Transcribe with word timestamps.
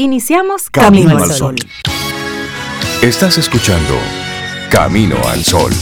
Iniciamos 0.00 0.70
Camino, 0.70 1.18
al 1.18 1.32
Sol. 1.32 1.56
Estás 3.02 3.36
escuchando 3.36 3.98
Camino 4.70 5.16
al 5.26 5.44
Sol. 5.44 5.72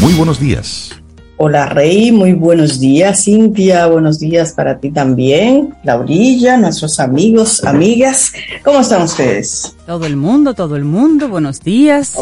Muy 0.00 0.14
buenos 0.14 0.38
días. 0.38 0.93
Hola 1.36 1.66
Rey, 1.66 2.12
muy 2.12 2.32
buenos 2.32 2.78
días. 2.78 3.24
Cintia, 3.24 3.86
buenos 3.86 4.20
días 4.20 4.52
para 4.52 4.78
ti 4.78 4.92
también. 4.92 5.74
Laurilla, 5.82 6.56
nuestros 6.56 7.00
amigos, 7.00 7.64
amigas. 7.64 8.32
¿Cómo 8.64 8.78
están 8.78 9.02
ustedes? 9.02 9.74
Todo 9.84 10.06
el 10.06 10.14
mundo, 10.16 10.54
todo 10.54 10.76
el 10.76 10.84
mundo, 10.84 11.28
buenos 11.28 11.60
días. 11.60 12.14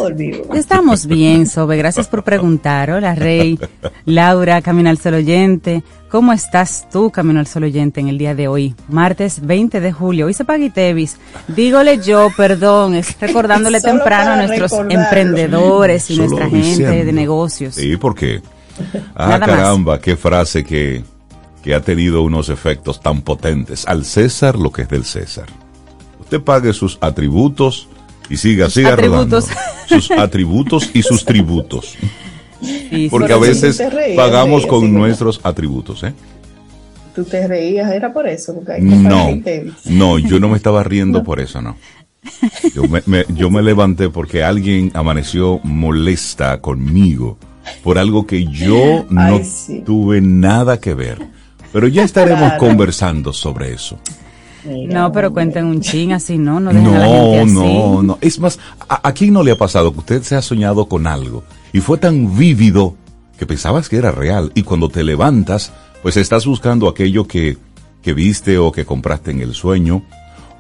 Estamos 0.55 1.05
bien, 1.05 1.47
Sobe. 1.47 1.77
Gracias 1.77 2.09
por 2.09 2.25
preguntar. 2.25 2.91
Hola 2.91 3.15
Rey, 3.15 3.59
Laura, 4.07 4.63
Camino 4.63 4.89
al 4.89 4.97
Sol 4.97 5.15
Oyente. 5.15 5.83
¿Cómo 6.09 6.33
estás 6.33 6.89
tú, 6.91 7.11
Camino 7.11 7.39
al 7.39 7.47
Sol 7.47 7.65
Oyente, 7.65 8.01
en 8.01 8.09
el 8.09 8.17
día 8.17 8.35
de 8.35 8.49
hoy? 8.49 8.75
Martes 8.89 9.45
20 9.45 9.83
de 9.83 9.93
julio. 9.93 10.27
Hoy 10.27 10.33
se 10.33 10.45
Tevis. 10.45 11.19
Dígole 11.49 11.99
yo, 11.99 12.31
perdón, 12.35 12.95
es 12.95 13.15
recordándole 13.21 13.83
temprano 13.83 14.33
a 14.33 14.37
nuestros 14.37 14.73
emprendedores 14.89 16.11
y 16.11 16.17
nuestra 16.17 16.49
gente 16.49 17.05
de 17.05 17.13
negocios. 17.13 17.75
Sí, 17.75 17.99
¿por 17.99 18.15
qué? 18.15 18.41
Ah, 19.15 19.39
caramba, 19.39 20.01
qué 20.01 20.17
frase 20.17 20.65
que, 20.65 21.05
que 21.63 21.75
ha 21.75 21.81
tenido 21.81 22.23
unos 22.23 22.49
efectos 22.49 23.01
tan 23.01 23.23
potentes. 23.23 23.87
Al 23.87 24.05
César 24.05 24.57
lo 24.57 24.73
que 24.73 24.83
es 24.83 24.89
del 24.89 25.05
César. 25.05 25.47
Usted 26.21 26.41
pague 26.41 26.73
sus 26.73 26.99
atributos 27.01 27.89
y 28.29 28.37
siga, 28.37 28.71
siga 28.71 28.95
atributos. 28.95 29.49
Sus 29.87 30.11
atributos 30.11 30.91
y 30.95 31.03
sus 31.03 31.25
tributos. 31.25 31.97
Porque 33.11 33.33
a 33.33 33.39
veces 33.39 33.83
pagamos 34.17 34.67
con 34.67 34.93
nuestros 34.93 35.41
atributos, 35.43 36.03
¿eh? 36.05 36.15
Tú 37.15 37.25
te 37.25 37.47
reías, 37.47 37.93
era 37.93 38.13
por 38.13 38.27
eso. 38.27 38.55
no, 38.81 39.39
no, 39.85 40.19
yo 40.19 40.41
no 40.41 40.49
me 40.49 40.57
estaba 40.57 40.83
riendo 40.83 41.23
por 41.23 41.41
eso, 41.41 41.61
no. 41.61 41.77
Yo 42.75 42.85
me, 42.85 43.27
yo 43.35 43.51
me 43.51 43.63
levanté 43.63 44.09
porque 44.09 44.45
alguien 44.45 44.93
amaneció 44.95 45.61
molesta 45.65 46.61
conmigo 46.61 47.37
por 47.83 47.99
algo 47.99 48.27
que 48.27 48.45
yo 48.45 49.05
no 49.09 49.41
tuve 49.85 50.21
nada 50.21 50.81
que 50.81 50.95
ver. 50.95 51.19
Pero 51.73 51.89
ya 51.89 52.05
estaremos 52.05 52.53
conversando 52.55 53.33
sobre 53.33 53.73
eso. 53.73 53.99
no, 54.65 55.11
pero 55.11 55.33
cuenten 55.33 55.65
un 55.65 55.81
ching 55.81 56.13
así, 56.13 56.39
¿no? 56.39 56.61
No, 56.61 56.73
no, 56.73 57.45
no, 57.47 58.03
no. 58.03 58.19
Es 58.21 58.39
más, 58.39 58.59
¿a, 58.89 59.13
quién 59.13 59.33
no 59.33 59.43
le 59.43 59.53
ha 59.53 59.57
pasado 59.57 59.93
que 59.93 59.99
usted 60.01 60.23
se 60.23 60.37
ha 60.37 60.43
soñado 60.43 60.87
con 60.87 61.07
algo 61.07 61.43
y 61.73 61.81
fue 61.81 61.99
tan 61.99 62.37
vívido 62.37 62.95
que 63.39 63.47
pensabas 63.47 63.89
que 63.89 63.97
era 63.97 64.13
real 64.13 64.53
y 64.55 64.63
cuando 64.63 64.89
te 64.89 65.03
levantas, 65.03 65.73
pues 66.03 66.17
estás 66.17 66.47
buscando 66.47 66.89
aquello 66.89 67.27
que, 67.27 67.57
que 68.03 68.13
viste 68.13 68.59
o 68.59 68.71
que 68.71 68.85
compraste 68.85 69.31
en 69.31 69.41
el 69.41 69.55
sueño 69.55 70.03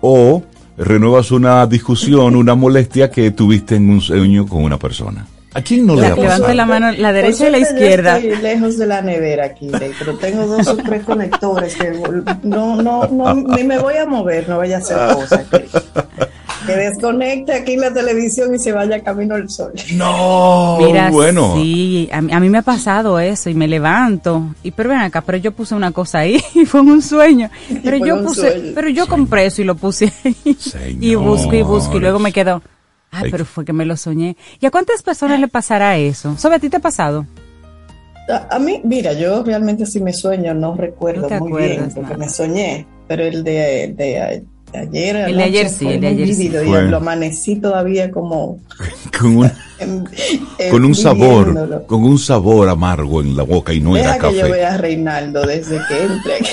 o 0.00 0.42
renuevas 0.78 1.30
una 1.30 1.66
discusión, 1.66 2.34
una 2.36 2.54
molestia 2.54 3.10
que 3.10 3.30
tuviste 3.30 3.76
en 3.76 3.90
un 3.90 4.00
sueño 4.00 4.46
con 4.46 4.64
una 4.64 4.78
persona. 4.78 5.26
¿A 5.54 5.62
quién 5.62 5.86
no 5.86 5.96
le 5.96 6.06
ha 6.06 6.14
Levante 6.14 6.54
la 6.54 6.66
mano, 6.66 6.92
la 6.92 7.12
derecha 7.12 7.48
y 7.48 7.50
la 7.50 7.58
izquierda. 7.58 8.18
Yo 8.18 8.30
estoy 8.30 8.42
lejos 8.42 8.78
de 8.78 8.86
la 8.86 9.02
nevera 9.02 9.46
aquí, 9.46 9.70
pero 9.98 10.16
tengo 10.16 10.46
dos 10.46 10.66
o 10.66 10.76
tres 10.76 11.04
conectores 11.04 11.74
que 11.76 11.90
no, 12.42 12.80
no, 12.82 13.06
no, 13.08 13.34
ni 13.34 13.64
me 13.64 13.78
voy 13.78 13.96
a 13.96 14.06
mover, 14.06 14.48
no 14.48 14.58
vaya 14.58 14.76
a 14.76 14.78
hacer 14.80 14.96
cosas. 15.14 15.44
Que, 15.48 15.68
que 16.66 16.76
desconecte 16.76 17.52
aquí 17.52 17.76
la 17.76 17.92
televisión 17.92 18.54
y 18.54 18.58
se 18.58 18.72
vaya 18.72 19.02
camino 19.02 19.34
al 19.34 19.50
sol. 19.50 19.72
No, 19.94 20.78
Mira, 20.80 21.10
bueno. 21.10 21.54
Sí, 21.56 22.08
a, 22.12 22.20
mí 22.20 22.48
me 22.48 22.58
ha 22.58 22.62
pasado 22.62 23.18
eso 23.18 23.50
y 23.50 23.54
me 23.54 23.68
levanto. 23.68 24.54
Y 24.62 24.70
pero 24.70 24.90
ven 24.90 25.00
acá, 25.00 25.20
pero 25.20 25.38
yo 25.38 25.52
puse 25.52 25.74
una 25.74 25.92
cosa 25.92 26.20
ahí 26.20 26.42
y 26.54 26.64
fue 26.64 26.80
un 26.80 27.02
sueño. 27.02 27.50
Pero 27.82 27.98
yo 27.98 28.22
puse, 28.22 28.72
pero 28.74 28.88
yo 28.88 29.06
compré 29.06 29.46
eso 29.46 29.62
y 29.62 29.64
lo 29.64 29.74
puse 29.74 30.12
ahí. 30.24 30.56
Y 31.00 31.14
busco 31.14 31.54
y 31.54 31.62
busco 31.62 31.96
y 31.96 32.00
luego 32.00 32.18
me 32.18 32.32
quedo 32.32 32.62
Ay, 33.12 33.30
pero 33.30 33.44
fue 33.44 33.64
que 33.64 33.74
me 33.74 33.84
lo 33.84 33.96
soñé. 33.96 34.36
¿Y 34.58 34.66
a 34.66 34.70
cuántas 34.70 35.02
personas 35.02 35.38
le 35.38 35.46
pasará 35.46 35.98
eso? 35.98 36.36
¿Sobre 36.38 36.56
a 36.56 36.58
ti 36.58 36.70
te 36.70 36.78
ha 36.78 36.80
pasado? 36.80 37.26
A, 38.50 38.58
mí, 38.58 38.80
mira, 38.84 39.12
yo 39.12 39.42
realmente 39.42 39.84
si 39.84 40.00
me 40.00 40.12
sueño 40.12 40.54
no 40.54 40.74
recuerdo 40.74 41.28
muy 41.38 41.62
bien 41.62 41.90
porque 41.94 42.16
me 42.16 42.28
soñé, 42.28 42.86
pero 43.06 43.24
el 43.24 43.44
de, 43.44 43.92
de, 43.94 44.44
ayer. 44.78 45.16
El 45.16 45.36
de 45.36 45.42
ayer 45.42 45.68
sí, 45.68 45.88
el 45.88 46.00
de 46.00 46.06
ayer 46.08 46.34
sí. 46.34 46.46
Y 46.46 46.50
lo 46.50 46.96
amanecí 46.96 47.56
todavía 47.56 48.10
como. 48.10 48.60
con 49.18 49.36
un, 49.36 49.50
con 50.70 50.84
un 50.84 50.94
sabor, 50.94 51.84
con 51.86 52.04
un 52.04 52.18
sabor 52.18 52.68
amargo 52.68 53.20
en 53.20 53.36
la 53.36 53.42
boca 53.42 53.72
y 53.72 53.80
no 53.80 53.96
era 53.96 54.18
café. 54.18 54.34
que 54.34 54.40
yo 54.40 54.50
vea 54.50 54.74
a 54.74 54.76
Reinaldo 54.76 55.46
desde 55.46 55.80
que 55.88 56.02
entre. 56.02 56.38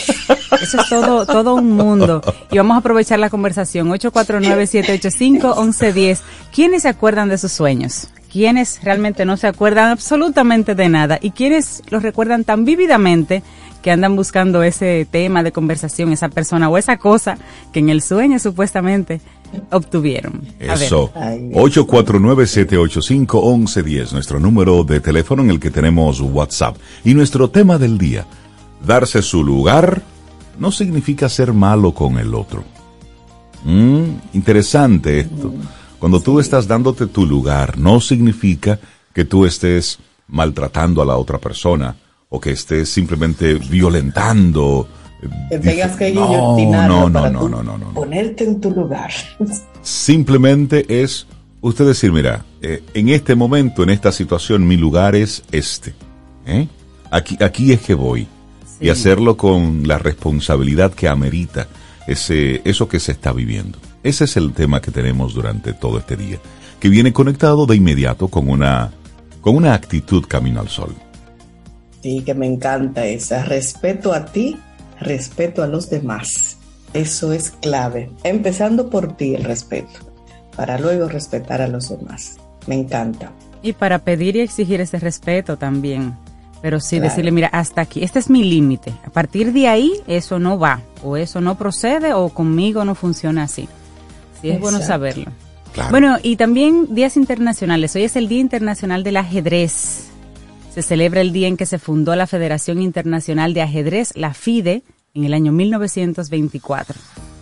Eso 0.61 0.81
es 0.81 0.89
todo, 0.89 1.25
todo 1.25 1.55
un 1.55 1.71
mundo. 1.71 2.21
Y 2.51 2.57
vamos 2.57 2.75
a 2.75 2.79
aprovechar 2.79 3.19
la 3.19 3.29
conversación. 3.29 3.89
849-785-1110. 3.89 6.19
¿Quiénes 6.53 6.81
se 6.83 6.89
acuerdan 6.89 7.29
de 7.29 7.37
sus 7.37 7.51
sueños? 7.51 8.09
¿Quiénes 8.31 8.79
realmente 8.83 9.25
no 9.25 9.37
se 9.37 9.47
acuerdan 9.47 9.91
absolutamente 9.91 10.75
de 10.75 10.89
nada? 10.89 11.17
¿Y 11.21 11.31
quiénes 11.31 11.81
los 11.89 12.03
recuerdan 12.03 12.43
tan 12.43 12.65
vívidamente 12.65 13.41
que 13.81 13.91
andan 13.91 14.15
buscando 14.15 14.63
ese 14.63 15.05
tema 15.09 15.43
de 15.43 15.51
conversación, 15.51 16.11
esa 16.11 16.29
persona 16.29 16.69
o 16.69 16.77
esa 16.77 16.97
cosa 16.97 17.37
que 17.71 17.79
en 17.79 17.89
el 17.89 18.01
sueño 18.01 18.39
supuestamente 18.39 19.21
obtuvieron. 19.71 20.41
Eso. 20.59 21.11
849-785-1110, 21.13 24.11
nuestro 24.11 24.39
número 24.39 24.83
de 24.83 24.99
teléfono 24.99 25.41
en 25.43 25.49
el 25.49 25.59
que 25.59 25.71
tenemos 25.71 26.21
WhatsApp. 26.21 26.77
Y 27.03 27.13
nuestro 27.13 27.49
tema 27.49 27.77
del 27.77 27.97
día, 27.97 28.25
darse 28.85 29.21
su 29.21 29.43
lugar 29.43 30.01
no 30.57 30.71
significa 30.71 31.27
ser 31.29 31.53
malo 31.53 31.93
con 31.93 32.17
el 32.17 32.35
otro. 32.35 32.63
Mm, 33.63 34.03
interesante 34.33 35.21
esto. 35.21 35.53
Cuando 35.99 36.19
tú 36.21 36.39
estás 36.39 36.67
dándote 36.67 37.07
tu 37.07 37.25
lugar, 37.25 37.77
no 37.77 37.99
significa 37.99 38.79
que 39.13 39.25
tú 39.25 39.45
estés 39.45 39.99
maltratando 40.27 41.01
a 41.01 41.05
la 41.05 41.17
otra 41.17 41.39
persona 41.39 41.95
o 42.29 42.39
que 42.39 42.51
estés 42.51 42.89
simplemente 42.89 43.55
violentando. 43.55 44.87
Que 45.49 45.59
tengas 45.59 45.97
que 45.97 46.13
no, 46.13 46.55
no, 46.55 47.09
no, 47.09 47.29
no, 47.29 47.63
no, 47.63 47.77
no, 47.77 47.93
ponerte 47.93 48.45
en 48.45 48.61
tu 48.61 48.71
lugar. 48.71 49.11
Simplemente 49.81 50.85
es 51.01 51.27
usted 51.59 51.85
decir, 51.85 52.11
mira, 52.11 52.45
eh, 52.61 52.83
en 52.93 53.09
este 53.09 53.35
momento, 53.35 53.83
en 53.83 53.89
esta 53.89 54.11
situación, 54.11 54.67
mi 54.67 54.77
lugar 54.77 55.15
es 55.15 55.43
este. 55.51 55.93
¿eh? 56.45 56.67
Aquí, 57.11 57.37
aquí 57.41 57.73
es 57.73 57.81
que 57.81 57.95
voy. 57.95 58.27
Y 58.81 58.87
hacerlo 58.87 59.35
con 59.35 59.89
la 59.89 59.97
responsabilidad 59.97 60.93
que 60.93 61.09
amerita 61.09 61.67
ese, 62.07 62.61
eso 62.63 62.87
que 62.87 63.01
se 63.01 63.11
está 63.11 63.33
viviendo. 63.33 63.77
Ese 64.03 64.23
es 64.23 64.37
el 64.37 64.53
tema 64.53 64.79
que 64.79 64.91
tenemos 64.91 65.33
durante 65.33 65.73
todo 65.73 65.97
este 65.97 66.15
día, 66.15 66.39
que 66.79 66.87
viene 66.87 67.11
conectado 67.11 67.65
de 67.65 67.75
inmediato 67.75 68.29
con 68.29 68.49
una, 68.49 68.91
con 69.41 69.57
una 69.57 69.73
actitud 69.73 70.23
camino 70.25 70.61
al 70.61 70.69
sol. 70.69 70.95
Sí, 72.01 72.21
que 72.21 72.33
me 72.33 72.45
encanta 72.45 73.05
esa. 73.05 73.43
Respeto 73.43 74.13
a 74.13 74.25
ti, 74.25 74.57
respeto 74.99 75.63
a 75.63 75.67
los 75.67 75.89
demás. 75.89 76.57
Eso 76.93 77.33
es 77.33 77.51
clave. 77.51 78.09
Empezando 78.23 78.89
por 78.89 79.15
ti 79.15 79.35
el 79.35 79.43
respeto, 79.43 79.99
para 80.55 80.79
luego 80.79 81.07
respetar 81.07 81.61
a 81.61 81.67
los 81.67 81.89
demás. 81.89 82.37
Me 82.67 82.75
encanta. 82.75 83.31
Y 83.61 83.73
para 83.73 83.99
pedir 83.99 84.35
y 84.35 84.41
exigir 84.41 84.81
ese 84.81 84.99
respeto 84.99 85.57
también. 85.57 86.15
Pero 86.61 86.81
sí 86.81 86.99
decirle, 86.99 87.31
mira, 87.31 87.47
hasta 87.47 87.81
aquí, 87.81 88.03
este 88.03 88.19
es 88.19 88.29
mi 88.29 88.43
límite. 88.43 88.91
A 89.05 89.09
partir 89.09 89.53
de 89.53 89.67
ahí, 89.69 89.93
eso 90.07 90.39
no 90.39 90.59
va, 90.59 90.81
o 91.03 91.15
eso 91.15 91.39
no 91.39 91.57
procede, 91.57 92.13
o 92.13 92.29
conmigo 92.29 92.83
no 92.83 92.95
funciona 92.95 93.43
así. 93.43 93.69
Sí, 94.41 94.49
es 94.49 94.59
bueno 94.59 94.81
saberlo. 94.81 95.31
Bueno, 95.89 96.17
y 96.21 96.35
también 96.35 96.93
días 96.93 97.15
internacionales. 97.15 97.95
Hoy 97.95 98.03
es 98.03 98.15
el 98.17 98.27
Día 98.27 98.39
Internacional 98.39 99.03
del 99.03 99.17
Ajedrez. 99.17 100.08
Se 100.73 100.81
celebra 100.81 101.21
el 101.21 101.33
día 101.33 101.47
en 101.47 101.57
que 101.57 101.65
se 101.65 101.79
fundó 101.79 102.15
la 102.15 102.27
Federación 102.27 102.81
Internacional 102.81 103.53
de 103.53 103.61
Ajedrez, 103.61 104.11
la 104.15 104.33
FIDE, 104.33 104.83
en 105.13 105.23
el 105.23 105.33
año 105.33 105.51
1924. 105.51 106.95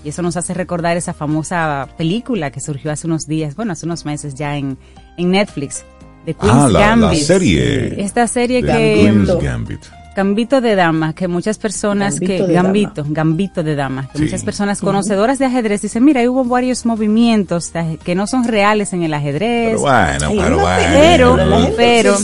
Y 0.04 0.10
eso 0.10 0.22
nos 0.22 0.38
hace 0.38 0.54
recordar 0.54 0.96
esa 0.96 1.14
famosa 1.14 1.90
película 1.98 2.52
que 2.52 2.62
surgió 2.62 2.92
hace 2.92 3.08
unos 3.08 3.28
días, 3.28 3.56
bueno, 3.56 3.74
hace 3.74 3.86
unos 3.86 4.06
meses 4.06 4.36
ya 4.36 4.58
en, 4.58 4.78
en 5.18 5.32
Netflix, 5.32 5.84
de 6.26 6.34
Queen's 6.34 6.76
ah, 6.76 6.96
la, 6.96 7.16
serie. 7.16 8.02
Esta 8.02 8.28
serie 8.28 8.62
que... 8.62 9.02
Queen's 9.02 9.40
Gambit. 9.42 9.82
Gambito 10.18 10.62
de 10.62 10.76
dama, 10.76 11.14
que 11.14 11.28
muchas 11.28 11.60
personas 11.60 12.20
que 12.20 12.40
gambito, 12.48 13.06
gambito 13.08 13.62
de 13.62 13.76
dama, 13.76 14.10
que 14.12 14.18
muchas 14.18 14.44
personas 14.44 14.82
conocedoras 14.82 15.38
de 15.38 15.46
ajedrez 15.46 15.84
dicen, 15.84 16.04
mira, 16.04 16.28
hubo 16.28 16.44
varios 16.44 16.88
movimientos 16.88 17.72
que 18.04 18.16
no 18.16 18.26
son 18.26 18.44
reales 18.44 18.94
en 18.94 19.04
el 19.04 19.14
ajedrez. 19.14 19.76
Pero 19.76 19.80
bueno, 19.82 20.32
pero 20.36 20.60
bueno. 20.60 21.70
Pero, 21.78 22.16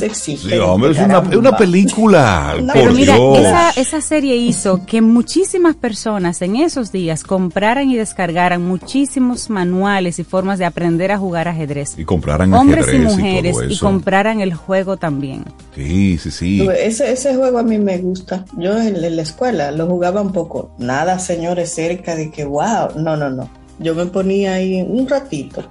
hombre, 0.73 0.91
es 0.91 0.97
una, 0.97 1.19
una 1.19 1.55
película. 1.55 2.55
pero 2.73 2.93
mira, 2.93 3.15
esa, 3.15 3.69
esa 3.79 4.01
serie 4.01 4.37
hizo 4.37 4.83
que 4.87 4.99
muchísimas 5.03 5.75
personas 5.75 6.41
en 6.41 6.55
esos 6.55 6.91
días 6.91 7.23
compraran 7.23 7.91
y 7.91 7.95
descargaran 7.95 8.63
muchísimos 8.63 9.51
manuales 9.51 10.17
y 10.17 10.23
formas 10.23 10.57
de 10.57 10.65
aprender 10.65 11.11
a 11.11 11.19
jugar 11.19 11.47
ajedrez. 11.47 11.93
Y 11.95 12.05
compraran 12.05 12.51
Hombres 12.55 12.91
y 12.91 12.97
mujeres 12.97 13.55
y, 13.69 13.77
compraran 13.77 14.41
el 14.41 14.55
juego 14.55 14.97
también. 14.97 15.45
Sí, 15.75 16.17
sí, 16.17 16.31
sí. 16.31 16.67
Ese, 16.79 17.11
ese 17.11 17.35
juego 17.35 17.59
a 17.59 17.63
mí 17.63 17.82
me 17.83 17.97
gusta. 17.99 18.45
Yo 18.57 18.77
en, 18.77 19.01
la 19.15 19.21
escuela 19.21 19.71
lo 19.71 19.87
jugaba 19.87 20.21
un 20.21 20.31
poco. 20.31 20.71
Nada, 20.77 21.19
señores, 21.19 21.73
cerca 21.73 22.15
de 22.15 22.31
que, 22.31 22.45
wow, 22.45 22.97
no, 22.97 23.15
no, 23.15 23.29
no. 23.29 23.49
Yo 23.79 23.93
me 23.95 24.05
ponía 24.07 24.55
ahí 24.55 24.81
un 24.81 25.07
ratito. 25.07 25.63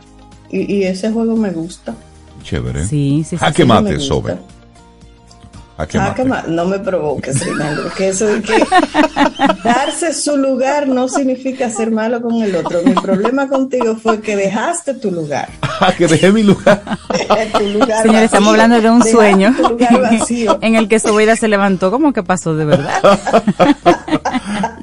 Y, 0.50 0.82
ese 0.82 1.10
juego 1.10 1.34
me 1.34 1.50
gusta. 1.50 1.94
Chévere. 2.42 2.84
Sí, 2.84 3.24
sí, 3.26 3.38
sí. 3.38 3.44
¿A 5.82 5.86
qué 5.86 5.98
mate, 5.98 6.22
sobre? 6.22 6.54
no 6.54 6.64
me 6.66 6.78
provoques, 6.78 7.44
Rinaldo, 7.44 7.90
que 7.96 8.08
eso 8.10 8.26
de 8.26 8.40
que 8.40 8.64
darse 9.64 10.14
su 10.14 10.36
lugar 10.36 10.86
no 10.86 11.08
significa 11.08 11.68
ser 11.70 11.90
malo 11.90 12.22
con 12.22 12.40
el 12.40 12.54
otro. 12.54 12.82
Mi 12.84 12.94
problema 12.94 13.48
contigo 13.48 13.96
fue 14.00 14.20
que 14.20 14.36
dejaste 14.36 14.94
tu 14.94 15.10
lugar. 15.10 15.48
Ah, 15.84 15.92
que 15.98 16.06
dejé 16.06 16.30
mi 16.30 16.44
lugar. 16.44 16.80
Señores, 18.02 18.26
estamos 18.26 18.50
hablando 18.50 18.80
de 18.80 18.88
un 18.88 19.02
sueño 19.02 19.52
en 20.60 20.76
el 20.76 20.86
que 20.86 21.00
su 21.00 21.12
vida 21.16 21.34
se 21.34 21.48
levantó 21.48 21.90
como 21.90 22.12
que 22.12 22.22
pasó 22.22 22.54
de 22.54 22.66
verdad. 22.66 23.02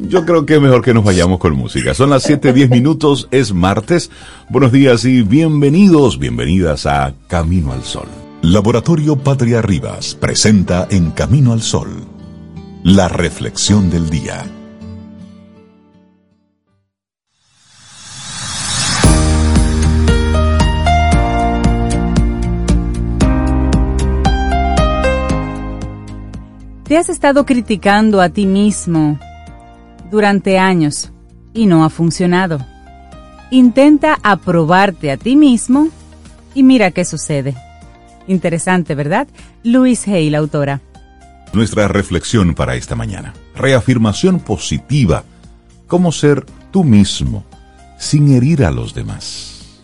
Yo 0.01 0.25
creo 0.25 0.46
que 0.46 0.56
es 0.56 0.62
mejor 0.62 0.84
que 0.84 0.94
nos 0.94 1.06
vayamos 1.06 1.40
con 1.40 1.56
música. 1.56 1.94
Son 1.94 2.10
las 2.10 2.28
7:10 2.28 2.69
minutos, 2.69 3.30
es 3.31 3.54
martes. 3.54 4.12
Buenos 4.50 4.74
días 4.74 5.06
y 5.06 5.22
bienvenidos, 5.22 6.19
bienvenidas 6.19 6.86
a 6.86 7.13
Camino 7.30 7.72
al 7.72 7.84
Sol. 7.84 8.28
Laboratorio 8.41 9.18
Patria 9.18 9.62
Rivas 9.62 10.15
presenta 10.15 10.88
En 10.89 11.12
Camino 11.12 11.51
al 11.51 11.62
Sol, 11.62 12.07
la 12.83 13.09
reflexión 13.09 13.89
del 13.89 14.09
día. 14.09 14.45
Te 26.86 26.95
has 26.95 27.09
estado 27.09 27.45
criticando 27.45 28.21
a 28.21 28.30
ti 28.30 28.45
mismo 28.45 29.19
durante 30.09 30.57
años 30.57 31.12
y 31.53 31.65
no 31.65 31.83
ha 31.83 31.89
funcionado. 31.89 32.65
Intenta 33.51 34.18
aprobarte 34.24 35.12
a 35.12 35.18
ti 35.18 35.36
mismo 35.36 35.89
y 36.56 36.63
mira 36.63 36.91
qué 36.91 37.03
sucede. 37.03 37.53
Interesante, 38.29 38.93
¿verdad? 38.93 39.27
Louise 39.63 40.13
Hay, 40.13 40.29
la 40.29 40.37
autora. 40.37 40.81
Nuestra 41.51 41.87
reflexión 41.87 42.53
para 42.53 42.75
esta 42.75 42.95
mañana. 42.95 43.33
Reafirmación 43.55 44.39
positiva. 44.39 45.23
Cómo 45.87 46.11
ser 46.11 46.45
tú 46.69 46.83
mismo 46.83 47.43
sin 47.97 48.31
herir 48.31 48.63
a 48.63 48.69
los 48.69 48.93
demás. 48.93 49.81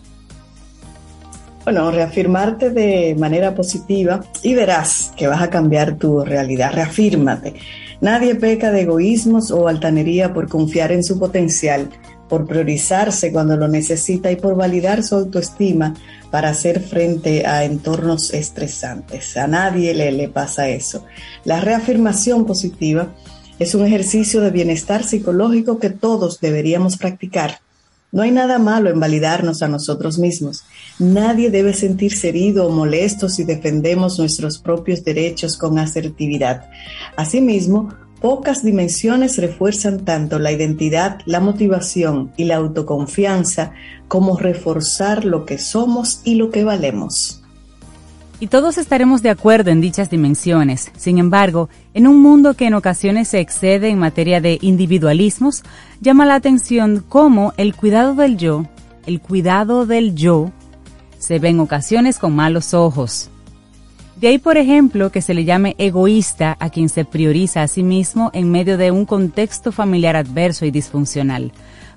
Bueno, 1.64 1.90
reafirmarte 1.90 2.70
de 2.70 3.16
manera 3.18 3.52
positiva 3.52 4.20
y 4.44 4.54
verás 4.54 5.12
que 5.16 5.26
vas 5.26 5.42
a 5.42 5.50
cambiar 5.50 5.96
tu 5.96 6.24
realidad. 6.24 6.72
Reafírmate. 6.72 7.54
Nadie 8.00 8.36
peca 8.36 8.70
de 8.70 8.82
egoísmos 8.82 9.50
o 9.50 9.66
altanería 9.66 10.32
por 10.32 10.48
confiar 10.48 10.92
en 10.92 11.02
su 11.02 11.18
potencial, 11.18 11.90
por 12.28 12.46
priorizarse 12.46 13.32
cuando 13.32 13.56
lo 13.56 13.68
necesita 13.68 14.30
y 14.30 14.36
por 14.36 14.56
validar 14.56 15.02
su 15.02 15.14
autoestima 15.16 15.94
para 16.30 16.50
hacer 16.50 16.80
frente 16.80 17.46
a 17.46 17.64
entornos 17.64 18.34
estresantes. 18.34 19.36
A 19.36 19.46
nadie 19.46 19.94
le, 19.94 20.12
le 20.12 20.28
pasa 20.28 20.68
eso. 20.68 21.04
La 21.44 21.60
reafirmación 21.60 22.44
positiva 22.44 23.14
es 23.58 23.74
un 23.74 23.86
ejercicio 23.86 24.40
de 24.40 24.50
bienestar 24.50 25.04
psicológico 25.04 25.78
que 25.78 25.90
todos 25.90 26.40
deberíamos 26.40 26.96
practicar. 26.96 27.60
No 28.12 28.22
hay 28.22 28.30
nada 28.30 28.58
malo 28.58 28.88
en 28.88 29.00
validarnos 29.00 29.62
a 29.62 29.68
nosotros 29.68 30.18
mismos. 30.18 30.64
Nadie 30.98 31.50
debe 31.50 31.74
sentirse 31.74 32.28
herido 32.28 32.66
o 32.66 32.70
molesto 32.70 33.28
si 33.28 33.44
defendemos 33.44 34.18
nuestros 34.18 34.58
propios 34.58 35.04
derechos 35.04 35.56
con 35.56 35.78
asertividad. 35.78 36.70
Asimismo, 37.16 37.92
Pocas 38.26 38.64
dimensiones 38.64 39.38
refuerzan 39.38 40.04
tanto 40.04 40.40
la 40.40 40.50
identidad, 40.50 41.20
la 41.26 41.38
motivación 41.38 42.32
y 42.36 42.46
la 42.46 42.56
autoconfianza 42.56 43.70
como 44.08 44.36
reforzar 44.36 45.24
lo 45.24 45.44
que 45.46 45.58
somos 45.58 46.22
y 46.24 46.34
lo 46.34 46.50
que 46.50 46.64
valemos. 46.64 47.44
Y 48.40 48.48
todos 48.48 48.78
estaremos 48.78 49.22
de 49.22 49.30
acuerdo 49.30 49.70
en 49.70 49.80
dichas 49.80 50.10
dimensiones. 50.10 50.90
Sin 50.96 51.18
embargo, 51.18 51.68
en 51.94 52.08
un 52.08 52.20
mundo 52.20 52.54
que 52.54 52.66
en 52.66 52.74
ocasiones 52.74 53.28
se 53.28 53.38
excede 53.38 53.90
en 53.90 54.00
materia 54.00 54.40
de 54.40 54.58
individualismos, 54.60 55.62
llama 56.00 56.26
la 56.26 56.34
atención 56.34 57.04
cómo 57.08 57.54
el 57.56 57.76
cuidado 57.76 58.16
del 58.16 58.38
yo, 58.38 58.66
el 59.06 59.20
cuidado 59.20 59.86
del 59.86 60.16
yo, 60.16 60.50
se 61.20 61.38
ve 61.38 61.50
en 61.50 61.60
ocasiones 61.60 62.18
con 62.18 62.34
malos 62.34 62.74
ojos. 62.74 63.30
De 64.16 64.28
ahí, 64.28 64.38
por 64.38 64.56
ejemplo, 64.56 65.12
que 65.12 65.20
se 65.20 65.34
le 65.34 65.44
llame 65.44 65.74
egoísta 65.76 66.56
a 66.58 66.70
quien 66.70 66.88
se 66.88 67.04
prioriza 67.04 67.62
a 67.62 67.68
sí 67.68 67.82
mismo 67.82 68.30
en 68.32 68.50
medio 68.50 68.78
de 68.78 68.90
un 68.90 69.04
contexto 69.04 69.72
familiar 69.72 70.16
adverso 70.16 70.64
y 70.64 70.70
disfuncional. 70.70 71.52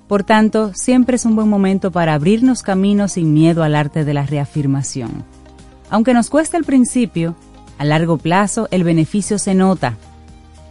Por 0.09 0.23
tanto, 0.23 0.73
siempre 0.73 1.15
es 1.15 1.23
un 1.23 1.37
buen 1.37 1.47
momento 1.47 1.91
para 1.91 2.13
abrirnos 2.13 2.61
caminos 2.61 3.13
sin 3.13 3.33
miedo 3.33 3.63
al 3.63 3.73
arte 3.73 4.03
de 4.03 4.13
la 4.13 4.25
reafirmación. 4.25 5.23
Aunque 5.89 6.13
nos 6.13 6.29
cueste 6.29 6.57
al 6.57 6.65
principio, 6.65 7.35
a 7.77 7.85
largo 7.85 8.17
plazo 8.17 8.67
el 8.71 8.83
beneficio 8.83 9.39
se 9.39 9.55
nota. 9.55 9.95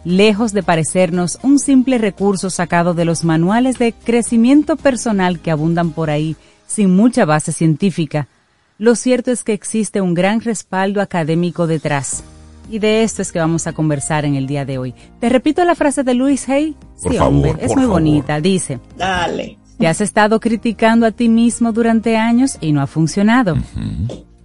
Lejos 0.05 0.53
de 0.53 0.63
parecernos 0.63 1.39
un 1.43 1.59
simple 1.59 1.97
recurso 1.97 2.51
sacado 2.51 2.93
de 2.93 3.07
los 3.07 3.25
manuales 3.25 3.79
de 3.79 3.93
crecimiento 3.95 4.77
personal 4.77 5.41
que 5.41 5.51
abundan 5.51 5.93
por 5.93 6.11
ahí 6.11 6.37
sin 6.67 6.95
mucha 6.95 7.25
base 7.25 7.53
científica, 7.53 8.29
lo 8.79 8.95
cierto 8.95 9.33
es 9.33 9.43
que 9.43 9.53
existe 9.53 10.01
un 10.01 10.15
gran 10.15 10.41
respaldo 10.41 11.01
académico 11.01 11.67
detrás. 11.67 12.23
Y 12.71 12.79
de 12.79 13.03
esto 13.03 13.23
es 13.23 13.33
que 13.33 13.39
vamos 13.39 13.67
a 13.67 13.73
conversar 13.73 14.25
en 14.25 14.35
el 14.35 14.47
día 14.47 14.65
de 14.65 14.79
hoy. 14.79 14.95
Te 15.21 15.29
repito 15.29 15.65
la 15.65 15.75
frase 15.75 16.05
de 16.05 16.15
Luis 16.15 16.49
Hay. 16.49 16.77
Sí, 16.97 17.19
hombre, 17.19 17.55
es 17.61 17.75
muy 17.75 17.87
bonita. 17.87 18.41
Dice, 18.41 18.79
dale. 18.97 19.59
Te 19.79 19.87
has 19.87 20.01
estado 20.01 20.39
criticando 20.39 21.07
a 21.07 21.11
ti 21.13 21.29
mismo 21.29 21.73
durante 21.73 22.17
años 22.17 22.59
y 22.61 22.73
no 22.73 22.81
ha 22.81 22.87
funcionado. 22.87 23.57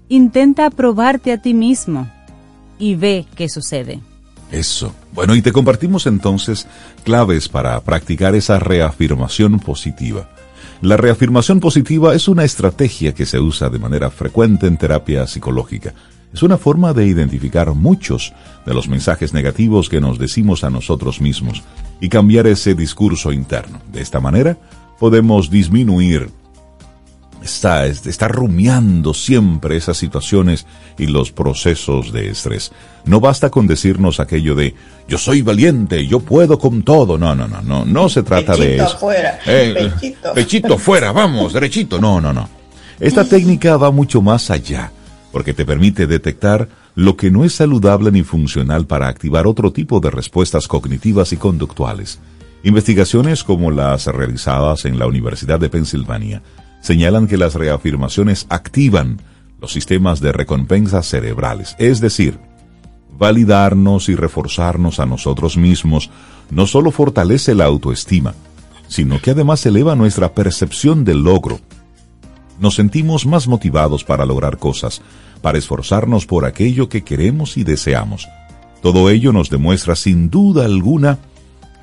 Intenta 0.10 0.68
aprobarte 0.68 1.32
a 1.32 1.42
ti 1.42 1.54
mismo 1.54 2.10
y 2.80 2.96
ve 2.96 3.26
qué 3.36 3.50
sucede. 3.50 4.00
Eso. 4.52 4.94
Bueno, 5.14 5.36
y 5.36 5.42
te 5.42 5.52
compartimos 5.52 6.06
entonces 6.06 6.68
claves 7.04 7.50
para 7.50 7.80
practicar 7.82 8.36
esa 8.36 8.60
reafirmación 8.60 9.60
positiva. 9.60 10.30
La 10.84 10.98
reafirmación 10.98 11.62
positiva 11.62 12.14
es 12.14 12.28
una 12.28 12.44
estrategia 12.44 13.14
que 13.14 13.26
se 13.26 13.40
usa 13.40 13.70
de 13.70 13.80
manera 13.80 14.10
frecuente 14.10 14.68
en 14.68 14.76
terapia 14.76 15.26
psicológica. 15.28 15.94
Es 16.34 16.44
una 16.44 16.58
forma 16.58 16.92
de 16.92 17.08
identificar 17.08 17.74
muchos 17.74 18.34
de 18.66 18.74
los 18.74 18.90
mensajes 18.90 19.34
negativos 19.34 19.88
que 19.88 20.02
nos 20.02 20.20
decimos 20.20 20.66
a 20.66 20.70
nosotros 20.70 21.22
mismos 21.22 21.64
y 22.02 22.10
cambiar 22.10 22.48
ese 22.48 22.76
discurso 22.76 23.32
interno. 23.32 23.80
De 23.94 24.02
esta 24.02 24.20
manera 24.20 24.58
podemos 25.00 25.50
disminuir 25.50 26.30
está, 27.44 27.86
está 27.86 28.28
rumiando 28.28 29.14
siempre 29.14 29.78
esas 29.78 29.98
situaciones 29.98 30.66
y 30.98 31.08
los 31.08 31.32
procesos 31.32 32.12
de 32.12 32.30
estrés. 32.30 32.72
No 33.06 33.20
basta 33.20 33.50
con 33.50 33.68
decirnos 33.68 34.20
aquello 34.20 34.56
de 34.56 34.74
yo 35.08 35.18
soy 35.18 35.42
valiente, 35.42 36.08
yo 36.08 36.20
puedo 36.20 36.58
con 36.58 36.84
todo. 36.84 37.18
No, 37.18 37.36
no, 37.36 37.48
no, 37.48 37.62
no, 37.62 37.86
no 37.86 38.10
se 38.10 38.24
trata 38.24 38.56
de 38.56 38.78
eso. 38.78 38.98
Fuera, 38.98 39.40
eh, 39.46 39.92
pechito. 39.92 40.34
pechito 40.34 40.78
fuera, 40.78 41.12
vamos, 41.12 41.54
derechito. 41.54 42.00
No, 42.00 42.22
no, 42.22 42.34
no. 42.34 42.50
Esta 43.00 43.26
técnica 43.26 43.76
va 43.76 43.92
mucho 43.92 44.22
más 44.22 44.50
allá, 44.50 44.92
porque 45.32 45.54
te 45.54 45.66
permite 45.66 46.08
detectar 46.08 46.70
lo 46.96 47.18
que 47.18 47.32
no 47.32 47.44
es 47.44 47.54
saludable 47.54 48.12
ni 48.12 48.24
funcional 48.24 48.86
para 48.86 49.08
activar 49.08 49.48
otro 49.48 49.74
tipo 49.74 50.00
de 50.00 50.12
respuestas 50.12 50.68
cognitivas 50.68 51.34
y 51.34 51.38
conductuales. 51.38 52.20
Investigaciones 52.64 53.44
como 53.44 53.72
las 53.72 54.06
realizadas 54.06 54.86
en 54.86 54.98
la 54.98 55.08
Universidad 55.08 55.60
de 55.60 55.70
Pensilvania 55.70 56.42
señalan 56.84 57.28
que 57.28 57.38
las 57.38 57.56
reafirmaciones 57.56 58.46
activan 58.50 59.22
los 59.60 59.72
sistemas 59.72 60.20
de 60.20 60.34
recompensa 60.34 61.02
cerebrales, 61.02 61.78
es 61.80 62.02
decir, 62.02 62.38
validarnos 63.18 64.10
y 64.10 64.16
reforzarnos 64.16 65.00
a 65.00 65.06
nosotros 65.06 65.56
mismos 65.56 66.12
no 66.52 66.68
solo 66.68 66.92
fortalece 66.92 67.56
la 67.56 67.66
autoestima, 67.66 68.36
sino 68.90 69.22
que 69.22 69.32
además 69.32 69.66
eleva 69.66 69.96
nuestra 69.96 70.34
percepción 70.34 71.06
del 71.06 71.24
logro. 71.24 71.62
Nos 72.60 72.76
sentimos 72.76 73.26
más 73.26 73.48
motivados 73.48 74.04
para 74.04 74.26
lograr 74.26 74.58
cosas, 74.58 75.02
para 75.42 75.58
esforzarnos 75.58 76.26
por 76.26 76.44
aquello 76.44 76.90
que 76.90 77.04
queremos 77.06 77.56
y 77.56 77.64
deseamos. 77.64 78.28
Todo 78.82 79.10
ello 79.10 79.32
nos 79.32 79.50
demuestra 79.50 79.96
sin 79.96 80.30
duda 80.30 80.66
alguna 80.66 81.18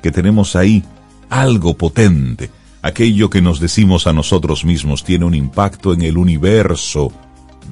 que 0.03 0.11
tenemos 0.11 0.57
ahí 0.57 0.85
algo 1.31 1.73
potente. 1.73 2.51
Aquello 2.83 3.29
que 3.29 3.43
nos 3.43 3.61
decimos 3.61 4.07
a 4.07 4.13
nosotros 4.13 4.65
mismos 4.65 5.05
tiene 5.05 5.27
un 5.27 5.35
impacto 5.35 5.93
en 5.93 6.03
el 6.03 6.17
universo 6.17 7.13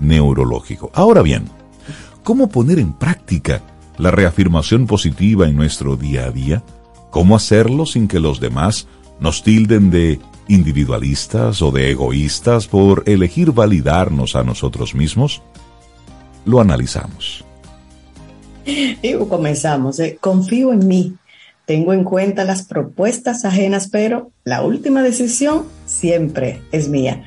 neurológico. 0.00 0.91
Ahora 0.95 1.23
bien, 1.23 1.45
¿cómo 2.23 2.49
poner 2.49 2.79
en 2.79 2.93
práctica 2.93 3.62
la 3.97 4.11
reafirmación 4.11 4.87
positiva 4.87 5.49
en 5.49 5.57
nuestro 5.57 5.97
día 5.97 6.27
a 6.27 6.31
día? 6.31 6.62
¿Cómo 7.11 7.37
hacerlo 7.37 7.87
sin 7.87 8.07
que 8.07 8.21
los 8.21 8.38
demás 8.38 8.87
nos 9.19 9.43
tilden 9.43 9.91
de 9.91 10.21
individualistas 10.47 11.62
o 11.62 11.71
de 11.71 11.91
egoístas 11.91 12.67
por 12.67 13.03
elegir 13.07 13.53
validarnos 13.53 14.37
a 14.37 14.45
nosotros 14.45 14.95
mismos? 14.95 15.43
Lo 16.45 16.61
analizamos. 16.61 17.45
Y 19.03 19.15
comenzamos. 19.15 19.99
Eh. 20.00 20.19
Confío 20.21 20.73
en 20.75 20.87
mí. 20.87 21.15
Tengo 21.68 21.92
en 21.92 22.02
cuenta 22.02 22.44
las 22.44 22.62
propuestas 22.62 23.44
ajenas, 23.44 23.90
pero 23.92 24.32
la 24.42 24.62
última 24.62 25.02
decisión 25.02 25.66
siempre 25.84 26.62
es 26.72 26.88
mía. 26.88 27.25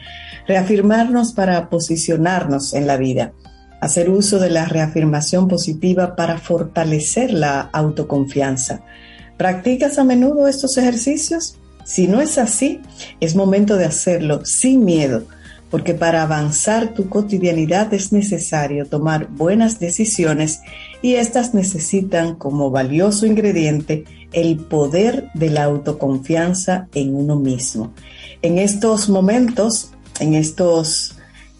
Reafirmarnos 0.48 1.34
para 1.34 1.70
posicionarnos 1.70 2.74
en 2.74 2.88
la 2.88 2.98
vida. 2.98 3.34
Hacer 3.82 4.10
uso 4.10 4.40
de 4.40 4.50
la 4.50 4.66
reafirmación 4.66 5.48
positiva 5.48 6.16
para 6.16 6.40
fortalecer 6.40 7.32
la 7.32 7.62
autoconfianza. 7.72 8.82
¿Practicas 9.38 10.00
a 10.00 10.04
menudo 10.04 10.48
estos 10.48 10.76
ejercicios? 10.76 11.60
Si 11.86 12.08
no 12.08 12.20
es 12.20 12.40
así, 12.40 12.82
es 13.20 13.36
momento 13.36 13.78
de 13.78 13.86
hacerlo 13.86 14.44
sin 14.44 14.84
miedo, 14.84 15.22
porque 15.70 15.94
para 15.94 16.24
avanzar 16.24 16.96
tu 16.96 17.10
cotidianidad 17.10 17.94
es 17.94 18.12
necesario 18.12 18.88
tomar 18.88 19.28
buenas 19.28 19.80
decisiones 19.80 20.62
y 21.04 21.14
estas 21.14 21.54
necesitan 21.54 22.34
como 22.34 22.72
valioso 22.72 23.28
ingrediente 23.28 24.04
el 24.34 24.58
poder 24.58 25.30
de 25.34 25.50
la 25.50 25.64
autoconfianza 25.64 26.88
en 26.94 27.16
uno 27.16 27.36
mismo. 27.36 27.94
En 28.42 28.58
estos 28.58 29.10
momentos, 29.10 29.92
en 30.20 30.34
estos 30.34 31.16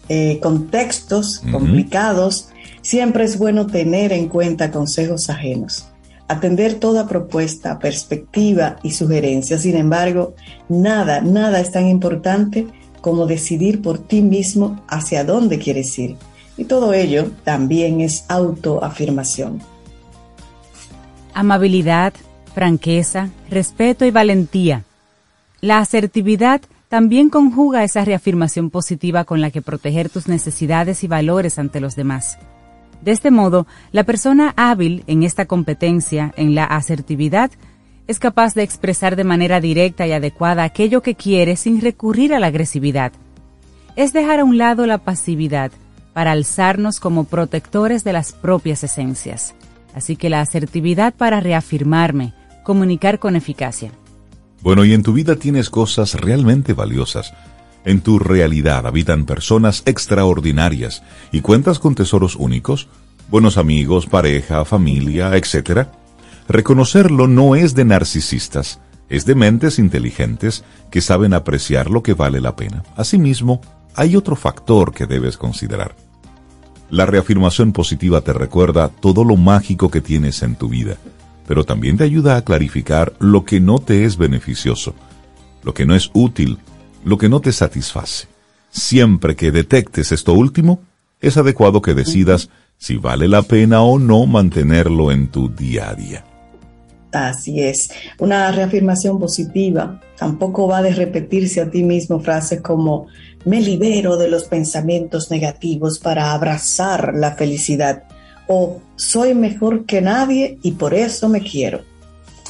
eh, 0.08 0.38
contextos 0.40 1.42
complicados, 1.50 2.48
siempre 2.80 3.24
es 3.24 3.38
bueno 3.38 3.66
tener 3.66 4.12
en 4.12 4.28
cuenta 4.28 4.70
consejos 4.70 5.30
ajenos 5.30 5.86
atender 6.32 6.74
toda 6.74 7.06
propuesta, 7.06 7.78
perspectiva 7.78 8.76
y 8.82 8.92
sugerencia. 8.92 9.58
Sin 9.58 9.76
embargo, 9.76 10.34
nada, 10.68 11.20
nada 11.20 11.60
es 11.60 11.70
tan 11.70 11.88
importante 11.88 12.66
como 13.00 13.26
decidir 13.26 13.82
por 13.82 13.98
ti 13.98 14.22
mismo 14.22 14.82
hacia 14.88 15.24
dónde 15.24 15.58
quieres 15.58 15.98
ir. 15.98 16.16
Y 16.56 16.64
todo 16.64 16.92
ello 16.92 17.30
también 17.44 18.00
es 18.00 18.24
autoafirmación. 18.28 19.60
Amabilidad, 21.34 22.12
franqueza, 22.52 23.30
respeto 23.50 24.04
y 24.04 24.10
valentía. 24.10 24.84
La 25.60 25.78
asertividad 25.78 26.60
también 26.88 27.30
conjuga 27.30 27.84
esa 27.84 28.04
reafirmación 28.04 28.68
positiva 28.68 29.24
con 29.24 29.40
la 29.40 29.50
que 29.50 29.62
proteger 29.62 30.10
tus 30.10 30.28
necesidades 30.28 31.04
y 31.04 31.08
valores 31.08 31.58
ante 31.58 31.80
los 31.80 31.96
demás. 31.96 32.38
De 33.00 33.10
este 33.10 33.30
modo, 33.30 33.66
la 33.90 34.04
persona 34.04 34.52
hábil 34.56 35.02
en 35.06 35.22
esta 35.22 35.46
competencia, 35.46 36.32
en 36.36 36.54
la 36.54 36.64
asertividad, 36.64 37.50
es 38.06 38.18
capaz 38.18 38.54
de 38.54 38.62
expresar 38.62 39.16
de 39.16 39.24
manera 39.24 39.60
directa 39.60 40.06
y 40.06 40.12
adecuada 40.12 40.64
aquello 40.64 41.02
que 41.02 41.14
quiere 41.14 41.56
sin 41.56 41.80
recurrir 41.80 42.34
a 42.34 42.40
la 42.40 42.48
agresividad. 42.48 43.12
Es 43.96 44.12
dejar 44.12 44.40
a 44.40 44.44
un 44.44 44.58
lado 44.58 44.86
la 44.86 44.98
pasividad 44.98 45.72
para 46.12 46.32
alzarnos 46.32 47.00
como 47.00 47.24
protectores 47.24 48.04
de 48.04 48.12
las 48.12 48.32
propias 48.32 48.84
esencias. 48.84 49.54
Así 49.94 50.16
que 50.16 50.30
la 50.30 50.40
asertividad 50.40 51.14
para 51.14 51.40
reafirmarme, 51.40 52.34
comunicar 52.62 53.18
con 53.18 53.36
eficacia. 53.36 53.92
Bueno, 54.62 54.84
y 54.84 54.92
en 54.92 55.02
tu 55.02 55.12
vida 55.12 55.36
tienes 55.36 55.70
cosas 55.70 56.14
realmente 56.14 56.72
valiosas. 56.72 57.34
En 57.84 58.00
tu 58.00 58.18
realidad 58.18 58.86
habitan 58.86 59.26
personas 59.26 59.82
extraordinarias 59.86 61.02
y 61.32 61.40
cuentas 61.40 61.80
con 61.80 61.96
tesoros 61.96 62.36
únicos, 62.36 62.88
buenos 63.28 63.58
amigos, 63.58 64.06
pareja, 64.06 64.64
familia, 64.64 65.36
etc. 65.36 65.88
Reconocerlo 66.48 67.26
no 67.26 67.56
es 67.56 67.74
de 67.74 67.84
narcisistas, 67.84 68.78
es 69.08 69.26
de 69.26 69.34
mentes 69.34 69.80
inteligentes 69.80 70.64
que 70.90 71.00
saben 71.00 71.34
apreciar 71.34 71.90
lo 71.90 72.02
que 72.02 72.14
vale 72.14 72.40
la 72.40 72.54
pena. 72.54 72.84
Asimismo, 72.96 73.60
hay 73.96 74.16
otro 74.16 74.36
factor 74.36 74.94
que 74.94 75.06
debes 75.06 75.36
considerar. 75.36 75.96
La 76.88 77.06
reafirmación 77.06 77.72
positiva 77.72 78.20
te 78.20 78.32
recuerda 78.32 78.88
todo 78.88 79.24
lo 79.24 79.36
mágico 79.36 79.90
que 79.90 80.00
tienes 80.00 80.42
en 80.42 80.54
tu 80.54 80.68
vida, 80.68 80.96
pero 81.46 81.64
también 81.64 81.96
te 81.96 82.04
ayuda 82.04 82.36
a 82.36 82.44
clarificar 82.44 83.12
lo 83.18 83.44
que 83.44 83.60
no 83.60 83.78
te 83.78 84.04
es 84.04 84.16
beneficioso, 84.16 84.94
lo 85.62 85.74
que 85.74 85.86
no 85.86 85.94
es 85.94 86.10
útil 86.14 86.58
lo 87.04 87.18
que 87.18 87.28
no 87.28 87.40
te 87.40 87.52
satisface. 87.52 88.26
Siempre 88.70 89.36
que 89.36 89.50
detectes 89.50 90.12
esto 90.12 90.32
último, 90.32 90.80
es 91.20 91.36
adecuado 91.36 91.82
que 91.82 91.94
decidas 91.94 92.48
si 92.78 92.96
vale 92.96 93.28
la 93.28 93.42
pena 93.42 93.82
o 93.82 93.98
no 93.98 94.26
mantenerlo 94.26 95.12
en 95.12 95.28
tu 95.28 95.48
día 95.48 95.90
a 95.90 95.94
día. 95.94 96.24
Así 97.12 97.60
es. 97.60 97.90
Una 98.18 98.50
reafirmación 98.50 99.18
positiva 99.20 100.00
tampoco 100.16 100.66
va 100.66 100.80
de 100.80 100.94
repetirse 100.94 101.60
a 101.60 101.70
ti 101.70 101.82
mismo 101.82 102.20
frases 102.20 102.62
como 102.62 103.06
me 103.44 103.60
libero 103.60 104.16
de 104.16 104.28
los 104.28 104.44
pensamientos 104.44 105.30
negativos 105.30 105.98
para 105.98 106.32
abrazar 106.32 107.12
la 107.14 107.32
felicidad 107.32 108.04
o 108.46 108.80
soy 108.96 109.34
mejor 109.34 109.86
que 109.86 110.00
nadie 110.00 110.58
y 110.62 110.72
por 110.72 110.94
eso 110.94 111.28
me 111.28 111.40
quiero. 111.40 111.82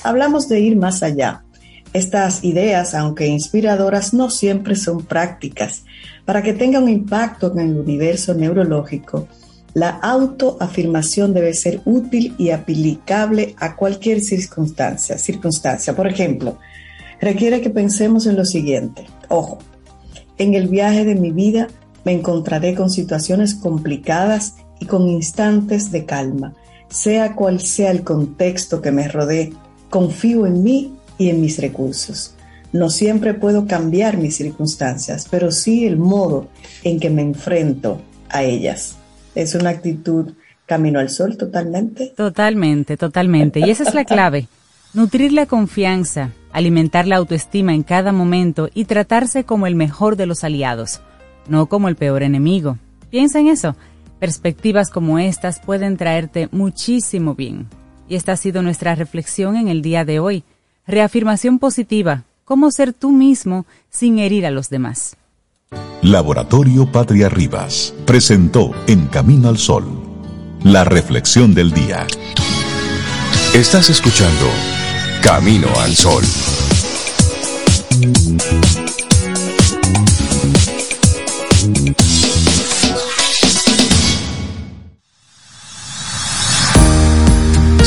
Hablamos 0.02 0.48
de 0.48 0.60
ir 0.60 0.76
más 0.76 1.02
allá, 1.02 1.44
estas 1.92 2.42
ideas, 2.42 2.94
aunque 2.94 3.26
inspiradoras, 3.26 4.14
no 4.14 4.30
siempre 4.30 4.76
son 4.76 5.04
prácticas. 5.04 5.84
Para 6.24 6.42
que 6.42 6.54
tenga 6.54 6.78
un 6.78 6.88
impacto 6.88 7.52
en 7.52 7.60
el 7.60 7.78
universo 7.78 8.34
neurológico, 8.34 9.28
la 9.74 9.90
autoafirmación 9.90 11.34
debe 11.34 11.54
ser 11.54 11.80
útil 11.84 12.34
y 12.38 12.50
aplicable 12.50 13.54
a 13.58 13.76
cualquier 13.76 14.20
circunstancia. 14.20 15.18
circunstancia. 15.18 15.94
Por 15.94 16.06
ejemplo, 16.06 16.58
requiere 17.20 17.60
que 17.60 17.70
pensemos 17.70 18.26
en 18.26 18.36
lo 18.36 18.44
siguiente. 18.44 19.06
Ojo, 19.28 19.58
en 20.38 20.54
el 20.54 20.68
viaje 20.68 21.04
de 21.04 21.14
mi 21.14 21.30
vida 21.30 21.68
me 22.04 22.12
encontraré 22.12 22.74
con 22.74 22.90
situaciones 22.90 23.54
complicadas 23.54 24.56
y 24.82 24.84
con 24.84 25.08
instantes 25.08 25.92
de 25.92 26.04
calma. 26.04 26.54
Sea 26.88 27.34
cual 27.34 27.60
sea 27.60 27.90
el 27.90 28.02
contexto 28.02 28.82
que 28.82 28.90
me 28.90 29.08
rodee, 29.08 29.52
confío 29.90 30.44
en 30.46 30.62
mí 30.62 30.94
y 31.18 31.30
en 31.30 31.40
mis 31.40 31.58
recursos. 31.58 32.34
No 32.72 32.90
siempre 32.90 33.34
puedo 33.34 33.66
cambiar 33.66 34.16
mis 34.16 34.36
circunstancias, 34.36 35.26
pero 35.30 35.52
sí 35.52 35.86
el 35.86 35.96
modo 35.96 36.48
en 36.82 36.98
que 36.98 37.10
me 37.10 37.22
enfrento 37.22 38.02
a 38.28 38.42
ellas. 38.42 38.96
Es 39.34 39.54
una 39.54 39.70
actitud 39.70 40.32
camino 40.66 40.98
al 40.98 41.10
sol 41.10 41.36
totalmente. 41.36 42.12
Totalmente, 42.16 42.96
totalmente. 42.96 43.60
Y 43.60 43.70
esa 43.70 43.84
es 43.84 43.94
la 43.94 44.04
clave. 44.04 44.48
Nutrir 44.94 45.32
la 45.32 45.46
confianza, 45.46 46.32
alimentar 46.52 47.06
la 47.06 47.16
autoestima 47.16 47.72
en 47.72 47.82
cada 47.82 48.12
momento 48.12 48.68
y 48.74 48.86
tratarse 48.86 49.44
como 49.44 49.66
el 49.66 49.76
mejor 49.76 50.16
de 50.16 50.26
los 50.26 50.44
aliados, 50.44 51.00
no 51.46 51.66
como 51.66 51.88
el 51.88 51.96
peor 51.96 52.22
enemigo. 52.22 52.78
Piensa 53.10 53.38
en 53.38 53.48
eso. 53.48 53.76
Perspectivas 54.22 54.90
como 54.90 55.18
estas 55.18 55.58
pueden 55.58 55.96
traerte 55.96 56.48
muchísimo 56.52 57.34
bien. 57.34 57.66
Y 58.08 58.14
esta 58.14 58.30
ha 58.30 58.36
sido 58.36 58.62
nuestra 58.62 58.94
reflexión 58.94 59.56
en 59.56 59.66
el 59.66 59.82
día 59.82 60.04
de 60.04 60.20
hoy. 60.20 60.44
Reafirmación 60.86 61.58
positiva. 61.58 62.22
Cómo 62.44 62.70
ser 62.70 62.92
tú 62.92 63.10
mismo 63.10 63.66
sin 63.90 64.20
herir 64.20 64.46
a 64.46 64.52
los 64.52 64.70
demás. 64.70 65.16
Laboratorio 66.02 66.86
Patria 66.92 67.28
Rivas 67.28 67.92
presentó 68.06 68.70
En 68.86 69.08
Camino 69.08 69.48
al 69.48 69.58
Sol 69.58 69.86
la 70.62 70.84
reflexión 70.84 71.52
del 71.52 71.72
día. 71.72 72.06
Estás 73.54 73.90
escuchando 73.90 74.46
Camino 75.20 75.66
al 75.80 75.96
Sol. 75.96 76.22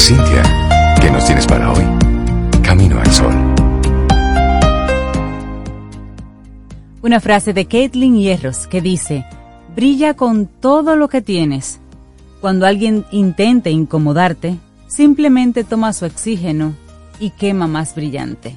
Cintia, 0.05 0.43
¿qué 1.01 1.09
nos 1.09 1.25
tienes 1.25 1.47
para 1.47 1.71
hoy? 1.73 1.83
Camino 2.61 2.99
al 2.99 3.11
Sol. 3.11 3.33
Una 7.01 7.19
frase 7.19 7.53
de 7.53 7.65
Caitlin 7.65 8.15
Hierros 8.15 8.67
que 8.67 8.81
dice, 8.81 9.25
brilla 9.75 10.13
con 10.13 10.45
todo 10.45 10.95
lo 10.95 11.09
que 11.09 11.23
tienes. 11.23 11.79
Cuando 12.39 12.67
alguien 12.67 13.03
intente 13.09 13.71
incomodarte, 13.71 14.59
simplemente 14.85 15.63
toma 15.63 15.91
su 15.91 16.05
oxígeno 16.05 16.75
y 17.19 17.31
quema 17.31 17.65
más 17.65 17.95
brillante. 17.95 18.55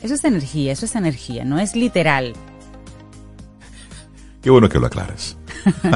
Eso 0.00 0.14
es 0.14 0.24
energía, 0.24 0.72
eso 0.72 0.86
es 0.86 0.96
energía, 0.96 1.44
no 1.44 1.58
es 1.58 1.76
literal. 1.76 2.32
Qué 4.40 4.48
bueno 4.48 4.70
que 4.70 4.78
lo 4.78 4.86
aclares. 4.86 5.36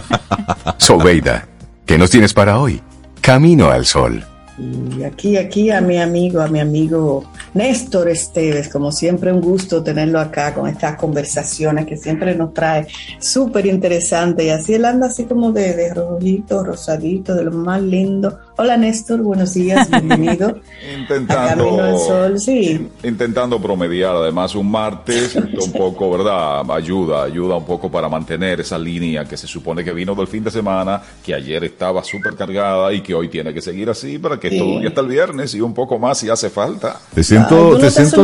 Sobeida, 0.76 1.48
¿qué 1.86 1.96
nos 1.96 2.10
tienes 2.10 2.34
para 2.34 2.58
hoy? 2.58 2.82
Camino 3.22 3.70
al 3.70 3.86
sol. 3.86 4.22
Y 4.60 5.04
aquí, 5.04 5.38
aquí 5.38 5.70
a 5.70 5.80
mi 5.80 5.98
amigo, 5.98 6.42
a 6.42 6.48
mi 6.48 6.60
amigo 6.60 7.24
Néstor 7.54 8.10
Esteves, 8.10 8.68
como 8.68 8.92
siempre 8.92 9.32
un 9.32 9.40
gusto 9.40 9.82
tenerlo 9.82 10.20
acá 10.20 10.52
con 10.52 10.68
estas 10.68 10.96
conversaciones 10.96 11.86
que 11.86 11.96
siempre 11.96 12.34
nos 12.34 12.52
trae 12.52 12.86
súper 13.18 13.64
interesante 13.64 14.44
y 14.44 14.50
así 14.50 14.74
él 14.74 14.84
anda 14.84 15.06
así 15.06 15.24
como 15.24 15.50
de, 15.52 15.74
de 15.74 15.94
rojito, 15.94 16.62
rosadito, 16.62 17.34
de 17.34 17.44
lo 17.44 17.52
más 17.52 17.80
lindo. 17.80 18.38
Hola 18.62 18.76
Néstor, 18.76 19.22
buenos 19.22 19.54
días, 19.54 19.88
bienvenido. 19.90 20.60
intentando, 21.00 21.96
Sol, 21.98 22.38
sí. 22.38 22.90
intentando 23.02 23.58
promediar 23.58 24.14
además 24.14 24.54
un 24.54 24.70
martes, 24.70 25.34
un 25.64 25.72
poco, 25.72 26.10
¿verdad? 26.10 26.70
Ayuda, 26.70 27.22
ayuda 27.22 27.56
un 27.56 27.64
poco 27.64 27.90
para 27.90 28.10
mantener 28.10 28.60
esa 28.60 28.78
línea 28.78 29.24
que 29.24 29.38
se 29.38 29.46
supone 29.46 29.82
que 29.82 29.94
vino 29.94 30.14
del 30.14 30.26
fin 30.26 30.44
de 30.44 30.50
semana, 30.50 31.00
que 31.24 31.32
ayer 31.32 31.64
estaba 31.64 32.04
súper 32.04 32.36
cargada 32.36 32.92
y 32.92 33.00
que 33.00 33.14
hoy 33.14 33.30
tiene 33.30 33.54
que 33.54 33.62
seguir 33.62 33.88
así 33.88 34.18
para 34.18 34.38
que 34.38 34.50
todo 34.50 34.78
día 34.78 34.88
hasta 34.88 35.00
el 35.00 35.08
viernes 35.08 35.54
y 35.54 35.62
un 35.62 35.72
poco 35.72 35.98
más 35.98 36.18
si 36.18 36.28
hace 36.28 36.50
falta. 36.50 37.00
Te 37.14 37.24
siento, 37.24 37.78
te 37.78 37.90
siento 37.90 38.22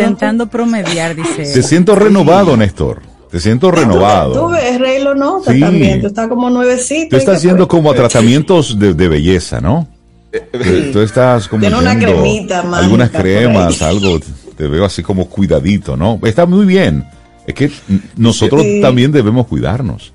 intentando 0.00 0.46
promediar, 0.46 1.16
dice. 1.16 1.42
Te 1.42 1.62
siento 1.64 1.96
renovado, 1.96 2.56
Néstor. 2.56 3.11
Te 3.32 3.40
siento 3.40 3.70
renovado. 3.70 4.34
Tú 4.34 4.48
ves, 4.50 4.78
Rey 4.78 5.02
lo 5.02 5.14
nota 5.14 5.58
también. 5.58 6.02
Tú 6.02 6.08
estás 6.08 6.28
como 6.28 6.50
nuevecito. 6.50 7.08
Tú 7.08 7.16
estás 7.16 7.38
haciendo 7.38 7.66
como 7.66 7.90
a 7.90 7.94
tratamientos 7.94 8.78
de, 8.78 9.08
belleza, 9.08 9.58
¿no? 9.58 9.88
Tú 10.92 11.00
estás 11.00 11.48
como 11.48 11.62
Tiene 11.62 11.78
una 11.78 11.98
cremita 11.98 12.60
algunas 12.60 13.08
cremas, 13.08 13.80
algo. 13.80 14.20
Te 14.54 14.68
veo 14.68 14.84
así 14.84 15.02
como 15.02 15.30
cuidadito, 15.30 15.96
¿no? 15.96 16.20
Está 16.24 16.44
muy 16.44 16.66
bien. 16.66 17.06
Es 17.46 17.54
que 17.54 17.70
nosotros 18.18 18.62
también 18.82 19.10
debemos 19.10 19.46
cuidarnos. 19.46 20.12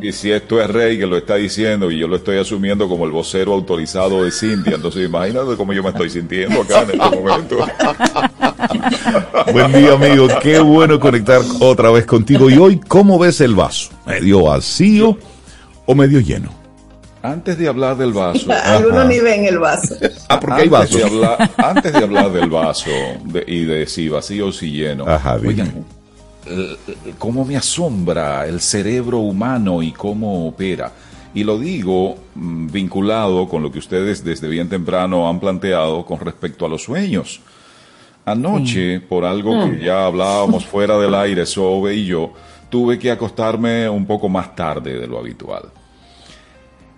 Y, 0.00 0.12
si, 0.12 0.32
esto 0.32 0.62
es 0.62 0.70
Rey 0.70 0.98
que 0.98 1.06
lo 1.06 1.18
está 1.18 1.34
diciendo 1.36 1.90
y 1.90 1.98
yo 1.98 2.08
lo 2.08 2.16
estoy 2.16 2.38
asumiendo 2.38 2.88
como 2.88 3.04
el 3.04 3.10
vocero 3.10 3.52
autorizado 3.52 4.24
de 4.24 4.30
Cintia, 4.30 4.74
entonces 4.74 5.06
imagínate 5.06 5.56
cómo 5.56 5.72
yo 5.72 5.82
me 5.82 5.90
estoy 5.90 6.08
sintiendo 6.08 6.62
acá 6.62 6.82
en 6.82 7.00
este 7.00 7.20
momento. 7.20 7.58
Buen 9.52 9.72
día, 9.72 9.92
amigo. 9.92 10.28
Qué 10.42 10.58
bueno 10.60 10.98
conectar 11.00 11.40
otra 11.60 11.90
vez 11.90 12.06
contigo. 12.06 12.50
Y 12.50 12.56
hoy, 12.56 12.80
¿cómo 12.80 13.18
ves 13.18 13.40
el 13.40 13.54
vaso? 13.54 13.90
¿Medio 14.06 14.44
vacío 14.44 15.18
o 15.86 15.94
medio 15.94 16.20
lleno? 16.20 16.50
Antes 17.22 17.56
de 17.58 17.68
hablar 17.68 17.96
del 17.96 18.12
vaso. 18.12 18.52
Algunos 18.64 19.06
ni 19.06 19.18
ven 19.18 19.44
el 19.46 19.58
vaso. 19.58 19.94
Ah, 20.28 20.40
porque 20.40 20.62
hay 20.62 20.68
vaso. 20.68 20.98
antes 21.58 21.92
de 21.92 21.98
hablar 21.98 22.32
del 22.32 22.48
vaso 22.48 22.90
y 23.46 23.64
de 23.64 23.86
si 23.86 24.08
vacío 24.08 24.48
o 24.48 24.52
si 24.52 24.72
lleno. 24.72 25.06
Ajá, 25.06 25.36
oigan, 25.36 25.84
cómo 27.18 27.44
me 27.44 27.56
asombra 27.56 28.46
el 28.46 28.60
cerebro 28.60 29.18
humano 29.18 29.82
y 29.82 29.92
cómo 29.92 30.48
opera. 30.48 30.90
Y 31.34 31.44
lo 31.44 31.58
digo 31.58 32.16
mm, 32.34 32.68
vinculado 32.68 33.48
con 33.48 33.62
lo 33.62 33.70
que 33.70 33.78
ustedes 33.78 34.24
desde 34.24 34.48
bien 34.48 34.68
temprano 34.68 35.28
han 35.28 35.40
planteado 35.40 36.04
con 36.04 36.20
respecto 36.20 36.64
a 36.64 36.68
los 36.68 36.82
sueños. 36.82 37.40
Anoche, 38.26 38.98
mm. 38.98 39.02
por 39.02 39.24
algo 39.24 39.52
que 39.64 39.76
mm. 39.76 39.80
ya 39.80 40.06
hablábamos 40.06 40.64
fuera 40.66 40.98
del 40.98 41.14
aire, 41.14 41.46
Sobe 41.46 41.94
y 41.94 42.06
yo, 42.06 42.32
tuve 42.70 42.98
que 42.98 43.10
acostarme 43.10 43.88
un 43.88 44.06
poco 44.06 44.28
más 44.28 44.54
tarde 44.56 44.98
de 44.98 45.06
lo 45.06 45.18
habitual. 45.18 45.70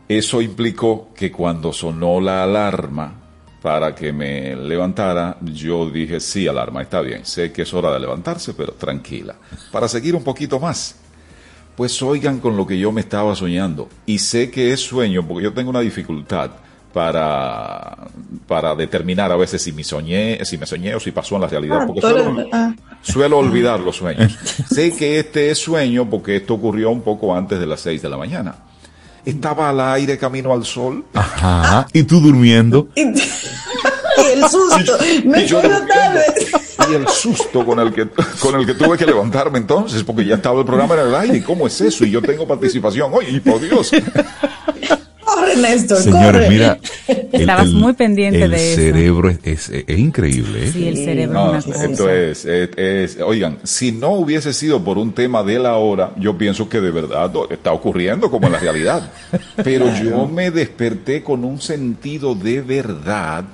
Eso 0.09 0.41
implicó 0.41 1.09
que 1.15 1.33
cuando 1.33 1.73
sonó 1.73 2.21
la 2.21 2.45
alarma, 2.45 3.13
para 3.61 3.95
que 3.95 4.13
me 4.13 4.55
levantara, 4.55 5.39
yo 5.41 5.91
dije, 5.91 6.21
sí, 6.21 6.47
alarma, 6.47 6.83
está 6.83 7.01
bien, 7.01 7.25
sé 7.27 7.51
que 7.51 7.63
es 7.63 7.75
hora 7.75 7.91
de 7.93 7.99
levantarse, 7.99 8.55
pero 8.55 8.75
tranquila. 8.75 9.35
Para 9.73 9.89
seguir 9.89 10.15
un 10.15 10.23
poquito 10.23 10.61
más, 10.61 10.95
pues 11.75 12.01
oigan 12.01 12.39
con 12.39 12.57
lo 12.57 12.65
que 12.65 12.79
yo 12.79 12.93
me 12.93 13.01
estaba 13.01 13.35
soñando. 13.35 13.89
Y 14.07 14.21
sé 14.21 14.53
que 14.53 14.73
es 14.73 14.81
sueño, 14.81 15.27
porque 15.27 15.43
yo 15.45 15.53
tengo 15.53 15.71
una 15.71 15.81
dificultad 15.81 16.53
para, 16.97 17.95
para 18.49 18.75
determinar 18.75 19.31
a 19.31 19.37
veces 19.37 19.61
si 19.61 19.71
me 19.71 19.85
soñé, 19.85 20.43
si 20.47 20.57
me 20.57 20.65
soñé 20.65 20.95
o 20.95 20.99
si 20.99 21.11
pasó 21.11 21.35
en 21.35 21.43
la 21.43 21.47
realidad, 21.47 21.81
ah, 21.83 21.87
porque 21.87 22.01
suelo, 22.01 22.49
ah. 22.51 22.75
suelo, 23.03 23.37
olvidar 23.37 23.81
los 23.81 23.97
sueños. 23.99 24.35
sé 24.71 24.97
que 24.97 25.19
este 25.19 25.51
es 25.51 25.59
sueño 25.59 26.09
porque 26.09 26.37
esto 26.37 26.55
ocurrió 26.55 26.89
un 26.89 27.03
poco 27.03 27.37
antes 27.37 27.61
de 27.61 27.67
las 27.67 27.83
6 27.83 28.01
de 28.01 28.09
la 28.09 28.17
mañana 28.17 28.55
estaba 29.27 29.69
al 29.69 29.81
aire 29.81 30.17
camino 30.17 30.55
al 30.55 30.65
sol. 30.65 31.05
Ajá. 31.13 31.87
¿Y 31.93 32.05
tú 32.05 32.21
durmiendo? 32.21 32.89
y 32.95 33.01
el 33.01 34.49
susto. 34.49 34.97
me 35.25 35.45
y 35.45 35.49
tarde. 35.49 36.25
Y 36.89 36.95
el 36.95 37.09
susto 37.09 37.67
con 37.67 37.81
el 37.81 37.93
que 37.93 38.09
con 38.39 38.55
el 38.55 38.65
que 38.65 38.75
tuve 38.75 38.97
que 38.97 39.05
levantarme 39.05 39.59
entonces, 39.59 40.05
porque 40.05 40.25
ya 40.25 40.37
estaba 40.37 40.61
el 40.61 40.65
programa 40.65 40.95
en 40.95 41.01
el 41.09 41.15
aire. 41.15 41.43
¿Cómo 41.43 41.67
es 41.67 41.79
eso? 41.81 42.05
Y 42.05 42.13
yo 42.13 42.23
tengo 42.23 42.47
participación. 42.47 43.13
Oye, 43.13 43.41
por 43.41 43.61
Dios. 43.61 43.91
Corre, 45.37 45.57
Néstor, 45.57 45.99
Señores, 45.99 46.49
mira. 46.49 46.79
Estabas 47.33 47.69
muy 47.69 47.93
pendiente 47.93 48.49
de 48.49 48.73
eso. 48.73 48.81
El 48.81 48.93
cerebro 48.95 49.29
es, 49.29 49.69
es, 49.69 49.99
increíble. 49.99 50.65
¿eh? 50.65 50.71
Sí, 50.73 50.89
el 50.89 50.97
cerebro 50.97 51.55
es 51.57 51.67
una 51.67 51.85
Esto 51.85 52.09
es, 52.09 52.47
es, 52.47 53.19
oigan, 53.21 53.59
si 53.63 53.93
no 53.93 54.13
hubiese 54.13 54.55
sido 54.55 54.83
por 54.83 54.97
un 54.97 55.13
tema 55.13 55.43
de 55.43 55.59
la 55.59 55.77
hora, 55.77 56.13
yo 56.17 56.39
pienso 56.39 56.71
que 56.71 56.81
de 56.81 56.91
verdad 56.91 57.31
está 57.51 57.73
ocurriendo 57.73 58.31
como 58.31 58.47
en 58.47 58.55
la 58.55 58.61
realidad. 58.61 59.13
Pero 59.63 59.95
yo 60.03 60.27
me 60.27 60.51
desperté 60.51 61.23
con 61.23 61.45
un 61.45 61.61
sentido 61.61 62.35
de 62.35 62.63
verdad 62.63 63.45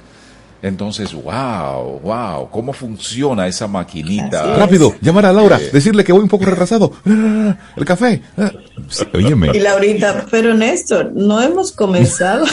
entonces, 0.62 1.12
wow, 1.12 2.00
wow, 2.00 2.48
¿cómo 2.50 2.72
funciona 2.72 3.48
esa 3.48 3.66
maquinita? 3.66 4.56
Rápido, 4.56 4.94
llamar 5.00 5.26
a 5.26 5.32
Laura, 5.32 5.58
decirle 5.58 6.04
que 6.04 6.12
voy 6.12 6.22
un 6.22 6.28
poco 6.28 6.44
retrasado. 6.44 6.92
El 7.04 7.84
café. 7.84 8.22
óyeme. 9.14 9.50
Y 9.54 9.58
Laurita, 9.58 10.26
pero 10.30 10.54
Néstor, 10.54 11.12
no 11.14 11.42
hemos 11.42 11.72
comenzado. 11.72 12.46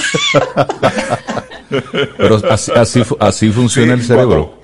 pero 2.17 2.41
así, 2.51 2.71
así, 2.75 3.03
así 3.19 3.51
funciona 3.51 3.93
el 3.93 4.03
cerebro 4.03 4.58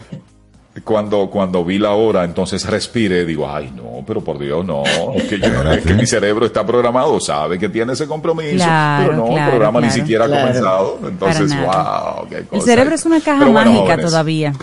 cuando, 0.83 1.29
cuando 1.29 1.63
vi 1.63 1.77
la 1.79 1.91
hora, 1.91 2.23
entonces 2.23 2.65
respire, 2.65 3.25
digo, 3.25 3.49
ay, 3.49 3.71
no, 3.75 4.03
pero 4.05 4.21
por 4.21 4.37
Dios, 4.37 4.65
no, 4.65 4.83
que, 5.29 5.39
que 5.81 5.93
mi 5.93 6.05
cerebro 6.05 6.45
está 6.45 6.65
programado, 6.65 7.19
sabe 7.19 7.57
que 7.57 7.69
tiene 7.69 7.93
ese 7.93 8.07
compromiso, 8.07 8.65
pero 8.99 9.15
no, 9.15 9.37
el 9.37 9.49
programa 9.49 9.79
ni 9.81 9.89
siquiera 9.89 10.25
ha 10.25 10.29
comenzado. 10.29 10.99
Entonces, 11.07 11.55
wow, 11.55 12.27
qué 12.29 12.43
cosa. 12.43 12.55
El 12.55 12.61
cerebro 12.61 12.95
es 12.95 13.05
una 13.05 13.21
caja 13.21 13.45
mágica 13.45 13.97
todavía. 13.97 14.53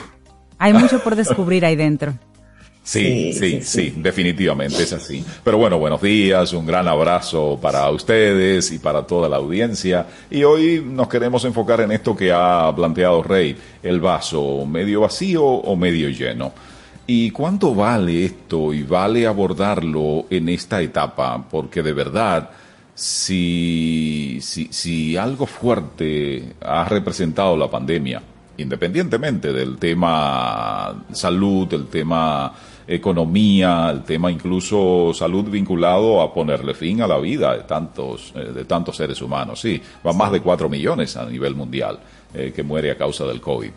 Hay 0.58 0.72
mucho 0.74 1.00
por 1.00 1.16
descubrir 1.16 1.64
ahí 1.64 1.76
dentro. 1.76 2.14
Sí, 2.84 3.32
sí, 3.32 3.60
sí, 3.62 3.94
definitivamente 3.96 4.82
es 4.82 4.92
así. 4.92 5.24
Pero 5.44 5.56
bueno, 5.56 5.78
buenos 5.78 6.02
días, 6.02 6.52
un 6.52 6.66
gran 6.66 6.88
abrazo 6.88 7.56
para 7.62 7.88
ustedes 7.90 8.72
y 8.72 8.80
para 8.80 9.06
toda 9.06 9.28
la 9.28 9.36
audiencia. 9.36 10.06
Y 10.28 10.42
hoy 10.42 10.84
nos 10.84 11.06
queremos 11.06 11.44
enfocar 11.44 11.80
en 11.82 11.92
esto 11.92 12.16
que 12.16 12.32
ha 12.32 12.72
planteado 12.74 13.22
Rey, 13.22 13.56
el 13.84 14.00
vaso 14.00 14.66
medio 14.66 15.02
vacío 15.02 15.44
o 15.44 15.76
medio 15.76 16.08
lleno. 16.08 16.52
¿Y 17.06 17.30
cuánto 17.30 17.72
vale 17.72 18.24
esto 18.24 18.74
y 18.74 18.82
vale 18.82 19.28
abordarlo 19.28 20.26
en 20.28 20.48
esta 20.48 20.82
etapa? 20.82 21.44
Porque 21.48 21.84
de 21.84 21.92
verdad, 21.92 22.50
si, 22.94 24.38
si, 24.40 24.68
si 24.72 25.16
algo 25.16 25.46
fuerte 25.46 26.54
ha 26.60 26.84
representado 26.84 27.56
la 27.56 27.70
pandemia, 27.70 28.22
independientemente 28.56 29.52
del 29.52 29.78
tema 29.78 31.04
salud, 31.12 31.68
del 31.68 31.86
tema 31.86 32.52
economía, 32.86 33.90
el 33.90 34.02
tema 34.02 34.30
incluso 34.30 35.12
salud 35.14 35.44
vinculado 35.44 36.20
a 36.20 36.32
ponerle 36.32 36.74
fin 36.74 37.02
a 37.02 37.06
la 37.06 37.18
vida 37.18 37.56
de 37.56 37.62
tantos, 37.64 38.32
eh, 38.34 38.52
de 38.52 38.64
tantos 38.64 38.96
seres 38.96 39.20
humanos. 39.22 39.60
Sí, 39.60 39.80
van 40.02 40.16
más 40.16 40.32
de 40.32 40.40
cuatro 40.40 40.68
millones 40.68 41.16
a 41.16 41.24
nivel 41.26 41.54
mundial 41.54 41.98
eh, 42.34 42.52
que 42.54 42.62
muere 42.62 42.90
a 42.90 42.96
causa 42.96 43.24
del 43.24 43.40
COVID. 43.40 43.70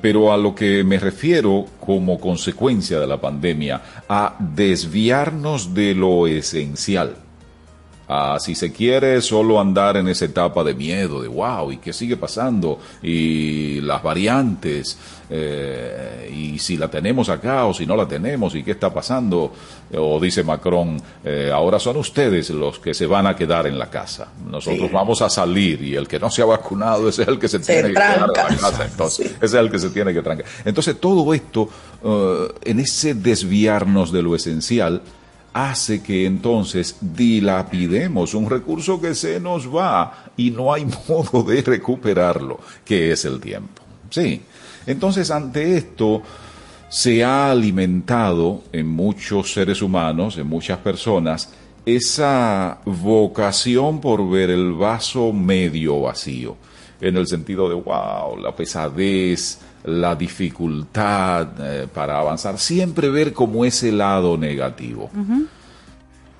Pero 0.00 0.32
a 0.32 0.36
lo 0.36 0.54
que 0.54 0.84
me 0.84 0.98
refiero 0.98 1.66
como 1.80 2.18
consecuencia 2.18 2.98
de 3.00 3.06
la 3.06 3.20
pandemia, 3.20 3.82
a 4.08 4.36
desviarnos 4.38 5.74
de 5.74 5.94
lo 5.94 6.26
esencial 6.26 7.23
a, 8.08 8.38
si 8.38 8.54
se 8.54 8.72
quiere, 8.72 9.20
solo 9.20 9.60
andar 9.60 9.96
en 9.96 10.08
esa 10.08 10.26
etapa 10.26 10.62
de 10.62 10.74
miedo, 10.74 11.22
de 11.22 11.28
wow, 11.28 11.72
¿y 11.72 11.78
qué 11.78 11.92
sigue 11.92 12.16
pasando? 12.16 12.78
Y 13.02 13.80
las 13.80 14.02
variantes, 14.02 14.98
eh, 15.30 16.30
y 16.34 16.58
si 16.58 16.76
la 16.76 16.88
tenemos 16.88 17.28
acá 17.28 17.64
o 17.66 17.74
si 17.74 17.86
no 17.86 17.96
la 17.96 18.06
tenemos, 18.06 18.54
y 18.54 18.62
qué 18.62 18.72
está 18.72 18.92
pasando. 18.92 19.52
O 19.96 20.20
dice 20.20 20.42
Macron, 20.42 21.00
eh, 21.24 21.50
ahora 21.52 21.78
son 21.78 21.96
ustedes 21.96 22.50
los 22.50 22.78
que 22.78 22.94
se 22.94 23.06
van 23.06 23.26
a 23.26 23.36
quedar 23.36 23.66
en 23.66 23.78
la 23.78 23.88
casa. 23.88 24.28
Nosotros 24.48 24.90
vamos 24.92 25.22
a 25.22 25.30
salir 25.30 25.82
y 25.82 25.94
el 25.94 26.08
que 26.08 26.18
no 26.18 26.30
se 26.30 26.42
ha 26.42 26.46
vacunado 26.46 27.08
ese 27.08 27.22
es 27.22 27.28
el 27.28 27.38
que 27.38 27.48
se, 27.48 27.60
tiene 27.60 27.88
que 27.88 27.94
quedar 27.94 28.16
en 28.16 28.20
la 28.22 28.32
casa. 28.32 28.84
Entonces, 28.84 29.26
ese 29.36 29.44
es 29.44 29.54
el 29.54 29.70
que 29.70 29.78
se 29.78 29.90
tiene 29.90 30.12
que 30.12 30.22
trancar. 30.22 30.46
Entonces, 30.64 31.00
todo 31.00 31.32
esto, 31.32 31.68
uh, 32.02 32.48
en 32.62 32.80
ese 32.80 33.14
desviarnos 33.14 34.12
de 34.12 34.22
lo 34.22 34.34
esencial, 34.34 35.02
hace 35.54 36.02
que 36.02 36.26
entonces 36.26 36.96
dilapidemos 37.00 38.34
un 38.34 38.50
recurso 38.50 39.00
que 39.00 39.14
se 39.14 39.40
nos 39.40 39.74
va 39.74 40.26
y 40.36 40.50
no 40.50 40.74
hay 40.74 40.84
modo 41.08 41.42
de 41.44 41.62
recuperarlo, 41.62 42.60
que 42.84 43.12
es 43.12 43.24
el 43.24 43.40
tiempo. 43.40 43.82
Sí. 44.10 44.42
Entonces, 44.86 45.30
ante 45.30 45.78
esto, 45.78 46.22
se 46.88 47.24
ha 47.24 47.50
alimentado 47.50 48.64
en 48.72 48.88
muchos 48.88 49.52
seres 49.52 49.80
humanos, 49.80 50.36
en 50.36 50.46
muchas 50.46 50.78
personas, 50.78 51.50
esa 51.86 52.80
vocación 52.84 54.00
por 54.00 54.28
ver 54.28 54.50
el 54.50 54.72
vaso 54.72 55.32
medio 55.32 56.00
vacío 56.02 56.56
en 57.00 57.16
el 57.16 57.26
sentido 57.26 57.68
de, 57.68 57.74
wow, 57.74 58.36
la 58.38 58.54
pesadez, 58.56 59.58
la 59.84 60.14
dificultad 60.14 61.48
eh, 61.60 61.86
para 61.92 62.18
avanzar, 62.18 62.58
siempre 62.58 63.10
ver 63.10 63.32
como 63.32 63.64
ese 63.64 63.92
lado 63.92 64.36
negativo. 64.36 65.10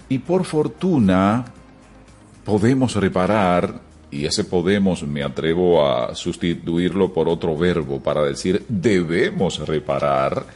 Y 0.08 0.18
por 0.18 0.44
fortuna 0.44 1.44
podemos 2.44 2.94
reparar, 2.96 3.80
y 4.10 4.26
ese 4.26 4.44
podemos 4.44 5.02
me 5.02 5.22
atrevo 5.22 5.86
a 5.86 6.14
sustituirlo 6.14 7.12
por 7.12 7.28
otro 7.28 7.56
verbo 7.56 8.00
para 8.00 8.22
decir 8.22 8.64
debemos 8.68 9.58
reparar, 9.66 10.46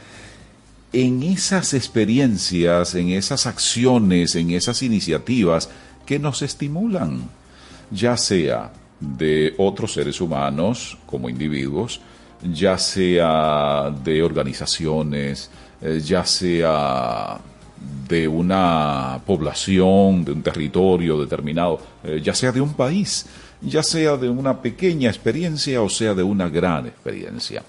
en 0.91 1.21
esas 1.21 1.75
experiencias, 1.75 2.95
en 2.95 3.09
esas 3.09 3.45
acciones, 3.45 4.35
en 4.35 4.49
esas 4.51 4.81
iniciativas 4.81 5.69
que 6.07 6.17
nos 6.17 6.41
estimulan, 6.41 7.29
ya 7.91 8.17
sea 8.17 8.71
de 8.99 9.53
otros 9.59 9.93
seres 9.93 10.19
humanos 10.19 10.97
como 11.05 11.29
individuos, 11.29 12.01
ya 12.43 12.77
sea 12.77 13.91
de 14.03 14.23
organizaciones, 14.23 15.49
eh, 15.81 16.01
ya 16.03 16.25
sea 16.25 17.39
de 18.07 18.27
una 18.27 19.19
población, 19.25 20.25
de 20.25 20.31
un 20.31 20.41
territorio 20.41 21.19
determinado, 21.19 21.79
eh, 22.03 22.21
ya 22.23 22.33
sea 22.33 22.51
de 22.51 22.61
un 22.61 22.73
país, 22.73 23.25
ya 23.61 23.83
sea 23.83 24.17
de 24.17 24.29
una 24.29 24.61
pequeña 24.61 25.09
experiencia 25.09 25.81
o 25.81 25.89
sea 25.89 26.13
de 26.13 26.23
una 26.23 26.49
gran 26.49 26.87
experiencia. 26.87 27.63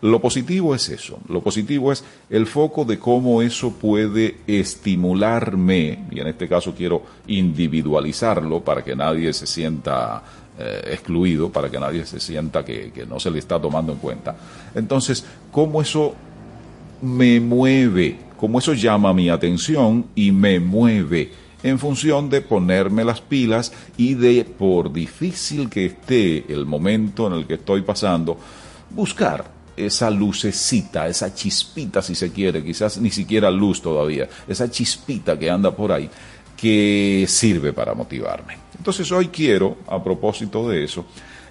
Lo 0.00 0.20
positivo 0.20 0.74
es 0.74 0.88
eso, 0.88 1.18
lo 1.28 1.40
positivo 1.40 1.92
es 1.92 2.04
el 2.28 2.46
foco 2.46 2.84
de 2.84 2.98
cómo 2.98 3.40
eso 3.40 3.72
puede 3.72 4.38
estimularme, 4.46 6.06
y 6.10 6.20
en 6.20 6.26
este 6.26 6.48
caso 6.48 6.74
quiero 6.74 7.02
individualizarlo 7.26 8.60
para 8.62 8.82
que 8.84 8.96
nadie 8.96 9.32
se 9.32 9.46
sienta 9.46 10.22
eh, 10.58 10.90
excluido, 10.92 11.50
para 11.50 11.70
que 11.70 11.78
nadie 11.78 12.06
se 12.06 12.20
sienta 12.20 12.64
que, 12.64 12.92
que 12.92 13.06
no 13.06 13.18
se 13.18 13.30
le 13.30 13.38
está 13.38 13.60
tomando 13.60 13.92
en 13.92 13.98
cuenta. 13.98 14.36
Entonces, 14.74 15.24
cómo 15.50 15.82
eso 15.82 16.14
me 17.02 17.40
mueve, 17.40 18.18
cómo 18.36 18.58
eso 18.58 18.72
llama 18.72 19.12
mi 19.12 19.28
atención 19.28 20.06
y 20.14 20.32
me 20.32 20.60
mueve 20.60 21.44
en 21.64 21.78
función 21.78 22.28
de 22.28 22.42
ponerme 22.42 23.04
las 23.04 23.22
pilas 23.22 23.72
y 23.96 24.14
de, 24.14 24.44
por 24.44 24.92
difícil 24.92 25.70
que 25.70 25.86
esté 25.86 26.44
el 26.52 26.66
momento 26.66 27.26
en 27.26 27.32
el 27.32 27.46
que 27.46 27.54
estoy 27.54 27.80
pasando, 27.80 28.38
buscar 28.90 29.50
esa 29.74 30.10
lucecita, 30.10 31.08
esa 31.08 31.34
chispita 31.34 32.02
si 32.02 32.14
se 32.14 32.30
quiere, 32.30 32.62
quizás 32.62 32.98
ni 32.98 33.10
siquiera 33.10 33.50
luz 33.50 33.80
todavía, 33.80 34.28
esa 34.46 34.70
chispita 34.70 35.38
que 35.38 35.50
anda 35.50 35.74
por 35.74 35.90
ahí, 35.90 36.08
que 36.54 37.24
sirve 37.26 37.72
para 37.72 37.94
motivarme. 37.94 38.63
Entonces 38.76 39.10
hoy 39.12 39.28
quiero, 39.28 39.76
a 39.86 40.02
propósito 40.02 40.68
de 40.68 40.84
eso, 40.84 41.04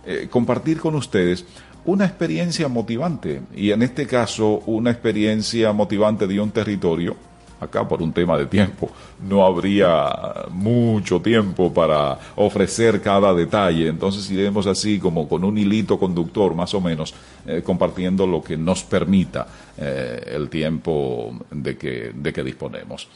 eh, 0.05 0.27
compartir 0.29 0.79
con 0.79 0.95
ustedes 0.95 1.45
una 1.85 2.05
experiencia 2.05 2.67
motivante, 2.67 3.41
y 3.55 3.71
en 3.71 3.81
este 3.83 4.07
caso 4.07 4.63
una 4.65 4.91
experiencia 4.91 5.73
motivante 5.73 6.27
de 6.27 6.39
un 6.39 6.51
territorio 6.51 7.15
acá 7.63 7.87
por 7.87 8.01
un 8.01 8.13
tema 8.13 8.37
de 8.37 8.45
tiempo. 8.45 8.89
No 9.27 9.45
habría 9.45 10.09
mucho 10.51 11.21
tiempo 11.21 11.73
para 11.73 12.19
ofrecer 12.35 13.01
cada 13.01 13.33
detalle, 13.33 13.87
entonces 13.87 14.29
iremos 14.29 14.67
así 14.67 14.99
como 14.99 15.27
con 15.27 15.43
un 15.43 15.57
hilito 15.57 15.97
conductor 15.97 16.53
más 16.53 16.73
o 16.73 16.81
menos, 16.81 17.13
eh, 17.45 17.61
compartiendo 17.63 18.27
lo 18.27 18.43
que 18.43 18.57
nos 18.57 18.83
permita 18.83 19.47
eh, 19.77 20.21
el 20.27 20.49
tiempo 20.49 21.33
de 21.51 21.77
que, 21.77 22.11
de 22.13 22.33
que 22.33 22.43
disponemos. 22.43 23.07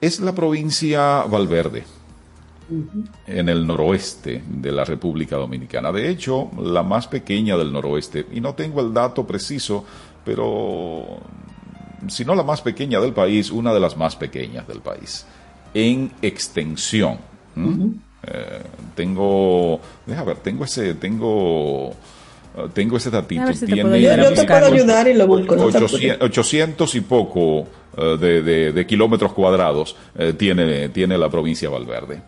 Es 0.00 0.20
la 0.20 0.34
provincia 0.34 1.22
Valverde, 1.22 1.84
en 3.26 3.48
el 3.48 3.66
noroeste 3.66 4.42
de 4.46 4.72
la 4.72 4.84
República 4.84 5.36
Dominicana. 5.36 5.92
De 5.92 6.08
hecho, 6.08 6.50
la 6.60 6.82
más 6.82 7.08
pequeña 7.08 7.56
del 7.56 7.72
noroeste, 7.72 8.26
y 8.32 8.40
no 8.40 8.54
tengo 8.54 8.80
el 8.80 8.92
dato 8.92 9.26
preciso, 9.26 9.84
pero 10.24 11.20
si 12.08 12.24
no 12.24 12.34
la 12.34 12.42
más 12.42 12.60
pequeña 12.62 13.00
del 13.00 13.12
país, 13.12 13.50
una 13.50 13.72
de 13.72 13.80
las 13.80 13.96
más 13.96 14.16
pequeñas 14.16 14.66
del 14.66 14.80
país, 14.80 15.26
en 15.72 16.12
extensión. 16.22 17.18
Eh, 18.26 18.60
tengo, 18.94 19.80
déjame 20.06 20.28
ver, 20.28 20.36
tengo 20.38 20.64
ese, 20.64 20.94
tengo, 20.94 21.90
eh, 22.56 22.68
tengo 22.72 22.96
ese 22.96 23.10
datito. 23.10 23.52
Tiene, 23.66 24.00
yo, 24.00 24.32
te 24.32 24.44
puedo 24.44 24.66
ayudar 24.66 25.08
y 25.08 25.14
lo 25.14 25.26
busco. 25.26 25.54
800, 25.54 26.94
y 26.94 27.00
poco 27.02 27.66
eh, 27.96 28.72
de, 28.74 28.86
kilómetros 28.86 29.32
cuadrados 29.32 29.96
tiene, 30.38 30.88
tiene 30.88 31.18
la 31.18 31.28
provincia 31.28 31.68
de 31.68 31.74
Valverde. 31.74 32.22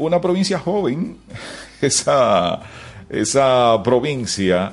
Una 0.00 0.20
provincia 0.20 0.58
joven, 0.58 1.18
esa, 1.80 2.60
esa 3.08 3.80
provincia 3.84 4.72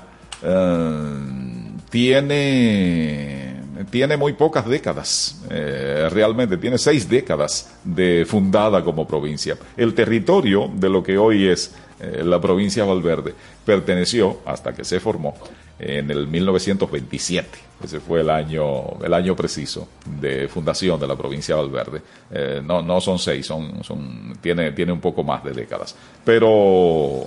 tiene 1.90 3.48
tiene 3.90 4.18
muy 4.18 4.34
pocas 4.34 4.68
décadas, 4.68 5.42
eh, 5.50 6.08
realmente 6.12 6.58
tiene 6.58 6.78
seis 6.78 7.08
décadas 7.10 7.70
de 7.84 8.26
fundada 8.28 8.84
como 8.84 9.08
provincia. 9.08 9.58
El 9.76 9.94
territorio 9.94 10.70
de 10.74 10.90
lo 10.90 11.04
que 11.04 11.18
hoy 11.18 11.48
es 11.48 11.74
eh, 12.00 12.22
la 12.24 12.40
provincia 12.40 12.84
de 12.84 12.90
Valverde 12.90 13.34
perteneció, 13.66 14.40
hasta 14.46 14.74
que 14.74 14.84
se 14.84 15.00
formó, 15.00 15.36
en 15.80 16.10
el 16.10 16.28
1927. 16.28 17.50
Ese 17.84 18.00
fue 18.00 18.22
el 18.22 18.30
año, 18.30 19.00
el 19.04 19.14
año 19.14 19.36
preciso 19.36 19.88
de 20.06 20.48
fundación 20.48 21.00
de 21.00 21.08
la 21.08 21.16
provincia 21.16 21.56
de 21.56 21.62
Valverde. 21.62 22.02
Eh, 22.32 22.62
no, 22.64 22.82
no 22.82 23.00
son 23.00 23.20
seis, 23.20 23.46
son, 23.46 23.84
son, 23.84 24.38
tiene, 24.42 24.72
tiene 24.72 24.92
un 24.92 25.02
poco 25.02 25.24
más 25.24 25.44
de 25.44 25.52
décadas. 25.52 25.96
Pero 26.24 27.26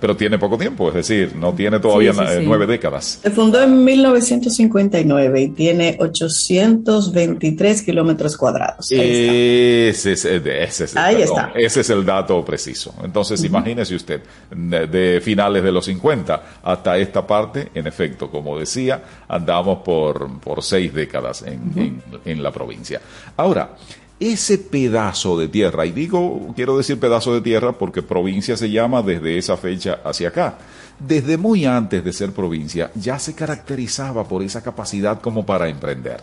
pero 0.00 0.16
tiene 0.16 0.38
poco 0.38 0.56
tiempo, 0.56 0.88
es 0.88 0.94
decir, 0.94 1.34
no 1.36 1.52
tiene 1.52 1.78
todavía 1.80 2.12
nueve 2.42 2.66
décadas. 2.66 3.20
Se 3.22 3.30
fundó 3.30 3.62
en 3.62 3.84
1959 3.84 5.40
y 5.40 5.48
tiene 5.48 5.96
823 5.98 7.82
kilómetros 7.82 8.36
cuadrados. 8.36 8.90
Ese, 8.90 9.88
es, 9.88 10.14
ese 10.14 11.80
es 11.80 11.90
el 11.90 12.04
dato 12.04 12.44
preciso. 12.44 12.94
Entonces, 13.02 13.42
imagínese 13.44 13.94
usted, 13.94 14.20
de, 14.50 15.20
finales 15.22 15.62
de 15.62 15.72
los 15.72 15.84
50 15.84 16.42
hasta 16.62 16.96
esta 16.98 17.26
parte, 17.26 17.68
en 17.74 17.86
efecto, 17.86 18.30
como 18.30 18.58
decía, 18.58 19.02
andamos 19.28 19.78
por, 19.84 20.40
por 20.40 20.62
seis 20.62 20.92
décadas 20.92 21.42
en, 21.42 22.02
en 22.24 22.42
la 22.42 22.50
provincia. 22.50 23.00
Ahora, 23.36 23.76
ese 24.20 24.58
pedazo 24.58 25.38
de 25.38 25.48
tierra, 25.48 25.86
y 25.86 25.92
digo, 25.92 26.52
quiero 26.56 26.76
decir 26.76 26.98
pedazo 26.98 27.34
de 27.34 27.40
tierra 27.40 27.72
porque 27.72 28.02
provincia 28.02 28.56
se 28.56 28.70
llama 28.70 29.02
desde 29.02 29.38
esa 29.38 29.56
fecha 29.56 30.00
hacia 30.04 30.28
acá. 30.28 30.58
Desde 30.98 31.36
muy 31.36 31.64
antes 31.64 32.02
de 32.04 32.12
ser 32.12 32.32
provincia 32.32 32.90
ya 32.96 33.18
se 33.20 33.34
caracterizaba 33.34 34.24
por 34.24 34.42
esa 34.42 34.62
capacidad 34.62 35.20
como 35.20 35.46
para 35.46 35.68
emprender. 35.68 36.20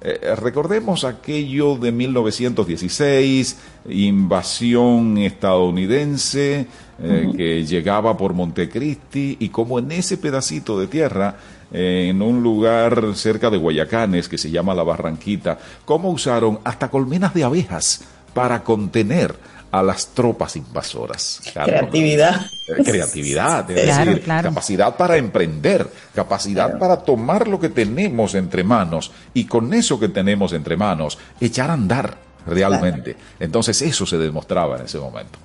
Eh, 0.00 0.34
recordemos 0.36 1.04
aquello 1.04 1.76
de 1.76 1.90
1916, 1.90 3.56
invasión 3.88 5.18
estadounidense 5.18 6.66
eh, 7.02 7.32
que 7.34 7.64
llegaba 7.64 8.16
por 8.16 8.34
Montecristi 8.34 9.38
y 9.40 9.48
como 9.48 9.78
en 9.78 9.90
ese 9.92 10.18
pedacito 10.18 10.78
de 10.78 10.86
tierra 10.88 11.36
en 11.74 12.22
un 12.22 12.42
lugar 12.42 13.14
cerca 13.14 13.50
de 13.50 13.58
Guayacanes 13.58 14.28
que 14.28 14.38
se 14.38 14.50
llama 14.50 14.74
La 14.74 14.84
Barranquita, 14.84 15.58
cómo 15.84 16.10
usaron 16.10 16.60
hasta 16.62 16.88
colmenas 16.88 17.34
de 17.34 17.42
abejas 17.42 18.04
para 18.32 18.62
contener 18.62 19.34
a 19.72 19.82
las 19.82 20.06
tropas 20.06 20.54
invasoras. 20.54 21.40
creatividad. 21.52 22.46
Eh, 22.68 22.84
creatividad, 22.84 23.68
es 23.72 23.86
decir, 23.86 24.22
capacidad 24.22 24.96
para 24.96 25.16
emprender, 25.16 25.90
capacidad 26.14 26.78
para 26.78 26.98
tomar 26.98 27.48
lo 27.48 27.58
que 27.58 27.70
tenemos 27.70 28.36
entre 28.36 28.62
manos 28.62 29.10
y 29.34 29.46
con 29.46 29.74
eso 29.74 29.98
que 29.98 30.08
tenemos 30.08 30.52
entre 30.52 30.76
manos 30.76 31.18
echar 31.40 31.70
a 31.70 31.72
andar 31.72 32.16
realmente. 32.46 33.16
Entonces 33.40 33.82
eso 33.82 34.06
se 34.06 34.16
demostraba 34.16 34.76
en 34.76 34.84
ese 34.84 34.98
momento. 34.98 35.40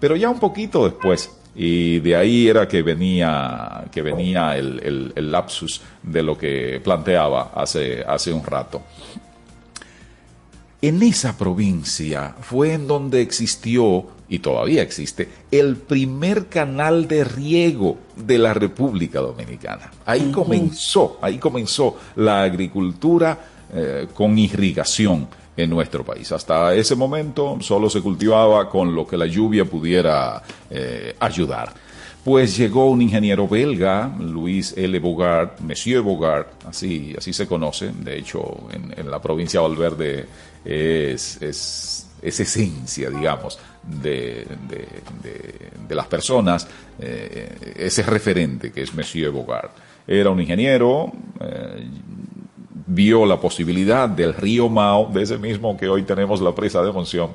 Pero 0.00 0.16
ya 0.16 0.28
un 0.28 0.40
poquito 0.40 0.84
después, 0.84 1.30
y 1.54 1.98
de 2.00 2.16
ahí 2.16 2.48
era 2.48 2.68
que 2.68 2.82
venía, 2.82 3.84
que 3.90 4.02
venía 4.02 4.56
el, 4.56 5.12
lapsus 5.16 5.80
de 6.02 6.22
lo 6.22 6.38
que 6.38 6.80
planteaba 6.82 7.52
hace, 7.54 8.02
hace 8.04 8.32
un 8.32 8.44
rato. 8.44 8.82
En 10.80 11.02
esa 11.02 11.36
provincia 11.36 12.36
fue 12.40 12.74
en 12.74 12.86
donde 12.86 13.20
existió, 13.20 14.06
y 14.28 14.38
todavía 14.38 14.82
existe, 14.82 15.28
el 15.50 15.76
primer 15.76 16.46
canal 16.46 17.08
de 17.08 17.24
riego 17.24 17.98
de 18.14 18.38
la 18.38 18.54
República 18.54 19.18
Dominicana. 19.18 19.90
Ahí 20.06 20.30
comenzó, 20.30 21.18
ahí 21.20 21.38
comenzó 21.38 21.96
la 22.14 22.44
agricultura 22.44 23.36
eh, 23.74 24.06
con 24.14 24.38
irrigación 24.38 25.26
en 25.58 25.70
nuestro 25.70 26.04
país. 26.04 26.30
Hasta 26.30 26.72
ese 26.74 26.94
momento 26.94 27.58
solo 27.60 27.90
se 27.90 28.00
cultivaba 28.00 28.70
con 28.70 28.94
lo 28.94 29.06
que 29.06 29.16
la 29.16 29.26
lluvia 29.26 29.64
pudiera 29.64 30.40
eh, 30.70 31.16
ayudar. 31.18 31.74
Pues 32.24 32.56
llegó 32.56 32.90
un 32.90 33.02
ingeniero 33.02 33.48
belga, 33.48 34.14
Luis 34.20 34.74
L. 34.76 34.98
Bogart, 35.00 35.60
Monsieur 35.60 36.02
Bogart, 36.02 36.64
así, 36.66 37.12
así 37.18 37.32
se 37.32 37.46
conoce, 37.46 37.90
de 37.92 38.18
hecho 38.18 38.68
en, 38.70 39.10
la 39.10 39.20
provincia 39.20 39.60
de 39.60 39.68
Valverde 39.68 40.26
es, 40.64 41.38
esa 41.42 42.42
esencia, 42.42 43.10
digamos, 43.10 43.58
de, 43.82 44.46
de, 44.68 45.94
las 45.94 46.06
personas, 46.06 46.68
eh, 47.00 47.74
ese 47.76 48.02
referente 48.04 48.70
que 48.70 48.82
es 48.82 48.94
Monsieur 48.94 49.32
Bogart. 49.32 49.72
Era 50.06 50.30
un 50.30 50.40
ingeniero, 50.40 51.10
eh, 51.40 51.86
vio 52.88 53.26
la 53.26 53.38
posibilidad 53.38 54.08
del 54.08 54.34
río 54.34 54.68
Mao, 54.68 55.10
de 55.12 55.22
ese 55.22 55.38
mismo 55.38 55.76
que 55.76 55.88
hoy 55.88 56.02
tenemos 56.02 56.40
la 56.40 56.54
presa 56.54 56.82
de 56.82 56.90
Monción, 56.90 57.30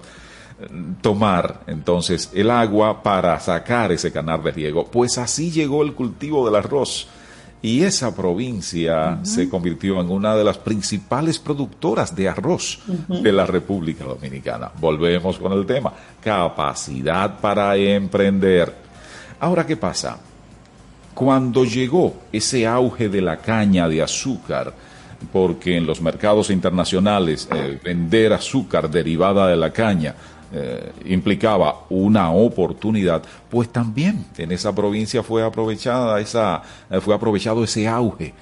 tomar 1.01 1.61
entonces 1.67 2.31
el 2.33 2.49
agua 2.49 3.03
para 3.03 3.39
sacar 3.39 3.91
ese 3.91 4.11
canal 4.11 4.43
de 4.43 4.51
riego. 4.51 4.85
Pues 4.85 5.17
así 5.17 5.51
llegó 5.51 5.83
el 5.83 5.93
cultivo 5.93 6.45
del 6.45 6.55
arroz. 6.55 7.07
Y 7.61 7.83
esa 7.83 8.13
provincia 8.13 9.19
se 9.23 9.47
convirtió 9.47 10.01
en 10.01 10.09
una 10.09 10.35
de 10.35 10.43
las 10.43 10.57
principales 10.57 11.39
productoras 11.39 12.13
de 12.13 12.27
arroz 12.27 12.79
de 13.07 13.31
la 13.31 13.45
República 13.45 14.03
Dominicana. 14.03 14.69
Volvemos 14.81 15.37
con 15.37 15.53
el 15.53 15.65
tema, 15.65 15.93
capacidad 16.21 17.39
para 17.39 17.77
emprender. 17.77 18.75
Ahora, 19.39 19.65
¿qué 19.65 19.77
pasa? 19.77 20.17
Cuando 21.13 21.63
llegó 21.63 22.15
ese 22.33 22.67
auge 22.67 23.07
de 23.07 23.21
la 23.21 23.37
caña 23.37 23.87
de 23.87 24.01
azúcar, 24.01 24.73
porque 25.31 25.77
en 25.77 25.86
los 25.86 26.01
mercados 26.01 26.49
internacionales 26.49 27.47
eh, 27.51 27.79
vender 27.83 28.33
azúcar 28.33 28.89
derivada 28.89 29.47
de 29.47 29.55
la 29.55 29.71
caña 29.71 30.15
eh, 30.51 30.91
implicaba 31.05 31.86
una 31.89 32.31
oportunidad, 32.31 33.23
pues 33.49 33.69
también 33.69 34.25
en 34.38 34.51
esa 34.51 34.73
provincia 34.73 35.23
fue 35.23 35.43
aprovechada 35.43 36.19
esa, 36.19 36.62
eh, 36.89 36.99
fue 37.01 37.15
aprovechado 37.15 37.63
ese 37.63 37.88
auge. 37.88 38.33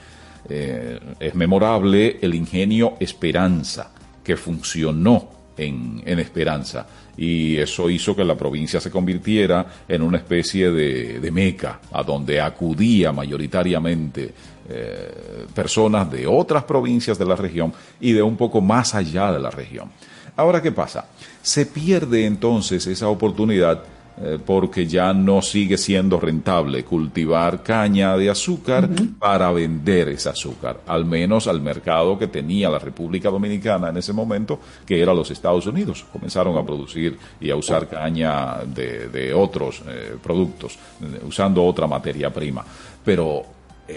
Es 0.50 1.36
memorable 1.36 2.18
el 2.22 2.34
ingenio 2.34 2.96
Esperanza, 3.00 3.92
que 4.24 4.36
funcionó 4.36 5.30
en, 5.58 6.20
Esperanza, 6.20 6.88
y 7.18 7.58
eso 7.58 7.90
hizo 7.90 8.16
que 8.16 8.24
la 8.24 8.36
provincia 8.36 8.80
se 8.80 8.90
convirtiera 8.90 9.66
en 9.88 10.02
una 10.02 10.18
especie 10.18 10.72
de, 10.72 11.32
meca, 11.32 11.80
a 11.92 12.04
donde 12.04 12.42
acudía 12.42 13.12
mayoritariamente 13.12 14.34
personas 15.54 16.10
de 16.12 16.28
otras 16.28 16.64
provincias 16.64 17.18
de 17.18 17.26
la 17.26 17.36
región 17.36 17.74
y 18.00 18.14
de 18.14 18.22
un 18.22 18.38
poco 18.38 18.62
más 18.62 18.96
allá 18.96 19.32
de 19.32 19.40
la 19.40 19.50
región. 19.50 19.90
Ahora, 20.36 20.62
¿qué 20.62 20.72
pasa? 20.72 21.06
Se 21.42 21.66
pierde 21.66 22.26
entonces 22.26 22.88
esa 22.88 23.08
oportunidad 23.10 23.84
eh, 24.24 24.38
porque 24.46 24.86
ya 24.86 25.14
no 25.14 25.42
sigue 25.42 25.78
siendo 25.78 26.20
rentable 26.20 26.84
cultivar 26.84 27.64
caña 27.64 28.16
de 28.18 28.30
azúcar 28.30 28.90
para 29.18 29.52
vender 29.52 30.10
ese 30.10 30.30
azúcar, 30.30 30.82
al 30.86 31.06
menos 31.06 31.48
al 31.48 31.62
mercado 31.62 32.20
que 32.20 32.28
tenía 32.28 32.70
la 32.70 32.78
República 32.78 33.30
Dominicana 33.30 33.90
en 33.90 33.98
ese 33.98 34.14
momento, 34.14 34.60
que 34.86 35.02
era 35.02 35.14
los 35.14 35.32
Estados 35.32 35.66
Unidos. 35.66 36.06
Comenzaron 36.12 36.58
a 36.58 36.66
producir 36.66 37.18
y 37.40 37.50
a 37.50 37.56
usar 37.56 37.88
caña 37.88 38.58
de, 38.66 39.34
otros 39.34 39.82
eh, 39.88 40.18
productos, 40.22 40.78
eh, 41.02 41.22
usando 41.26 41.64
otra 41.64 41.88
materia 41.88 42.32
prima. 42.32 42.64
Pero 43.04 43.44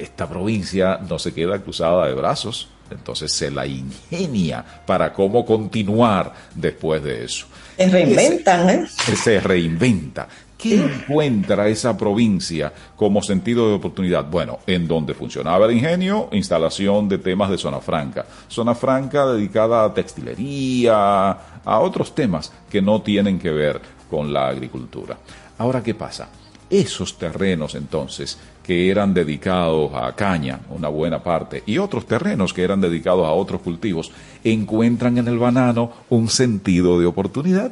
esta 0.03 0.29
provincia 0.29 0.99
no 1.09 1.19
se 1.19 1.33
queda 1.33 1.61
cruzada 1.61 2.07
de 2.07 2.15
brazos 2.15 2.69
entonces 2.91 3.33
se 3.33 3.51
la 3.51 3.67
ingenia 3.67 4.65
para 4.87 5.13
cómo 5.13 5.45
continuar 5.45 6.33
después 6.55 7.03
de 7.03 7.25
eso. 7.25 7.47
Se 7.77 7.89
reinventan, 7.89 8.71
¿eh? 8.71 8.87
Se 8.89 9.41
reinventa. 9.41 10.29
¿Qué 10.57 10.77
encuentra 10.77 11.69
esa 11.69 11.97
provincia 11.97 12.73
como 12.97 13.21
sentido 13.23 13.69
de 13.69 13.75
oportunidad? 13.75 14.25
Bueno, 14.25 14.61
en 14.67 14.89
donde 14.89 15.13
funcionaba 15.13 15.67
el 15.67 15.73
ingenio, 15.73 16.29
instalación 16.33 17.09
de 17.09 17.19
temas 17.19 17.51
de 17.51 17.59
zona 17.59 17.81
franca. 17.81 18.25
Zona 18.49 18.75
franca 18.75 19.27
dedicada 19.27 19.85
a 19.85 19.93
textilería, 19.93 21.31
a 21.65 21.81
otros 21.81 22.15
temas 22.15 22.51
que 22.71 22.81
no 22.81 23.03
tienen 23.03 23.39
que 23.39 23.51
ver 23.51 23.81
con 24.09 24.33
la 24.33 24.49
agricultura. 24.49 25.19
Ahora, 25.59 25.83
¿qué 25.83 25.95
pasa? 25.95 26.29
Esos 26.71 27.19
terrenos 27.19 27.75
entonces 27.75 28.39
que 28.65 28.91
eran 28.91 29.13
dedicados 29.13 29.93
a 29.95 30.17
caña, 30.17 30.61
una 30.71 30.89
buena 30.89 31.23
parte, 31.23 31.63
y 31.67 31.79
otros 31.79 32.07
terrenos 32.07 32.55
que 32.55 32.63
eran 32.63 32.81
dedicados 32.81 33.27
a 33.27 33.33
otros 33.33 33.61
cultivos, 33.61 34.11
encuentran 34.43 35.19
en 35.19 35.29
el 35.29 35.39
banano 35.39 35.93
un 36.09 36.29
sentido 36.29 36.99
de 36.99 37.07
oportunidad. 37.07 37.71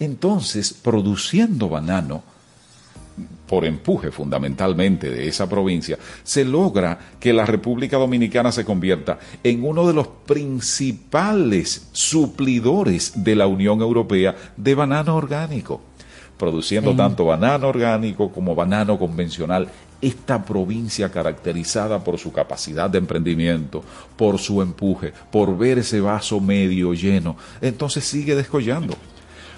Entonces, 0.00 0.72
produciendo 0.74 1.68
banano, 1.68 2.24
por 3.46 3.64
empuje 3.64 4.10
fundamentalmente 4.10 5.10
de 5.10 5.28
esa 5.28 5.48
provincia, 5.48 5.96
se 6.24 6.44
logra 6.44 6.98
que 7.20 7.32
la 7.32 7.46
República 7.46 7.96
Dominicana 7.96 8.50
se 8.50 8.64
convierta 8.64 9.18
en 9.44 9.64
uno 9.64 9.86
de 9.86 9.94
los 9.94 10.08
principales 10.26 11.88
suplidores 11.92 13.24
de 13.24 13.36
la 13.36 13.46
Unión 13.46 13.80
Europea 13.80 14.34
de 14.56 14.74
banano 14.74 15.16
orgánico 15.16 15.82
produciendo 16.40 16.96
tanto 16.96 17.26
banano 17.26 17.68
orgánico 17.68 18.32
como 18.32 18.54
banano 18.54 18.98
convencional 18.98 19.68
esta 20.00 20.42
provincia 20.44 21.10
caracterizada 21.10 22.02
por 22.02 22.18
su 22.18 22.32
capacidad 22.32 22.88
de 22.88 22.98
emprendimiento, 22.98 23.82
por 24.16 24.38
su 24.38 24.62
empuje, 24.62 25.12
por 25.30 25.56
ver 25.56 25.78
ese 25.78 26.00
vaso 26.00 26.40
medio 26.40 26.94
lleno, 26.94 27.36
entonces 27.60 28.04
sigue 28.04 28.34
descollando. 28.34 28.94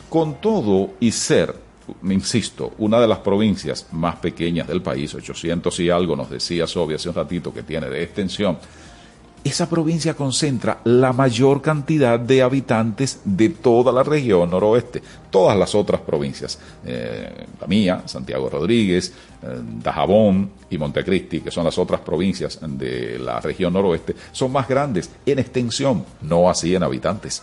Con 0.09 0.40
todo 0.40 0.90
y 1.00 1.11
ser, 1.11 1.55
insisto, 2.02 2.72
una 2.78 3.00
de 3.00 3.09
las 3.09 3.18
provincias 3.18 3.87
más 3.92 4.16
pequeñas 4.16 4.68
del 4.68 4.83
país, 4.83 5.14
800 5.14 5.81
y 5.81 5.90
algo, 5.90 6.16
nos 6.16 6.28
decía 6.28 6.66
Sobi 6.66 6.94
hace 6.94 7.09
un 7.09 7.14
ratito 7.14 7.52
que 7.52 7.62
tiene 7.62 7.88
de 7.88 8.02
extensión, 8.02 8.59
esa 9.44 9.68
provincia 9.68 10.14
concentra 10.14 10.81
la 10.85 11.12
mayor 11.12 11.61
cantidad 11.61 12.18
de 12.18 12.42
habitantes 12.42 13.20
de 13.24 13.48
toda 13.48 13.92
la 13.92 14.02
región 14.02 14.50
noroeste. 14.50 15.02
Todas 15.31 15.59
las 15.59 15.74
otras 15.74 16.00
provincias, 16.02 16.59
eh, 16.85 17.46
la 17.61 17.66
mía, 17.66 18.02
Santiago 18.07 18.48
Rodríguez, 18.48 19.12
eh, 19.42 19.61
Dajabón 19.83 20.50
y 20.70 20.78
Montecristi, 20.78 21.40
que 21.40 21.50
son 21.50 21.64
las 21.64 21.78
otras 21.78 22.00
provincias 22.00 22.61
de 22.62 23.18
la 23.18 23.40
región 23.40 23.72
noroeste, 23.72 24.14
son 24.31 24.52
más 24.52 24.68
grandes 24.68 25.11
en 25.26 25.38
extensión, 25.38 26.05
no 26.20 26.48
así 26.48 26.74
en 26.74 26.83
habitantes. 26.83 27.42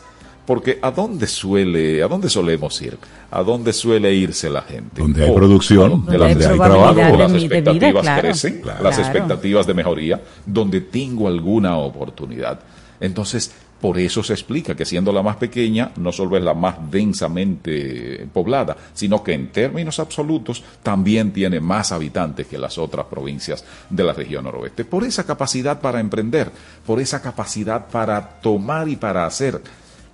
Porque 0.49 0.79
¿a 0.81 0.89
dónde 0.89 1.27
suele, 1.27 2.01
a 2.01 2.07
dónde 2.07 2.27
solemos 2.27 2.81
ir? 2.81 2.97
¿A 3.29 3.43
dónde 3.43 3.71
suele 3.71 4.11
irse 4.15 4.49
la 4.49 4.63
gente? 4.63 4.99
Donde 4.99 5.23
hay 5.23 5.31
producción, 5.31 6.07
donde 6.07 6.25
hay 6.25 6.57
trabajo, 6.57 7.17
las 7.17 7.33
expectativas 7.33 8.19
crecen, 8.19 8.61
las 8.81 8.97
expectativas 8.97 9.67
de 9.67 9.75
mejoría, 9.75 10.19
donde 10.47 10.81
tengo 10.81 11.27
alguna 11.27 11.77
oportunidad. 11.77 12.61
Entonces, 12.99 13.51
por 13.79 13.99
eso 13.99 14.23
se 14.23 14.33
explica 14.33 14.75
que 14.75 14.85
siendo 14.85 15.13
la 15.13 15.21
más 15.21 15.35
pequeña, 15.35 15.91
no 15.97 16.11
solo 16.11 16.35
es 16.35 16.43
la 16.43 16.55
más 16.55 16.77
densamente 16.89 18.27
poblada, 18.33 18.75
sino 18.95 19.23
que 19.23 19.33
en 19.33 19.51
términos 19.51 19.99
absolutos 19.99 20.63
también 20.81 21.31
tiene 21.31 21.59
más 21.59 21.91
habitantes 21.91 22.47
que 22.47 22.57
las 22.57 22.79
otras 22.79 23.05
provincias 23.05 23.63
de 23.87 24.03
la 24.03 24.13
región 24.13 24.45
noroeste. 24.45 24.83
Por 24.83 25.03
esa 25.03 25.27
capacidad 25.27 25.79
para 25.79 25.99
emprender, 25.99 26.51
por 26.87 26.99
esa 26.99 27.21
capacidad 27.21 27.85
para 27.85 28.41
tomar 28.41 28.89
y 28.89 28.95
para 28.95 29.27
hacer 29.27 29.61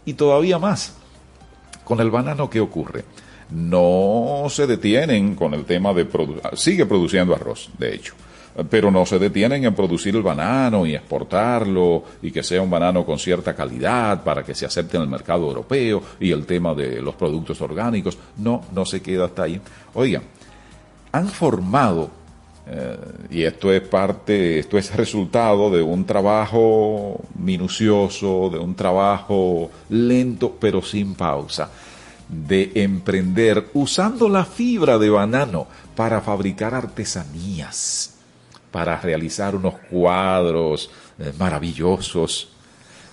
y 0.06 0.14
todavía 0.14 0.60
más. 0.60 0.96
Con 1.84 2.00
el 2.00 2.10
banano, 2.10 2.50
¿qué 2.50 2.60
ocurre? 2.60 3.06
No 3.52 4.46
se 4.50 4.66
detienen 4.66 5.36
con 5.36 5.54
el 5.54 5.66
tema 5.66 5.94
de... 5.94 6.08
sigue 6.54 6.86
produciendo 6.86 7.36
arroz, 7.36 7.70
de 7.78 7.94
hecho, 7.94 8.16
pero 8.70 8.90
no 8.90 9.06
se 9.06 9.20
detienen 9.20 9.66
en 9.66 9.76
producir 9.76 10.16
el 10.16 10.24
banano 10.24 10.86
y 10.86 10.96
exportarlo 10.96 12.04
y 12.22 12.32
que 12.32 12.42
sea 12.42 12.62
un 12.62 12.70
banano 12.70 13.06
con 13.06 13.20
cierta 13.20 13.54
calidad 13.54 14.24
para 14.24 14.44
que 14.44 14.56
se 14.56 14.66
acepte 14.66 14.98
en 14.98 15.04
el 15.04 15.10
mercado 15.10 15.48
europeo 15.48 16.02
y 16.20 16.32
el 16.32 16.46
tema 16.46 16.74
de 16.74 17.02
los 17.02 17.16
productos 17.16 17.62
orgánicos. 17.62 18.18
No, 18.38 18.64
no 18.74 18.86
se 18.86 19.02
queda 19.02 19.26
hasta 19.26 19.44
ahí. 19.44 19.62
Oigan, 19.94 20.24
han 21.12 21.28
formado 21.28 22.10
eh, 22.68 22.98
y 23.30 23.44
esto 23.44 23.72
es 23.72 23.82
parte, 23.82 24.60
esto 24.60 24.78
es 24.78 24.96
resultado 24.96 25.70
de 25.70 25.84
un 25.84 26.06
trabajo 26.06 27.22
minucioso, 27.38 28.50
de 28.52 28.58
un 28.58 28.76
trabajo 28.76 29.70
lento 29.90 30.58
pero 30.60 30.82
sin 30.82 31.14
pausa, 31.14 31.70
de 32.28 32.72
emprender 32.76 33.68
usando 33.74 34.28
la 34.28 34.46
fibra 34.46 34.98
de 34.98 35.10
banano 35.10 35.68
para 35.96 36.22
fabricar 36.22 36.74
artesanías, 36.74 38.16
para 38.72 39.00
realizar 39.00 39.56
unos 39.56 39.76
cuadros 39.92 40.90
eh, 41.20 41.32
maravillosos, 41.38 42.50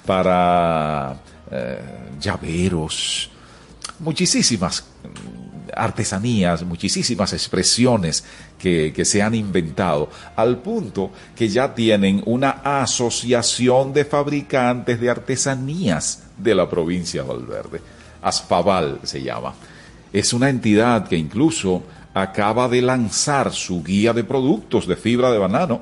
para 0.06 1.14
eh, 1.50 1.78
llaveros, 2.18 3.30
muchísimas 3.98 4.86
artesanías, 5.76 6.64
muchísimas 6.64 7.32
expresiones 7.32 8.24
que, 8.58 9.04
se 9.04 9.22
han 9.22 9.34
inventado, 9.34 10.08
al 10.36 10.58
punto 10.58 11.10
que 11.34 11.48
ya 11.48 11.74
tienen 11.74 12.22
una 12.26 12.50
asociación 12.62 13.92
de 13.92 14.04
fabricantes 14.04 15.00
de 15.00 15.10
artesanías 15.10 16.24
de 16.38 16.54
la 16.54 16.68
provincia 16.68 17.22
de 17.22 17.28
Valverde. 17.28 17.80
Aspaval 18.22 19.00
se 19.02 19.22
llama. 19.22 19.54
Es 20.12 20.32
una 20.32 20.48
entidad 20.48 21.08
que 21.08 21.16
incluso 21.16 21.82
acaba 22.14 22.68
de 22.68 22.82
lanzar 22.82 23.52
su 23.52 23.82
guía 23.82 24.12
de 24.12 24.24
productos 24.24 24.86
de 24.86 24.96
fibra 24.96 25.30
de 25.30 25.38
banano 25.38 25.80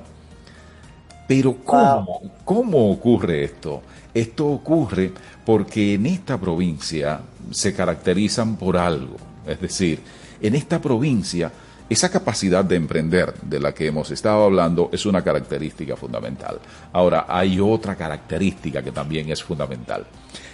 Pero 1.27 1.57
¿cómo, 1.65 2.23
¿cómo 2.45 2.91
ocurre 2.91 3.45
esto? 3.45 3.83
Esto 4.15 4.47
ocurre 4.47 5.13
porque 5.45 5.95
en 5.95 6.07
esta 6.07 6.39
provincia 6.39 7.21
se 7.51 7.75
caracterizan 7.75 8.57
por 8.57 8.77
algo. 8.77 9.17
Es 9.47 9.61
decir, 9.61 10.01
en 10.41 10.55
esta 10.55 10.81
provincia 10.81 11.53
esa 11.91 12.09
capacidad 12.09 12.65
de 12.65 12.77
emprender 12.77 13.35
de 13.43 13.59
la 13.59 13.75
que 13.75 13.89
hemos 13.89 14.13
estado 14.13 14.45
hablando 14.45 14.91
es 14.93 15.07
una 15.07 15.23
característica 15.23 15.97
fundamental. 15.97 16.61
Ahora, 16.93 17.27
hay 17.29 17.59
otra 17.59 17.97
característica 17.97 18.81
que 18.81 18.93
también 18.93 19.29
es 19.31 19.43
fundamental. 19.43 20.07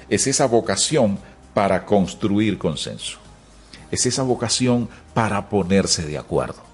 Es 0.08 0.26
esa 0.26 0.46
vocación 0.46 1.18
para 1.52 1.84
construir 1.84 2.56
consenso. 2.56 3.18
Es 3.90 4.06
esa 4.06 4.22
vocación 4.22 4.88
para 5.12 5.48
ponerse 5.50 6.06
de 6.06 6.16
acuerdo. 6.16 6.64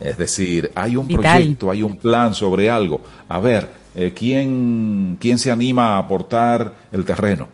Es 0.00 0.18
decir, 0.18 0.70
hay 0.74 0.96
un 0.96 1.06
proyecto, 1.06 1.70
hay 1.70 1.84
un 1.84 1.96
plan 1.96 2.34
sobre 2.34 2.68
algo. 2.68 3.00
A 3.28 3.38
ver, 3.38 3.70
eh, 3.94 4.12
¿quién, 4.14 5.16
¿quién 5.20 5.38
se 5.38 5.50
anima 5.50 5.94
a 5.94 5.98
aportar 5.98 6.74
el 6.90 7.04
terreno? 7.04 7.48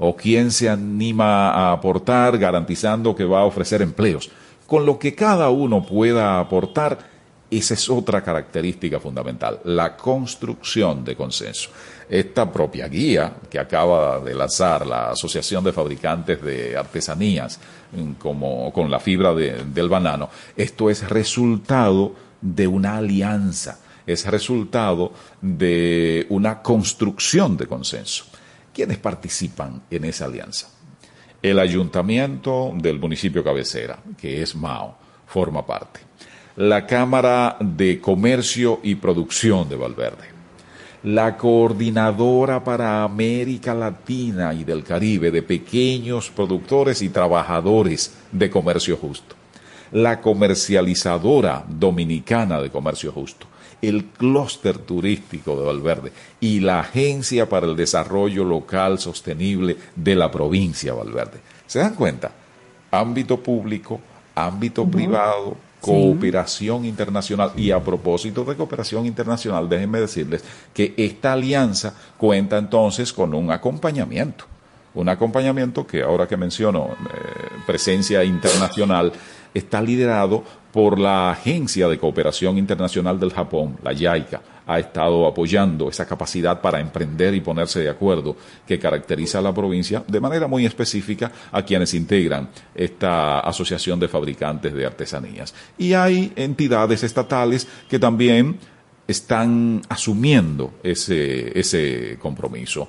¿O 0.00 0.16
quién 0.16 0.50
se 0.50 0.68
anima 0.68 1.50
a 1.50 1.72
aportar 1.72 2.38
garantizando 2.38 3.14
que 3.14 3.24
va 3.24 3.40
a 3.40 3.44
ofrecer 3.44 3.82
empleos? 3.82 4.30
con 4.70 4.86
lo 4.86 5.00
que 5.00 5.16
cada 5.16 5.50
uno 5.50 5.84
pueda 5.84 6.38
aportar, 6.38 6.96
esa 7.50 7.74
es 7.74 7.90
otra 7.90 8.22
característica 8.22 9.00
fundamental, 9.00 9.58
la 9.64 9.96
construcción 9.96 11.04
de 11.04 11.16
consenso. 11.16 11.70
Esta 12.08 12.52
propia 12.52 12.86
guía 12.86 13.34
que 13.50 13.58
acaba 13.58 14.20
de 14.20 14.32
lanzar 14.32 14.86
la 14.86 15.10
Asociación 15.10 15.64
de 15.64 15.72
Fabricantes 15.72 16.40
de 16.40 16.76
Artesanías, 16.76 17.58
mm, 17.90 18.12
como 18.12 18.72
con 18.72 18.88
la 18.88 19.00
fibra 19.00 19.34
del 19.34 19.88
banano, 19.88 20.30
esto 20.56 20.88
es 20.88 21.08
resultado 21.10 22.14
de 22.40 22.68
una 22.68 22.98
alianza, 22.98 23.80
es 24.06 24.24
resultado 24.26 25.12
de 25.40 26.26
una 26.28 26.62
construcción 26.62 27.56
de 27.56 27.66
consenso. 27.66 28.29
¿Quiénes 28.72 28.98
participan 28.98 29.82
en 29.90 30.04
esa 30.04 30.26
alianza? 30.26 30.68
El 31.42 31.58
ayuntamiento 31.58 32.72
del 32.74 32.98
municipio 32.98 33.42
cabecera, 33.42 33.98
que 34.16 34.42
es 34.42 34.54
Mao, 34.54 34.96
forma 35.26 35.66
parte. 35.66 36.00
La 36.56 36.86
Cámara 36.86 37.56
de 37.60 38.00
Comercio 38.00 38.80
y 38.82 38.94
Producción 38.96 39.68
de 39.68 39.76
Valverde. 39.76 40.28
La 41.04 41.36
Coordinadora 41.36 42.62
para 42.62 43.02
América 43.02 43.74
Latina 43.74 44.52
y 44.52 44.64
del 44.64 44.84
Caribe 44.84 45.30
de 45.30 45.42
pequeños 45.42 46.30
productores 46.30 47.00
y 47.00 47.08
trabajadores 47.08 48.14
de 48.30 48.50
comercio 48.50 48.98
justo. 48.98 49.34
La 49.92 50.20
Comercializadora 50.20 51.64
Dominicana 51.66 52.60
de 52.60 52.70
Comercio 52.70 53.10
Justo 53.12 53.49
el 53.82 54.04
clúster 54.06 54.78
turístico 54.78 55.56
de 55.58 55.66
Valverde 55.66 56.12
y 56.40 56.60
la 56.60 56.80
Agencia 56.80 57.48
para 57.48 57.66
el 57.66 57.76
Desarrollo 57.76 58.44
Local 58.44 58.98
Sostenible 58.98 59.76
de 59.96 60.14
la 60.14 60.30
provincia 60.30 60.92
de 60.92 60.98
Valverde. 60.98 61.40
¿Se 61.66 61.78
dan 61.78 61.94
cuenta? 61.94 62.32
Ámbito 62.90 63.40
público, 63.40 64.00
ámbito 64.34 64.86
privado, 64.86 65.56
cooperación 65.80 66.84
internacional. 66.84 67.52
Y 67.56 67.70
a 67.70 67.80
propósito 67.80 68.44
de 68.44 68.56
cooperación 68.56 69.06
internacional, 69.06 69.68
déjenme 69.68 70.00
decirles 70.00 70.44
que 70.74 70.94
esta 70.96 71.32
alianza 71.32 71.94
cuenta 72.16 72.58
entonces 72.58 73.12
con 73.12 73.34
un 73.34 73.50
acompañamiento. 73.50 74.44
Un 74.92 75.08
acompañamiento 75.08 75.86
que 75.86 76.02
ahora 76.02 76.26
que 76.26 76.36
menciono 76.36 76.88
eh, 76.88 76.94
presencia 77.64 78.24
internacional 78.24 79.12
está 79.54 79.82
liderado 79.82 80.44
por 80.72 80.98
la 80.98 81.30
Agencia 81.30 81.88
de 81.88 81.98
Cooperación 81.98 82.58
Internacional 82.58 83.18
del 83.18 83.32
Japón, 83.32 83.76
la 83.82 83.92
JICA, 83.92 84.40
ha 84.66 84.78
estado 84.78 85.26
apoyando 85.26 85.88
esa 85.88 86.06
capacidad 86.06 86.60
para 86.60 86.78
emprender 86.78 87.34
y 87.34 87.40
ponerse 87.40 87.80
de 87.80 87.88
acuerdo 87.88 88.36
que 88.64 88.78
caracteriza 88.78 89.40
a 89.40 89.42
la 89.42 89.52
provincia 89.52 90.04
de 90.06 90.20
manera 90.20 90.46
muy 90.46 90.64
específica 90.64 91.32
a 91.50 91.64
quienes 91.64 91.92
integran 91.94 92.48
esta 92.72 93.40
Asociación 93.40 93.98
de 93.98 94.06
Fabricantes 94.06 94.72
de 94.72 94.86
Artesanías. 94.86 95.52
Y 95.76 95.94
hay 95.94 96.32
entidades 96.36 97.02
estatales 97.02 97.66
que 97.88 97.98
también 97.98 98.58
están 99.08 99.82
asumiendo 99.88 100.74
ese, 100.84 101.58
ese 101.58 102.16
compromiso. 102.20 102.88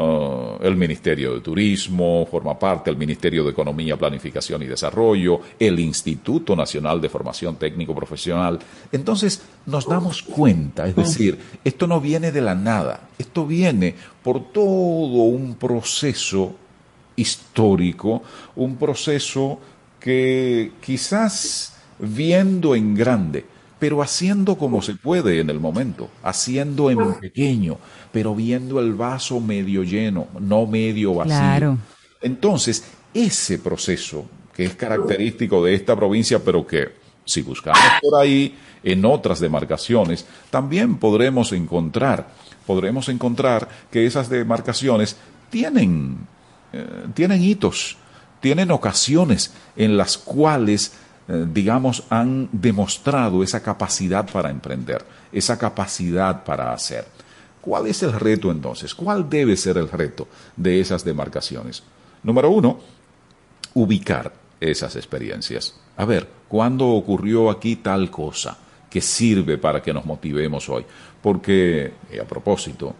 Uh, 0.00 0.62
el 0.62 0.76
Ministerio 0.76 1.34
de 1.34 1.40
Turismo, 1.40 2.24
forma 2.30 2.56
parte 2.56 2.88
el 2.88 2.96
Ministerio 2.96 3.42
de 3.42 3.50
Economía, 3.50 3.96
Planificación 3.96 4.62
y 4.62 4.66
Desarrollo, 4.66 5.40
el 5.58 5.80
Instituto 5.80 6.54
Nacional 6.54 7.00
de 7.00 7.08
Formación 7.08 7.56
Técnico 7.56 7.96
Profesional. 7.96 8.60
Entonces 8.92 9.42
nos 9.66 9.88
damos 9.88 10.22
cuenta, 10.22 10.86
es 10.86 10.94
decir, 10.94 11.36
esto 11.64 11.88
no 11.88 12.00
viene 12.00 12.30
de 12.30 12.40
la 12.40 12.54
nada, 12.54 13.08
esto 13.18 13.44
viene 13.44 13.96
por 14.22 14.52
todo 14.52 15.24
un 15.24 15.56
proceso 15.56 16.54
histórico, 17.16 18.22
un 18.54 18.76
proceso 18.76 19.58
que 19.98 20.74
quizás 20.80 21.76
viendo 21.98 22.76
en 22.76 22.94
grande, 22.94 23.46
pero 23.78 24.02
haciendo 24.02 24.56
como 24.56 24.82
se 24.82 24.94
puede 24.94 25.40
en 25.40 25.50
el 25.50 25.60
momento, 25.60 26.08
haciendo 26.22 26.90
en 26.90 27.14
pequeño, 27.14 27.78
pero 28.12 28.34
viendo 28.34 28.80
el 28.80 28.94
vaso 28.94 29.40
medio 29.40 29.84
lleno, 29.84 30.26
no 30.40 30.66
medio 30.66 31.14
vacío. 31.14 31.78
Entonces, 32.20 32.84
ese 33.14 33.58
proceso 33.58 34.26
que 34.54 34.64
es 34.64 34.74
característico 34.74 35.64
de 35.64 35.74
esta 35.74 35.94
provincia, 35.94 36.42
pero 36.44 36.66
que 36.66 36.96
si 37.24 37.42
buscamos 37.42 37.80
por 38.02 38.20
ahí 38.20 38.56
en 38.82 39.04
otras 39.04 39.38
demarcaciones, 39.38 40.26
también 40.50 40.96
podremos 40.96 41.52
encontrar, 41.52 42.28
podremos 42.66 43.08
encontrar 43.08 43.68
que 43.90 44.06
esas 44.06 44.28
demarcaciones 44.28 45.16
tienen, 45.50 46.26
eh, 46.72 47.06
tienen 47.14 47.42
hitos, 47.42 47.98
tienen 48.40 48.70
ocasiones 48.70 49.52
en 49.76 49.96
las 49.96 50.18
cuales 50.18 50.92
eh, 51.28 51.46
digamos, 51.52 52.04
han 52.08 52.48
demostrado 52.52 53.42
esa 53.42 53.62
capacidad 53.62 54.30
para 54.30 54.50
emprender, 54.50 55.04
esa 55.30 55.58
capacidad 55.58 56.42
para 56.42 56.72
hacer. 56.72 57.06
¿Cuál 57.60 57.86
es 57.86 58.02
el 58.02 58.12
reto 58.12 58.50
entonces? 58.50 58.94
¿Cuál 58.94 59.28
debe 59.28 59.56
ser 59.56 59.76
el 59.76 59.90
reto 59.90 60.26
de 60.56 60.80
esas 60.80 61.04
demarcaciones? 61.04 61.82
Número 62.22 62.48
uno, 62.50 62.80
ubicar 63.74 64.32
esas 64.58 64.96
experiencias. 64.96 65.78
A 65.96 66.06
ver, 66.06 66.26
¿cuándo 66.48 66.86
ocurrió 66.88 67.50
aquí 67.50 67.76
tal 67.76 68.10
cosa 68.10 68.56
que 68.88 69.02
sirve 69.02 69.58
para 69.58 69.82
que 69.82 69.92
nos 69.92 70.06
motivemos 70.06 70.68
hoy? 70.70 70.86
Porque, 71.20 71.92
a 72.18 72.24
propósito, 72.24 72.94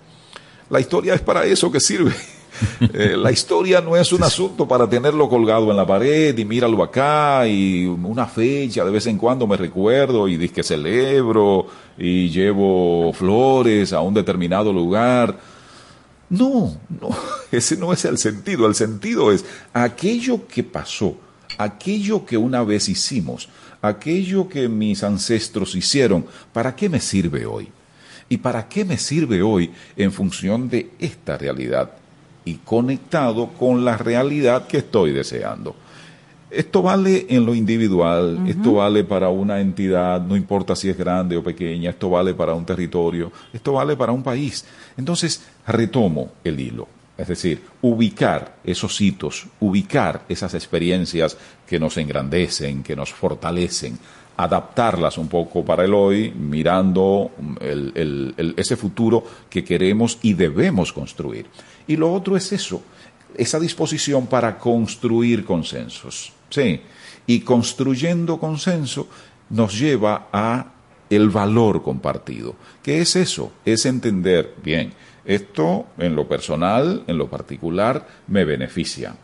la 0.69 0.81
historia 0.81 1.15
es 1.15 1.23
para 1.23 1.45
eso 1.47 1.73
que 1.73 1.81
sirve. 1.81 2.15
Eh, 2.81 3.17
la 3.17 3.31
historia 3.31 3.81
no 3.81 3.97
es 3.97 4.13
un 4.13 4.23
asunto 4.23 4.67
para 4.67 4.89
tenerlo 4.89 5.29
colgado 5.29 5.71
en 5.71 5.77
la 5.77 5.87
pared 5.87 6.37
y 6.37 6.45
míralo 6.45 6.83
acá 6.83 7.47
y 7.47 7.87
una 7.87 8.27
fecha, 8.27 8.85
de 8.85 8.91
vez 8.91 9.07
en 9.07 9.19
cuando 9.19 9.47
me 9.47 9.57
recuerdo 9.57 10.29
y 10.29 10.49
que 10.49 10.63
celebro 10.63 11.67
y 11.97 12.29
llevo 12.29 13.13
flores 13.13 13.93
a 13.93 14.01
un 14.01 14.15
determinado 14.15 14.73
lugar. 14.73 15.39
No, 16.31 16.77
no, 16.89 17.09
ese 17.53 17.77
no 17.77 17.93
es 17.93 18.05
el 18.05 18.19
sentido. 18.19 18.67
El 18.67 18.75
sentido 18.75 19.33
es 19.33 19.45
aquello 19.73 20.47
que 20.47 20.63
pasó, 20.63 21.17
aquello 21.59 22.25
que 22.25 22.37
una 22.37 22.63
vez 22.63 22.89
hicimos, 22.89 23.49
aquello 23.83 24.49
que 24.49 24.69
mis 24.69 25.03
ancestros 25.03 25.75
hicieron, 25.75 26.27
¿para 26.53 26.75
qué 26.75 26.89
me 26.89 27.01
sirve 27.01 27.47
hoy? 27.47 27.69
¿Y 28.29 28.39
para 28.39 28.69
qué 28.69 28.85
me 28.85 28.99
sirve 28.99 29.43
hoy 29.43 29.73
en 29.97 30.13
función 30.13 30.69
de 30.69 30.91
esta 30.99 31.39
realidad? 31.39 31.93
Y 32.49 32.55
conectado 32.65 33.49
con 33.49 33.85
la 33.85 33.99
realidad 33.99 34.67
que 34.67 34.79
estoy 34.79 35.13
deseando. 35.13 35.75
Esto 36.51 36.81
vale 36.81 37.27
en 37.29 37.45
lo 37.45 37.55
individual, 37.55 38.47
esto 38.49 38.73
vale 38.75 39.05
para 39.05 39.29
una 39.29 39.61
entidad, 39.61 40.23
no 40.23 40.35
importa 40.35 40.75
si 40.75 40.89
es 40.89 40.97
grande 40.97 41.37
o 41.37 41.43
pequeña, 41.43 41.91
esto 41.91 42.09
vale 42.09 42.33
para 42.33 42.55
un 42.55 42.65
territorio, 42.65 43.31
esto 43.53 43.75
vale 43.75 43.97
para 43.97 44.13
un 44.13 44.23
país. 44.23 44.65
Entonces, 44.97 45.45
retomo 45.67 46.33
el 46.43 46.59
hilo, 46.59 46.89
es 47.19 47.29
decir, 47.29 47.63
ubicar 47.83 48.57
esos 48.65 48.99
hitos, 48.99 49.47
ubicar 49.61 50.23
esas 50.27 50.55
experiencias 50.55 51.37
que 51.67 51.79
nos 51.79 51.99
engrandecen, 51.99 52.83
que 52.83 52.97
nos 52.97 53.13
fortalecen, 53.13 53.99
adaptarlas 54.39 55.19
un 55.19 55.29
poco 55.29 55.63
para 55.65 55.85
el 55.85 55.93
hoy, 55.93 56.31
mirando 56.31 57.31
ese 58.57 58.77
futuro 58.77 59.23
que 59.51 59.63
queremos 59.63 60.19
y 60.23 60.33
debemos 60.33 60.95
construir. 60.95 61.47
Y 61.89 61.97
lo 61.97 62.13
otro 62.13 62.37
es 62.37 62.53
eso, 62.53 62.83
esa 63.37 63.59
disposición 63.59 64.27
para 64.27 64.59
construir 64.59 65.45
consensos. 65.45 66.33
Sí, 66.51 66.81
y 67.27 67.41
construyendo 67.41 68.39
consenso 68.39 69.09
nos 69.51 69.79
lleva 69.79 70.29
a 70.33 70.73
el 71.11 71.31
valor 71.31 71.83
compartido. 71.83 72.55
¿Qué 72.83 73.01
es 73.01 73.17
eso? 73.17 73.53
Es 73.65 73.87
entender, 73.87 74.55
bien, 74.63 74.93
esto 75.25 75.87
en 75.99 76.15
lo 76.15 76.29
personal, 76.29 77.05
en 77.07 77.19
lo 77.19 77.29
particular, 77.29 78.07
me 78.27 78.45
beneficia. 78.45 79.15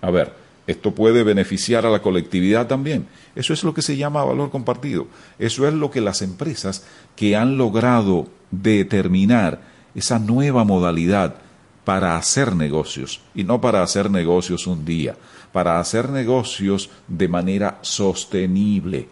A 0.00 0.10
ver, 0.10 0.32
esto 0.66 0.94
puede 0.94 1.22
beneficiar 1.22 1.86
a 1.86 1.90
la 1.90 2.02
colectividad 2.02 2.66
también. 2.66 3.06
Eso 3.34 3.52
es 3.52 3.62
lo 3.64 3.72
que 3.72 3.82
se 3.82 3.96
llama 3.96 4.24
valor 4.24 4.50
compartido. 4.50 5.06
Eso 5.38 5.66
es 5.68 5.74
lo 5.74 5.90
que 5.90 6.00
las 6.00 6.22
empresas 6.22 6.84
que 7.14 7.36
han 7.36 7.56
logrado 7.56 8.28
determinar 8.50 9.60
esa 9.94 10.18
nueva 10.18 10.64
modalidad 10.64 11.36
para 11.86 12.16
hacer 12.16 12.56
negocios 12.56 13.20
y 13.32 13.44
no 13.44 13.60
para 13.60 13.80
hacer 13.80 14.10
negocios 14.10 14.66
un 14.66 14.84
día, 14.84 15.14
para 15.52 15.78
hacer 15.78 16.10
negocios 16.10 16.90
de 17.06 17.28
manera 17.28 17.78
sostenible 17.80 19.08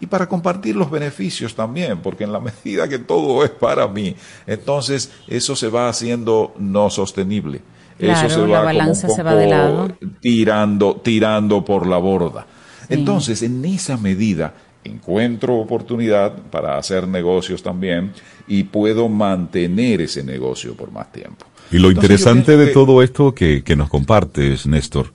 y 0.00 0.04
para 0.04 0.28
compartir 0.28 0.76
los 0.76 0.90
beneficios 0.90 1.54
también, 1.54 2.00
porque 2.00 2.24
en 2.24 2.32
la 2.34 2.40
medida 2.64 2.86
que 2.86 2.98
todo 2.98 3.42
es 3.42 3.48
para 3.48 3.88
mí, 3.88 4.14
entonces 4.46 5.10
eso 5.28 5.56
se 5.56 5.68
va 5.68 5.88
haciendo 5.88 6.52
no 6.58 6.90
sostenible. 6.90 7.62
eso 7.98 8.28
se 8.28 8.40
va 8.42 8.64
balanza 8.64 9.08
se 9.08 9.22
va 9.22 9.34
de 9.34 9.46
lado. 9.46 9.88
tirando, 10.20 10.96
tirando 10.96 11.64
por 11.64 11.86
la 11.86 11.96
borda. 11.96 12.46
Entonces, 12.90 13.42
en 13.42 13.64
esa 13.64 13.96
medida, 13.96 14.52
encuentro 14.84 15.56
oportunidad 15.56 16.36
para 16.50 16.76
hacer 16.76 17.08
negocios 17.08 17.62
también 17.62 18.12
y 18.46 18.64
puedo 18.64 19.08
mantener 19.08 20.02
ese 20.02 20.22
negocio 20.22 20.74
por 20.74 20.90
más 20.90 21.10
tiempo. 21.10 21.46
Y 21.70 21.78
lo 21.78 21.90
interesante 21.90 22.56
de 22.56 22.68
todo 22.68 23.02
esto 23.02 23.34
que, 23.34 23.62
que, 23.62 23.76
nos 23.76 23.88
compartes, 23.88 24.66
Néstor, 24.66 25.12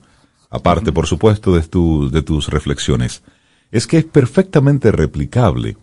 aparte, 0.50 0.92
por 0.92 1.06
supuesto, 1.06 1.54
de, 1.54 1.62
tu, 1.62 2.10
de 2.10 2.22
tus 2.22 2.48
reflexiones, 2.48 3.22
es 3.70 3.86
que 3.86 3.98
es 3.98 4.04
perfectamente 4.04 4.90
replicable 4.90 5.76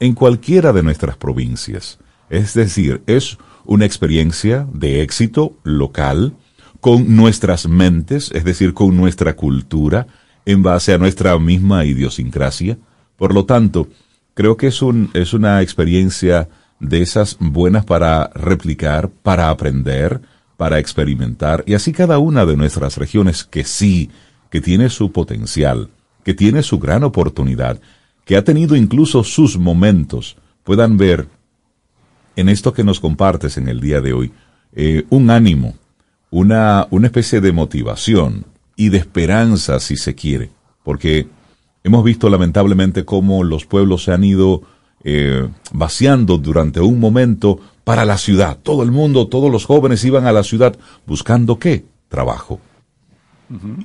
en 0.00 0.14
cualquiera 0.14 0.72
de 0.72 0.82
nuestras 0.82 1.16
provincias. 1.16 1.98
Es 2.30 2.54
decir, 2.54 3.02
es 3.06 3.38
una 3.64 3.84
experiencia 3.84 4.66
de 4.72 5.02
éxito 5.02 5.58
local 5.64 6.34
con 6.80 7.16
nuestras 7.16 7.68
mentes, 7.68 8.30
es 8.32 8.44
decir, 8.44 8.74
con 8.74 8.96
nuestra 8.96 9.36
cultura, 9.36 10.06
en 10.44 10.62
base 10.62 10.94
a 10.94 10.98
nuestra 10.98 11.38
misma 11.38 11.84
idiosincrasia. 11.84 12.78
Por 13.16 13.34
lo 13.34 13.44
tanto, 13.44 13.88
creo 14.34 14.56
que 14.56 14.68
es, 14.68 14.80
un, 14.82 15.10
es 15.14 15.34
una 15.34 15.62
experiencia 15.62 16.48
de 16.80 17.02
esas 17.02 17.36
buenas 17.40 17.84
para 17.84 18.30
replicar, 18.34 19.08
para 19.08 19.50
aprender, 19.50 20.20
para 20.56 20.78
experimentar, 20.78 21.64
y 21.66 21.74
así 21.74 21.92
cada 21.92 22.18
una 22.18 22.46
de 22.46 22.56
nuestras 22.56 22.96
regiones 22.96 23.44
que 23.44 23.64
sí, 23.64 24.10
que 24.50 24.60
tiene 24.60 24.88
su 24.88 25.12
potencial, 25.12 25.90
que 26.24 26.34
tiene 26.34 26.62
su 26.62 26.78
gran 26.78 27.04
oportunidad, 27.04 27.80
que 28.24 28.36
ha 28.36 28.44
tenido 28.44 28.74
incluso 28.74 29.22
sus 29.22 29.58
momentos, 29.58 30.36
puedan 30.64 30.96
ver 30.96 31.28
en 32.36 32.48
esto 32.48 32.72
que 32.72 32.84
nos 32.84 33.00
compartes 33.00 33.56
en 33.56 33.68
el 33.68 33.80
día 33.80 34.00
de 34.00 34.12
hoy, 34.12 34.32
eh, 34.74 35.04
un 35.10 35.30
ánimo, 35.30 35.74
una, 36.30 36.86
una 36.90 37.06
especie 37.06 37.40
de 37.40 37.52
motivación 37.52 38.46
y 38.76 38.90
de 38.90 38.98
esperanza, 38.98 39.80
si 39.80 39.96
se 39.96 40.14
quiere, 40.14 40.50
porque 40.82 41.28
hemos 41.84 42.04
visto 42.04 42.28
lamentablemente 42.28 43.04
cómo 43.04 43.44
los 43.44 43.64
pueblos 43.64 44.04
se 44.04 44.12
han 44.12 44.24
ido 44.24 44.62
eh, 45.08 45.48
vaciando 45.72 46.36
durante 46.36 46.80
un 46.80 46.98
momento 46.98 47.60
para 47.84 48.04
la 48.04 48.18
ciudad. 48.18 48.58
Todo 48.60 48.82
el 48.82 48.90
mundo, 48.90 49.28
todos 49.28 49.52
los 49.52 49.64
jóvenes 49.64 50.04
iban 50.04 50.26
a 50.26 50.32
la 50.32 50.42
ciudad 50.42 50.76
buscando 51.06 51.60
qué? 51.60 51.84
Trabajo. 52.08 52.58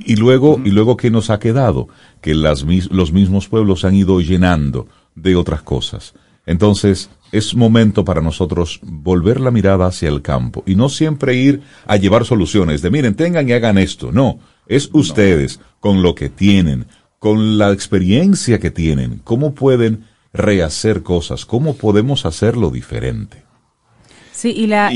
Y 0.04 0.16
luego, 0.16 0.60
y 0.66 0.72
luego 0.72 0.98
¿qué 0.98 1.12
nos 1.12 1.30
ha 1.30 1.38
quedado? 1.38 1.90
Que 2.22 2.34
las, 2.34 2.66
los 2.90 3.12
mismos 3.12 3.48
pueblos 3.48 3.86
han 3.86 3.94
ido 3.94 4.20
llenando 4.20 4.88
de 5.14 5.36
otras 5.36 5.62
cosas. 5.62 6.16
Entonces, 6.48 7.12
es 7.32 7.54
momento 7.54 8.04
para 8.04 8.22
nosotros 8.22 8.80
volver 8.82 9.40
la 9.40 9.52
mirada 9.52 9.86
hacia 9.86 10.10
el 10.10 10.24
campo 10.24 10.64
y 10.66 10.74
no 10.74 10.90
siempre 10.90 11.36
ir 11.36 11.62
a 11.86 11.98
llevar 11.98 12.26
soluciones 12.26 12.82
de 12.82 12.90
miren, 12.90 13.14
tengan 13.14 13.48
y 13.48 13.52
hagan 13.52 13.78
esto. 13.78 14.12
No, 14.12 14.40
es 14.66 14.90
ustedes 14.92 15.60
con 15.80 16.02
lo 16.02 16.16
que 16.16 16.30
tienen, 16.30 16.88
con 17.20 17.60
la 17.60 17.72
experiencia 17.72 18.58
que 18.58 18.72
tienen, 18.72 19.22
cómo 19.24 19.54
pueden 19.54 20.10
rehacer 20.34 21.04
cosas, 21.04 21.46
cómo 21.46 21.76
podemos 21.76 22.26
hacerlo 22.26 22.70
diferente. 22.70 23.44
Sí, 24.32 24.54
y 24.56 24.68
la... 24.68 24.92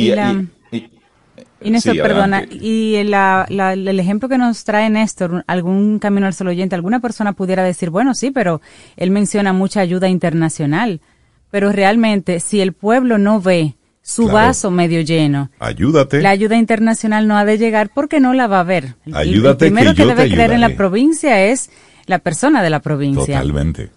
Y, 1.61 1.71
Néstor, 1.71 1.97
perdona, 1.97 2.45
y 2.49 2.95
el 2.95 3.99
ejemplo 3.99 4.29
que 4.29 4.37
nos 4.37 4.63
trae 4.65 4.89
Néstor, 4.89 5.43
algún 5.47 5.97
camino 5.99 6.27
al 6.27 6.33
solo 6.33 6.51
oyente, 6.51 6.75
alguna 6.75 6.99
persona 6.99 7.33
pudiera 7.33 7.63
decir, 7.63 7.89
bueno, 7.89 8.13
sí, 8.13 8.29
pero 8.29 8.61
él 8.97 9.09
menciona 9.09 9.51
mucha 9.51 9.79
ayuda 9.79 10.07
internacional, 10.07 11.01
pero 11.49 11.71
realmente 11.71 12.39
si 12.39 12.61
el 12.61 12.73
pueblo 12.73 13.17
no 13.17 13.41
ve 13.41 13.75
su 14.05 14.27
vaso 14.27 14.69
medio 14.69 15.01
lleno. 15.01 15.49
Ayúdate. 15.57 16.21
La 16.21 16.29
ayuda 16.29 16.55
internacional 16.55 17.27
no 17.27 17.37
ha 17.37 17.45
de 17.45 17.57
llegar 17.57 17.89
porque 17.91 18.19
no 18.19 18.35
la 18.35 18.45
va 18.45 18.59
a 18.59 18.63
ver. 18.63 18.95
Ayúdate. 19.11 19.65
El 19.65 19.73
primero 19.73 19.95
que, 19.95 20.05
debe 20.05 20.29
creer 20.29 20.51
en 20.51 20.61
la 20.61 20.75
provincia 20.75 21.43
es 21.45 21.71
la 22.05 22.19
persona 22.19 22.61
de 22.61 22.69
la 22.69 22.81
provincia. 22.81 23.39
Totalmente. 23.39 23.89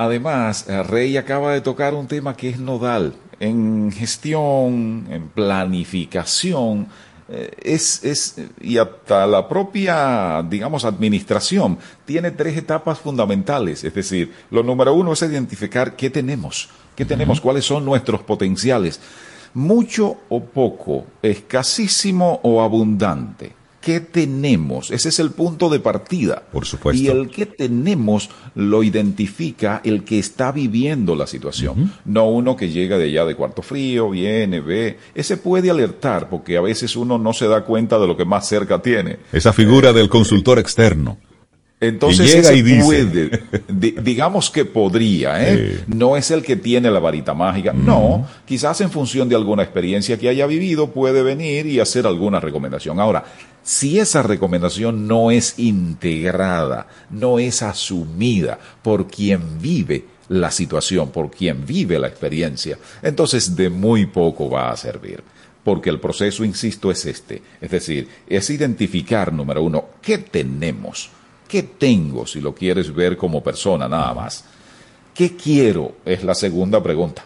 Además, 0.00 0.64
eh, 0.66 0.82
Rey 0.82 1.18
acaba 1.18 1.52
de 1.52 1.60
tocar 1.60 1.92
un 1.92 2.06
tema 2.06 2.34
que 2.34 2.48
es 2.48 2.58
nodal 2.58 3.12
en 3.38 3.92
gestión, 3.92 5.06
en 5.10 5.28
planificación, 5.28 6.88
eh, 7.28 7.50
es, 7.62 8.02
es, 8.02 8.36
y 8.62 8.78
hasta 8.78 9.26
la 9.26 9.46
propia, 9.46 10.42
digamos, 10.48 10.86
administración 10.86 11.76
tiene 12.06 12.30
tres 12.30 12.56
etapas 12.56 12.98
fundamentales. 12.98 13.84
Es 13.84 13.92
decir, 13.92 14.32
lo 14.50 14.62
número 14.62 14.94
uno 14.94 15.12
es 15.12 15.20
identificar 15.20 15.94
qué 15.96 16.08
tenemos, 16.08 16.70
qué 16.96 17.04
tenemos, 17.04 17.38
cuáles 17.38 17.66
son 17.66 17.84
nuestros 17.84 18.22
potenciales. 18.22 19.02
Mucho 19.52 20.16
o 20.30 20.42
poco, 20.42 21.04
escasísimo 21.20 22.40
o 22.42 22.62
abundante 22.62 23.59
qué 23.80 24.00
tenemos. 24.00 24.90
Ese 24.90 25.08
es 25.08 25.18
el 25.18 25.30
punto 25.30 25.68
de 25.68 25.80
partida. 25.80 26.42
Por 26.52 26.66
supuesto. 26.66 27.02
Y 27.02 27.08
el 27.08 27.30
que 27.30 27.46
tenemos 27.46 28.30
lo 28.54 28.82
identifica 28.82 29.80
el 29.84 30.04
que 30.04 30.18
está 30.18 30.52
viviendo 30.52 31.16
la 31.16 31.26
situación, 31.26 31.92
no 32.04 32.28
uno 32.28 32.56
que 32.56 32.70
llega 32.70 32.98
de 32.98 33.04
allá 33.04 33.24
de 33.24 33.34
cuarto 33.34 33.62
frío, 33.62 34.10
viene, 34.10 34.60
ve. 34.60 34.98
Ese 35.14 35.36
puede 35.36 35.70
alertar 35.70 36.28
porque 36.28 36.56
a 36.56 36.60
veces 36.60 36.96
uno 36.96 37.18
no 37.18 37.32
se 37.32 37.48
da 37.48 37.64
cuenta 37.64 37.98
de 37.98 38.06
lo 38.06 38.16
que 38.16 38.24
más 38.24 38.48
cerca 38.48 38.82
tiene. 38.82 39.18
Esa 39.32 39.52
figura 39.52 39.92
del 39.92 40.08
consultor 40.08 40.58
externo. 40.58 41.18
Entonces 41.80 42.34
llega 42.34 42.52
y 42.52 42.82
puede, 42.82 43.42
digamos 44.02 44.50
que 44.50 44.66
podría, 44.66 45.42
¿eh? 45.42 45.82
No 45.86 46.14
es 46.14 46.30
el 46.30 46.42
que 46.42 46.56
tiene 46.56 46.90
la 46.90 47.00
varita 47.00 47.32
mágica, 47.32 47.72
no, 47.72 48.28
quizás 48.44 48.82
en 48.82 48.90
función 48.90 49.30
de 49.30 49.34
alguna 49.34 49.62
experiencia 49.62 50.18
que 50.18 50.28
haya 50.28 50.46
vivido 50.46 50.90
puede 50.90 51.22
venir 51.22 51.64
y 51.64 51.80
hacer 51.80 52.06
alguna 52.06 52.38
recomendación. 52.38 53.00
Ahora, 53.00 53.24
si 53.62 53.98
esa 53.98 54.22
recomendación 54.22 55.08
no 55.08 55.30
es 55.30 55.58
integrada, 55.58 56.86
no 57.08 57.38
es 57.38 57.62
asumida 57.62 58.58
por 58.82 59.06
quien 59.06 59.58
vive 59.58 60.04
la 60.28 60.50
situación, 60.50 61.10
por 61.10 61.30
quien 61.30 61.64
vive 61.64 61.98
la 61.98 62.08
experiencia, 62.08 62.76
entonces 63.02 63.56
de 63.56 63.70
muy 63.70 64.04
poco 64.04 64.50
va 64.50 64.70
a 64.70 64.76
servir 64.76 65.22
porque 65.64 65.90
el 65.90 66.00
proceso, 66.00 66.42
insisto, 66.42 66.90
es 66.90 67.04
este. 67.04 67.42
Es 67.60 67.70
decir, 67.70 68.08
es 68.26 68.48
identificar, 68.48 69.30
número 69.30 69.62
uno, 69.62 69.90
qué 70.00 70.16
tenemos 70.16 71.10
¿Qué 71.50 71.64
tengo 71.64 72.26
si 72.26 72.40
lo 72.40 72.54
quieres 72.54 72.94
ver 72.94 73.16
como 73.16 73.42
persona 73.42 73.88
nada 73.88 74.14
más? 74.14 74.44
¿Qué 75.12 75.36
quiero? 75.36 75.96
Es 76.04 76.22
la 76.22 76.34
segunda 76.34 76.80
pregunta. 76.80 77.24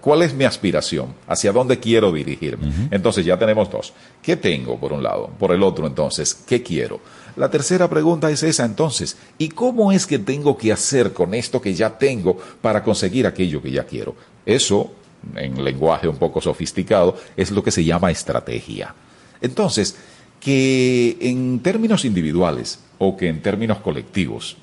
¿Cuál 0.00 0.22
es 0.22 0.34
mi 0.34 0.44
aspiración? 0.44 1.14
¿Hacia 1.26 1.52
dónde 1.52 1.78
quiero 1.78 2.12
dirigirme? 2.12 2.88
Entonces 2.90 3.24
ya 3.24 3.38
tenemos 3.38 3.70
dos. 3.70 3.94
¿Qué 4.22 4.36
tengo 4.36 4.78
por 4.78 4.92
un 4.92 5.02
lado? 5.02 5.30
Por 5.38 5.52
el 5.52 5.62
otro 5.62 5.86
entonces, 5.86 6.34
¿qué 6.34 6.62
quiero? 6.62 7.00
La 7.36 7.50
tercera 7.50 7.88
pregunta 7.88 8.30
es 8.30 8.42
esa 8.42 8.66
entonces. 8.66 9.16
¿Y 9.38 9.48
cómo 9.48 9.90
es 9.90 10.06
que 10.06 10.18
tengo 10.18 10.58
que 10.58 10.70
hacer 10.70 11.14
con 11.14 11.32
esto 11.32 11.62
que 11.62 11.72
ya 11.72 11.96
tengo 11.96 12.36
para 12.60 12.82
conseguir 12.82 13.26
aquello 13.26 13.62
que 13.62 13.70
ya 13.70 13.84
quiero? 13.84 14.14
Eso, 14.44 14.90
en 15.34 15.64
lenguaje 15.64 16.08
un 16.08 16.16
poco 16.16 16.42
sofisticado, 16.42 17.16
es 17.36 17.50
lo 17.50 17.62
que 17.62 17.70
se 17.70 17.84
llama 17.84 18.10
estrategia. 18.10 18.94
Entonces, 19.40 19.96
que 20.40 21.18
en 21.20 21.60
términos 21.60 22.04
individuales 22.04 22.80
o 22.98 23.16
que 23.16 23.28
en 23.28 23.42
términos 23.42 23.78
colectivos, 23.78 24.56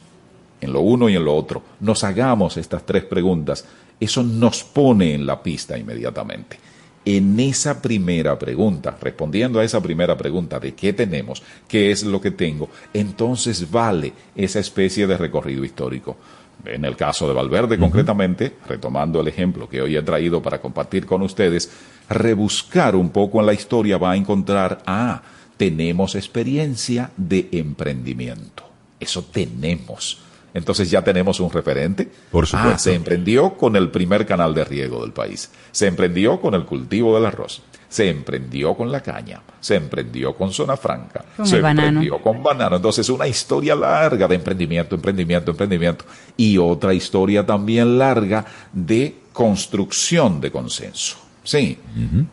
en 0.59 0.73
lo 0.73 0.81
uno 0.81 1.07
y 1.07 1.15
en 1.15 1.23
lo 1.23 1.35
otro, 1.35 1.63
nos 1.79 2.03
hagamos 2.03 2.57
estas 2.57 2.85
tres 2.85 3.03
preguntas, 3.03 3.65
eso 3.99 4.23
nos 4.23 4.63
pone 4.63 5.13
en 5.13 5.25
la 5.25 5.41
pista 5.41 5.77
inmediatamente. 5.77 6.59
En 7.05 7.39
esa 7.39 7.81
primera 7.81 8.37
pregunta, 8.37 8.97
respondiendo 8.99 9.59
a 9.59 9.63
esa 9.63 9.81
primera 9.81 10.17
pregunta 10.17 10.59
de 10.59 10.73
qué 10.73 10.91
tenemos, 10.91 11.41
qué 11.67 11.91
es 11.91 12.03
lo 12.03 12.19
que 12.19 12.31
tengo, 12.31 12.69
entonces 12.93 13.71
vale 13.71 14.11
esa 14.35 14.59
especie 14.59 15.07
de 15.07 15.15
recorrido 15.15 15.63
histórico. 15.63 16.17
En 16.65 16.83
el 16.83 16.97
caso 16.97 17.27
de 17.27 17.33
Valverde, 17.33 17.77
concretamente, 17.77 18.57
retomando 18.67 19.21
el 19.21 19.27
ejemplo 19.27 19.69
que 19.69 19.81
hoy 19.81 19.95
he 19.95 20.01
traído 20.01 20.41
para 20.41 20.59
compartir 20.59 21.05
con 21.05 21.21
ustedes, 21.21 21.71
rebuscar 22.09 22.95
un 22.95 23.11
poco 23.11 23.39
en 23.39 23.45
la 23.45 23.53
historia 23.53 23.97
va 23.97 24.11
a 24.11 24.17
encontrar, 24.17 24.79
ah, 24.85 25.21
tenemos 25.57 26.15
experiencia 26.15 27.11
de 27.17 27.49
emprendimiento. 27.51 28.63
Eso 28.99 29.23
tenemos. 29.23 30.21
Entonces 30.53 30.89
ya 30.89 31.03
tenemos 31.03 31.39
un 31.39 31.51
referente. 31.51 32.09
Por 32.31 32.45
ah, 32.45 32.47
supuesto. 32.47 32.79
se 32.79 32.95
emprendió 32.95 33.55
con 33.55 33.75
el 33.75 33.89
primer 33.89 34.25
canal 34.25 34.53
de 34.53 34.63
riego 34.63 35.01
del 35.01 35.11
país. 35.11 35.51
Se 35.71 35.87
emprendió 35.87 36.39
con 36.39 36.53
el 36.53 36.65
cultivo 36.65 37.13
del 37.15 37.25
arroz. 37.25 37.61
Se 37.89 38.09
emprendió 38.09 38.73
con 38.73 38.91
la 38.91 39.01
caña. 39.01 39.41
Se 39.59 39.75
emprendió 39.75 40.35
con 40.35 40.51
zona 40.51 40.75
franca. 40.75 41.25
se 41.43 41.57
emprendió 41.57 42.19
con 42.19 42.41
banano. 42.41 42.77
Entonces 42.77 43.09
una 43.09 43.27
historia 43.27 43.75
larga 43.75 44.27
de 44.27 44.35
emprendimiento, 44.35 44.95
emprendimiento, 44.95 45.51
emprendimiento. 45.51 46.05
Y 46.35 46.57
otra 46.57 46.93
historia 46.93 47.45
también 47.45 47.97
larga 47.97 48.45
de 48.73 49.15
construcción 49.31 50.41
de 50.41 50.51
consenso. 50.51 51.17
Sí. 51.43 51.77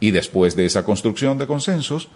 Y 0.00 0.10
después 0.10 0.56
de 0.56 0.66
esa 0.66 0.84
construcción 0.84 1.38
de 1.38 1.46
consensos, 1.46 2.08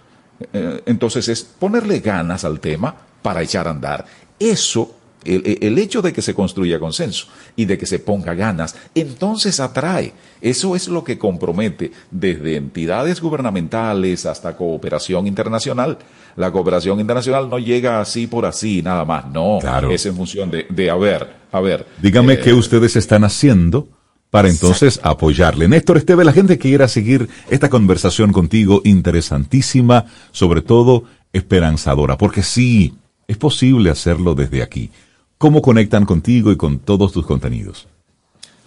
eh, 0.52 0.82
entonces 0.86 1.28
es 1.28 1.42
ponerle 1.42 2.00
ganas 2.00 2.44
al 2.44 2.60
tema 2.60 2.94
para 3.22 3.42
echar 3.42 3.66
a 3.66 3.70
andar. 3.70 4.06
Eso 4.38 4.98
el, 5.24 5.78
hecho 5.78 6.00
de 6.02 6.12
que 6.12 6.22
se 6.22 6.34
construya 6.34 6.78
consenso 6.78 7.26
y 7.56 7.64
de 7.64 7.76
que 7.76 7.86
se 7.86 7.98
ponga 7.98 8.34
ganas, 8.34 8.76
entonces 8.94 9.60
atrae. 9.60 10.12
Eso 10.40 10.76
es 10.76 10.88
lo 10.88 11.02
que 11.04 11.18
compromete 11.18 11.92
desde 12.10 12.56
entidades 12.56 13.20
gubernamentales 13.20 14.26
hasta 14.26 14.56
cooperación 14.56 15.26
internacional. 15.26 15.98
La 16.36 16.52
cooperación 16.52 17.00
internacional 17.00 17.50
no 17.50 17.58
llega 17.58 18.00
así 18.00 18.26
por 18.26 18.46
así, 18.46 18.82
nada 18.82 19.04
más. 19.04 19.26
No, 19.26 19.58
es 19.90 20.06
en 20.06 20.16
función 20.16 20.50
de, 20.50 20.66
de 20.68 20.90
a 20.90 20.96
ver, 20.96 21.28
a 21.50 21.60
ver. 21.60 21.86
Dígame 22.00 22.34
eh, 22.34 22.40
qué 22.40 22.54
ustedes 22.54 22.94
están 22.96 23.24
haciendo 23.24 23.88
para 24.30 24.48
entonces 24.48 25.00
apoyarle. 25.02 25.68
Néstor 25.68 25.98
Esteve, 25.98 26.24
la 26.24 26.32
gente 26.32 26.58
que 26.58 26.68
quiera 26.68 26.88
seguir 26.88 27.28
esta 27.50 27.68
conversación 27.68 28.32
contigo, 28.32 28.82
interesantísima, 28.84 30.06
sobre 30.32 30.62
todo 30.62 31.04
esperanzadora, 31.32 32.18
porque 32.18 32.42
sí, 32.42 32.94
es 33.26 33.36
posible 33.36 33.90
hacerlo 33.90 34.34
desde 34.34 34.62
aquí. 34.62 34.90
¿Cómo 35.38 35.62
conectan 35.62 36.04
contigo 36.04 36.50
y 36.50 36.56
con 36.56 36.78
todos 36.78 37.12
tus 37.12 37.26
contenidos? 37.26 37.86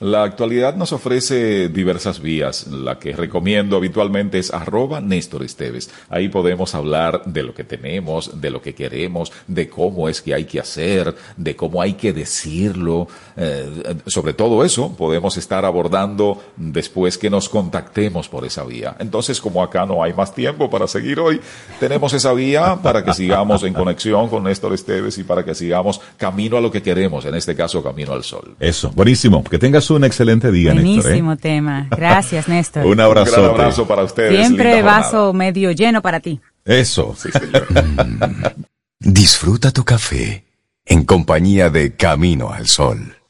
La 0.01 0.23
actualidad 0.23 0.75
nos 0.75 0.93
ofrece 0.93 1.69
diversas 1.69 2.21
vías. 2.21 2.65
La 2.65 2.97
que 2.97 3.13
recomiendo 3.13 3.77
habitualmente 3.77 4.39
es 4.39 4.51
arroba 4.51 4.99
Néstor 4.99 5.43
Esteves. 5.43 5.91
Ahí 6.09 6.27
podemos 6.27 6.73
hablar 6.73 7.21
de 7.25 7.43
lo 7.43 7.53
que 7.53 7.63
tenemos, 7.63 8.41
de 8.41 8.49
lo 8.49 8.63
que 8.63 8.73
queremos, 8.73 9.31
de 9.45 9.69
cómo 9.69 10.09
es 10.09 10.23
que 10.23 10.33
hay 10.33 10.45
que 10.45 10.59
hacer, 10.59 11.15
de 11.37 11.55
cómo 11.55 11.83
hay 11.83 11.93
que 11.93 12.13
decirlo. 12.13 13.07
Eh, 13.37 13.95
sobre 14.07 14.33
todo 14.33 14.65
eso 14.65 14.91
podemos 14.97 15.37
estar 15.37 15.65
abordando 15.65 16.41
después 16.57 17.19
que 17.19 17.29
nos 17.29 17.47
contactemos 17.47 18.27
por 18.27 18.43
esa 18.43 18.63
vía. 18.63 18.95
Entonces, 18.97 19.39
como 19.39 19.61
acá 19.61 19.85
no 19.85 20.01
hay 20.01 20.15
más 20.15 20.33
tiempo 20.33 20.67
para 20.67 20.87
seguir 20.87 21.19
hoy, 21.19 21.39
tenemos 21.79 22.11
esa 22.13 22.33
vía 22.33 22.79
para 22.81 23.05
que 23.05 23.13
sigamos 23.13 23.61
en 23.61 23.75
conexión 23.75 24.29
con 24.29 24.45
Néstor 24.45 24.73
Esteves 24.73 25.19
y 25.19 25.23
para 25.23 25.45
que 25.45 25.53
sigamos 25.53 26.01
camino 26.17 26.57
a 26.57 26.61
lo 26.61 26.71
que 26.71 26.81
queremos, 26.81 27.23
en 27.25 27.35
este 27.35 27.55
caso 27.55 27.83
camino 27.83 28.13
al 28.13 28.23
sol. 28.23 28.55
Eso, 28.59 28.91
buenísimo. 28.95 29.43
Que 29.43 29.59
tengas 29.59 29.90
un 29.95 30.03
excelente 30.03 30.51
día, 30.51 30.73
Néstor. 30.73 30.89
¿eh? 30.89 31.01
Buenísimo 31.01 31.37
tema. 31.37 31.87
Gracias, 31.89 32.47
Néstor. 32.47 32.85
un 32.87 32.99
abrazo. 32.99 33.41
Un 33.41 33.49
abrazo 33.49 33.87
para 33.87 34.03
ustedes. 34.03 34.47
Siempre 34.47 34.81
vaso 34.81 35.33
medio 35.33 35.71
lleno 35.71 36.01
para 36.01 36.19
ti. 36.19 36.39
Eso. 36.65 37.15
Sí, 37.17 37.29
señor. 37.31 37.67
Disfruta 38.99 39.71
tu 39.71 39.83
café 39.83 40.45
en 40.85 41.05
compañía 41.05 41.69
de 41.69 41.95
Camino 41.95 42.51
al 42.51 42.67
Sol. 42.67 43.20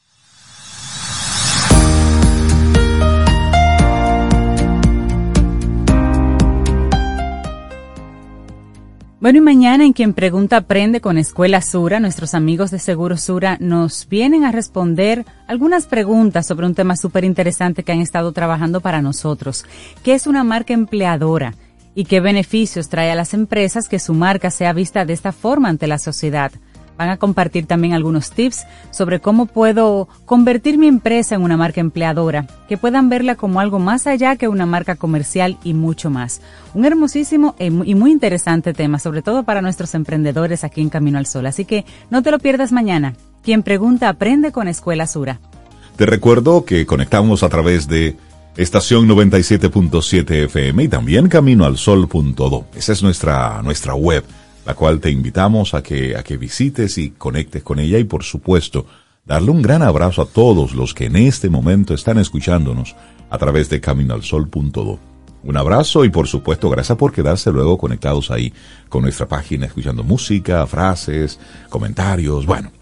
Bueno, 9.21 9.37
y 9.37 9.41
mañana 9.41 9.85
en 9.85 9.93
quien 9.93 10.15
pregunta 10.15 10.57
aprende 10.57 10.99
con 10.99 11.19
Escuela 11.19 11.61
Sura, 11.61 11.99
nuestros 11.99 12.33
amigos 12.33 12.71
de 12.71 12.79
Seguro 12.79 13.17
Sura 13.17 13.55
nos 13.59 14.07
vienen 14.09 14.43
a 14.45 14.51
responder 14.51 15.27
algunas 15.45 15.85
preguntas 15.85 16.47
sobre 16.47 16.65
un 16.65 16.73
tema 16.73 16.95
súper 16.95 17.23
interesante 17.23 17.83
que 17.83 17.91
han 17.91 18.01
estado 18.01 18.31
trabajando 18.31 18.81
para 18.81 19.03
nosotros. 19.03 19.63
¿Qué 20.01 20.15
es 20.15 20.25
una 20.25 20.43
marca 20.43 20.73
empleadora? 20.73 21.53
¿Y 21.93 22.05
qué 22.05 22.19
beneficios 22.19 22.89
trae 22.89 23.11
a 23.11 23.15
las 23.15 23.35
empresas 23.35 23.87
que 23.87 23.99
su 23.99 24.15
marca 24.15 24.49
sea 24.49 24.73
vista 24.73 25.05
de 25.05 25.13
esta 25.13 25.31
forma 25.31 25.69
ante 25.69 25.85
la 25.85 25.99
sociedad? 25.99 26.51
Van 27.01 27.09
a 27.09 27.17
compartir 27.17 27.65
también 27.65 27.95
algunos 27.95 28.29
tips 28.29 28.67
sobre 28.91 29.19
cómo 29.19 29.47
puedo 29.47 30.07
convertir 30.25 30.77
mi 30.77 30.85
empresa 30.85 31.33
en 31.33 31.41
una 31.41 31.57
marca 31.57 31.81
empleadora, 31.81 32.45
que 32.69 32.77
puedan 32.77 33.09
verla 33.09 33.33
como 33.33 33.59
algo 33.59 33.79
más 33.79 34.05
allá 34.05 34.35
que 34.35 34.47
una 34.47 34.67
marca 34.67 34.95
comercial 34.97 35.57
y 35.63 35.73
mucho 35.73 36.11
más. 36.11 36.41
Un 36.75 36.85
hermosísimo 36.85 37.55
y 37.57 37.95
muy 37.95 38.11
interesante 38.11 38.75
tema, 38.75 38.99
sobre 38.99 39.23
todo 39.23 39.41
para 39.41 39.63
nuestros 39.63 39.95
emprendedores 39.95 40.63
aquí 40.63 40.79
en 40.81 40.89
Camino 40.89 41.17
al 41.17 41.25
Sol. 41.25 41.47
Así 41.47 41.65
que 41.65 41.85
no 42.11 42.21
te 42.21 42.29
lo 42.29 42.37
pierdas 42.37 42.71
mañana. 42.71 43.15
Quien 43.41 43.63
pregunta 43.63 44.07
aprende 44.07 44.51
con 44.51 44.67
Escuela 44.67 45.07
Sura. 45.07 45.39
Te 45.95 46.05
recuerdo 46.05 46.65
que 46.65 46.85
conectamos 46.85 47.41
a 47.41 47.49
través 47.49 47.87
de 47.87 48.15
estación 48.57 49.09
97.7 49.09 50.45
FM 50.45 50.83
y 50.83 50.87
también 50.87 51.29
caminoalsol.do. 51.29 52.65
Esa 52.75 52.93
es 52.93 53.01
nuestra, 53.01 53.63
nuestra 53.63 53.95
web 53.95 54.23
la 54.65 54.73
cual 54.73 54.99
te 54.99 55.09
invitamos 55.09 55.73
a 55.73 55.81
que, 55.81 56.15
a 56.15 56.23
que 56.23 56.37
visites 56.37 56.97
y 56.97 57.11
conectes 57.11 57.63
con 57.63 57.79
ella 57.79 57.97
y 57.97 58.03
por 58.03 58.23
supuesto 58.23 58.85
darle 59.25 59.51
un 59.51 59.61
gran 59.61 59.81
abrazo 59.81 60.21
a 60.21 60.25
todos 60.25 60.73
los 60.73 60.93
que 60.93 61.05
en 61.05 61.15
este 61.15 61.49
momento 61.49 61.93
están 61.93 62.17
escuchándonos 62.17 62.95
a 63.29 63.37
través 63.37 63.69
de 63.69 63.79
caminoalsol.do. 63.79 64.99
Un 65.43 65.57
abrazo 65.57 66.05
y 66.05 66.09
por 66.09 66.27
supuesto 66.27 66.69
gracias 66.69 66.97
por 66.97 67.11
quedarse 67.11 67.51
luego 67.51 67.77
conectados 67.77 68.29
ahí 68.29 68.53
con 68.89 69.01
nuestra 69.03 69.27
página 69.27 69.65
escuchando 69.65 70.03
música, 70.03 70.67
frases, 70.67 71.39
comentarios, 71.69 72.45
bueno. 72.45 72.80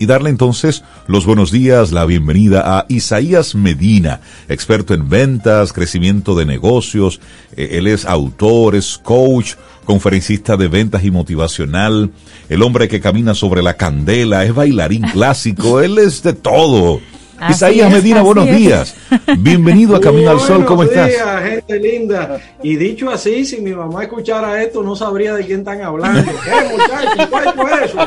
Y 0.00 0.06
darle 0.06 0.30
entonces 0.30 0.82
los 1.08 1.26
buenos 1.26 1.50
días, 1.50 1.92
la 1.92 2.06
bienvenida 2.06 2.78
a 2.78 2.86
Isaías 2.88 3.54
Medina, 3.54 4.22
experto 4.48 4.94
en 4.94 5.10
ventas, 5.10 5.74
crecimiento 5.74 6.34
de 6.34 6.46
negocios. 6.46 7.20
Eh, 7.54 7.72
él 7.72 7.86
es 7.86 8.06
autor, 8.06 8.76
es 8.76 8.96
coach, 8.96 9.56
conferencista 9.84 10.56
de 10.56 10.68
ventas 10.68 11.04
y 11.04 11.10
motivacional, 11.10 12.12
el 12.48 12.62
hombre 12.62 12.88
que 12.88 13.02
camina 13.02 13.34
sobre 13.34 13.62
la 13.62 13.74
candela, 13.74 14.42
es 14.42 14.54
bailarín 14.54 15.02
clásico, 15.02 15.80
él 15.82 15.98
es 15.98 16.22
de 16.22 16.32
todo. 16.32 17.02
Isaías 17.48 17.90
Medina, 17.90 18.22
buenos 18.22 18.46
días. 18.46 18.94
Bienvenido 19.38 19.96
a 19.96 20.00
Camino 20.10 20.30
al 20.30 20.40
Sol, 20.40 20.64
¿cómo 20.66 20.82
estás? 20.82 21.10
Buenos 21.10 21.42
días, 21.42 21.42
gente 21.42 21.78
linda. 21.78 22.40
Y 22.62 22.76
dicho 22.76 23.08
así, 23.10 23.44
si 23.44 23.60
mi 23.60 23.72
mamá 23.72 24.02
escuchara 24.02 24.62
esto, 24.62 24.82
no 24.82 24.94
sabría 24.94 25.34
de 25.34 25.46
quién 25.46 25.60
están 25.60 25.80
hablando. 25.82 26.30
¿Qué, 26.44 26.50
muchachos? 26.70 27.26
¿Cuál 27.28 27.54
fue 27.54 27.84
eso? 27.84 27.98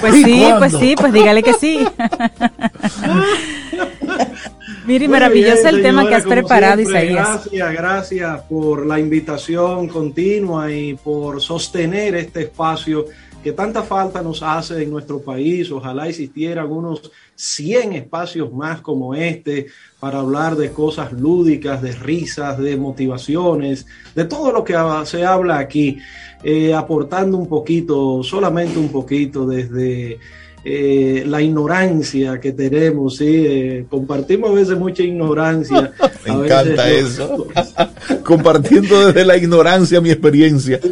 Pues 0.00 0.14
sí, 0.14 0.48
pues 0.58 0.72
sí, 0.78 0.94
pues 0.96 1.12
dígale 1.12 1.42
que 1.42 1.54
sí. 1.54 1.84
Mire, 4.86 5.08
maravilloso 5.08 5.68
el 5.68 5.82
tema 5.82 6.08
que 6.08 6.14
has 6.14 6.24
preparado, 6.24 6.80
Isaías. 6.80 7.44
Gracias, 7.44 7.72
gracias 7.72 8.40
por 8.48 8.86
la 8.86 8.98
invitación 8.98 9.88
continua 9.88 10.72
y 10.72 10.94
por 10.94 11.40
sostener 11.40 12.14
este 12.16 12.42
espacio 12.42 13.06
que 13.42 13.52
tanta 13.52 13.82
falta 13.82 14.22
nos 14.22 14.42
hace 14.42 14.82
en 14.82 14.90
nuestro 14.90 15.20
país. 15.20 15.70
Ojalá 15.70 16.08
existieran 16.08 16.64
algunos 16.64 17.10
100 17.34 17.94
espacios 17.94 18.52
más 18.52 18.80
como 18.80 19.14
este 19.14 19.66
para 19.98 20.18
hablar 20.18 20.56
de 20.56 20.72
cosas 20.72 21.12
lúdicas, 21.12 21.80
de 21.80 21.92
risas, 21.92 22.58
de 22.58 22.76
motivaciones, 22.76 23.86
de 24.14 24.24
todo 24.24 24.52
lo 24.52 24.64
que 24.64 24.74
se 25.04 25.24
habla 25.24 25.58
aquí, 25.58 25.98
eh, 26.42 26.74
aportando 26.74 27.38
un 27.38 27.48
poquito, 27.48 28.22
solamente 28.22 28.78
un 28.78 28.90
poquito 28.90 29.46
desde 29.46 30.18
eh, 30.62 31.24
la 31.26 31.40
ignorancia 31.40 32.38
que 32.38 32.52
tenemos, 32.52 33.16
¿sí? 33.16 33.44
Eh, 33.46 33.86
compartimos 33.88 34.50
a 34.50 34.54
veces 34.54 34.78
mucha 34.78 35.02
ignorancia. 35.02 35.92
Me 36.26 36.32
encanta 36.32 36.90
eso. 36.90 37.46
Compartiendo 38.24 39.06
desde 39.06 39.24
la 39.24 39.36
ignorancia 39.36 40.00
mi 40.00 40.10
experiencia. 40.10 40.78
Sí, 40.82 40.90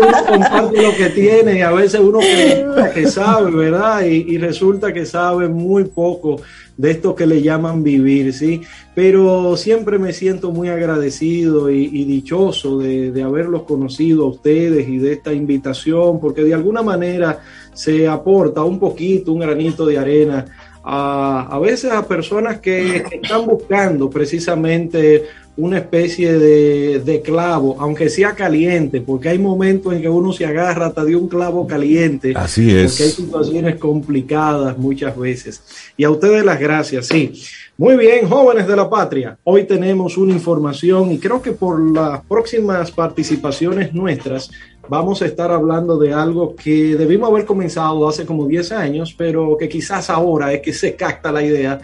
uno 0.00 0.24
comparte 0.26 0.82
lo 0.82 0.96
que 0.96 1.10
tiene 1.10 1.58
y 1.58 1.60
a 1.60 1.70
veces 1.70 2.00
uno 2.00 2.18
cree 2.18 2.66
que 2.94 3.08
sabe, 3.08 3.50
¿verdad? 3.50 4.02
Y, 4.02 4.38
resulta 4.38 4.92
que 4.92 5.06
sabe 5.06 5.48
muy 5.48 5.84
poco 5.84 6.40
de 6.82 6.90
esto 6.90 7.14
que 7.14 7.28
le 7.28 7.40
llaman 7.40 7.84
vivir, 7.84 8.32
¿sí? 8.32 8.62
Pero 8.92 9.56
siempre 9.56 10.00
me 10.00 10.12
siento 10.12 10.50
muy 10.50 10.68
agradecido 10.68 11.70
y, 11.70 12.04
dichoso 12.04 12.78
de, 12.78 13.22
haberlos 13.22 13.62
conocido 13.62 14.24
a 14.24 14.30
ustedes 14.30 14.88
y 14.88 14.98
de 14.98 15.12
esta 15.12 15.32
invitación, 15.32 16.18
porque 16.18 16.42
de 16.42 16.54
alguna 16.54 16.82
manera 16.82 17.38
se 17.72 18.08
aporta 18.08 18.64
un 18.64 18.80
poquito, 18.80 19.32
un 19.32 19.38
granito 19.38 19.86
de 19.86 19.96
arena 19.96 20.44
a, 20.82 21.46
a 21.52 21.60
veces 21.60 21.92
a 21.92 22.04
personas 22.04 22.58
que 22.58 22.96
están 22.96 23.46
buscando 23.46 24.10
precisamente 24.10 25.26
una 25.56 25.78
especie 25.78 26.38
de, 26.38 27.22
clavo, 27.22 27.76
aunque 27.78 28.08
sea 28.08 28.34
caliente, 28.34 29.00
porque 29.00 29.28
hay 29.28 29.38
momentos 29.38 29.92
en 29.92 30.00
que 30.00 30.08
uno 30.08 30.32
se 30.32 30.46
agarra 30.46 30.86
hasta 30.86 31.04
de 31.04 31.14
un 31.14 31.28
clavo 31.28 31.66
caliente. 31.66 32.32
Así 32.34 32.70
es. 32.70 32.92
Porque 32.92 33.04
hay 33.04 33.10
situaciones 33.10 33.76
complicadas 33.76 34.78
muchas 34.78 35.16
veces. 35.16 35.62
Y 35.96 36.04
a 36.04 36.10
ustedes 36.10 36.44
las 36.44 36.58
gracias, 36.58 37.08
sí. 37.08 37.32
Muy 37.76 37.96
bien, 37.96 38.28
jóvenes 38.28 38.66
de 38.66 38.76
la 38.76 38.88
patria. 38.88 39.36
Hoy 39.44 39.64
tenemos 39.64 40.16
una 40.16 40.32
información 40.32 41.10
y 41.12 41.18
creo 41.18 41.42
que 41.42 41.52
por 41.52 41.80
las 41.80 42.20
próximas 42.22 42.90
participaciones 42.90 43.92
nuestras 43.92 44.50
vamos 44.88 45.22
a 45.22 45.26
estar 45.26 45.50
hablando 45.50 45.98
de 45.98 46.12
algo 46.12 46.54
que 46.54 46.96
debimos 46.96 47.30
haber 47.30 47.44
comenzado 47.44 48.08
hace 48.08 48.24
como 48.24 48.46
10 48.46 48.72
años, 48.72 49.14
pero 49.16 49.56
que 49.58 49.68
quizás 49.68 50.10
ahora 50.10 50.52
es 50.52 50.60
que 50.60 50.72
se 50.72 50.94
capta 50.94 51.32
la 51.32 51.42
idea, 51.42 51.80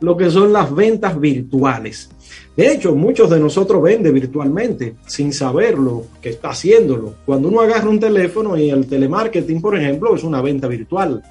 lo 0.00 0.16
que 0.16 0.30
son 0.30 0.52
las 0.52 0.74
ventas 0.74 1.18
virtuales. 1.18 2.08
De 2.56 2.72
hecho, 2.72 2.94
muchos 2.94 3.30
de 3.30 3.40
nosotros 3.40 3.82
venden 3.82 4.14
virtualmente 4.14 4.94
sin 5.06 5.32
saberlo, 5.32 6.04
que 6.20 6.30
está 6.30 6.50
haciéndolo. 6.50 7.14
Cuando 7.24 7.48
uno 7.48 7.60
agarra 7.60 7.88
un 7.88 8.00
teléfono 8.00 8.56
y 8.56 8.70
el 8.70 8.86
telemarketing, 8.86 9.60
por 9.60 9.76
ejemplo, 9.78 10.14
es 10.14 10.22
una 10.22 10.42
venta 10.42 10.68
virtual. 10.68 11.22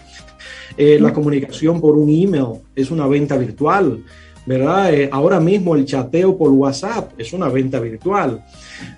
Eh, 0.77 0.99
la 0.99 1.13
comunicación 1.13 1.79
por 1.79 1.95
un 1.95 2.09
email 2.09 2.61
es 2.75 2.89
una 2.91 3.07
venta 3.07 3.37
virtual. 3.37 4.03
¿verdad? 4.45 4.93
Eh, 4.93 5.09
ahora 5.11 5.39
mismo 5.39 5.75
el 5.75 5.85
chateo 5.85 6.37
por 6.37 6.49
WhatsApp 6.49 7.11
es 7.17 7.33
una 7.33 7.49
venta 7.49 7.79
virtual. 7.79 8.43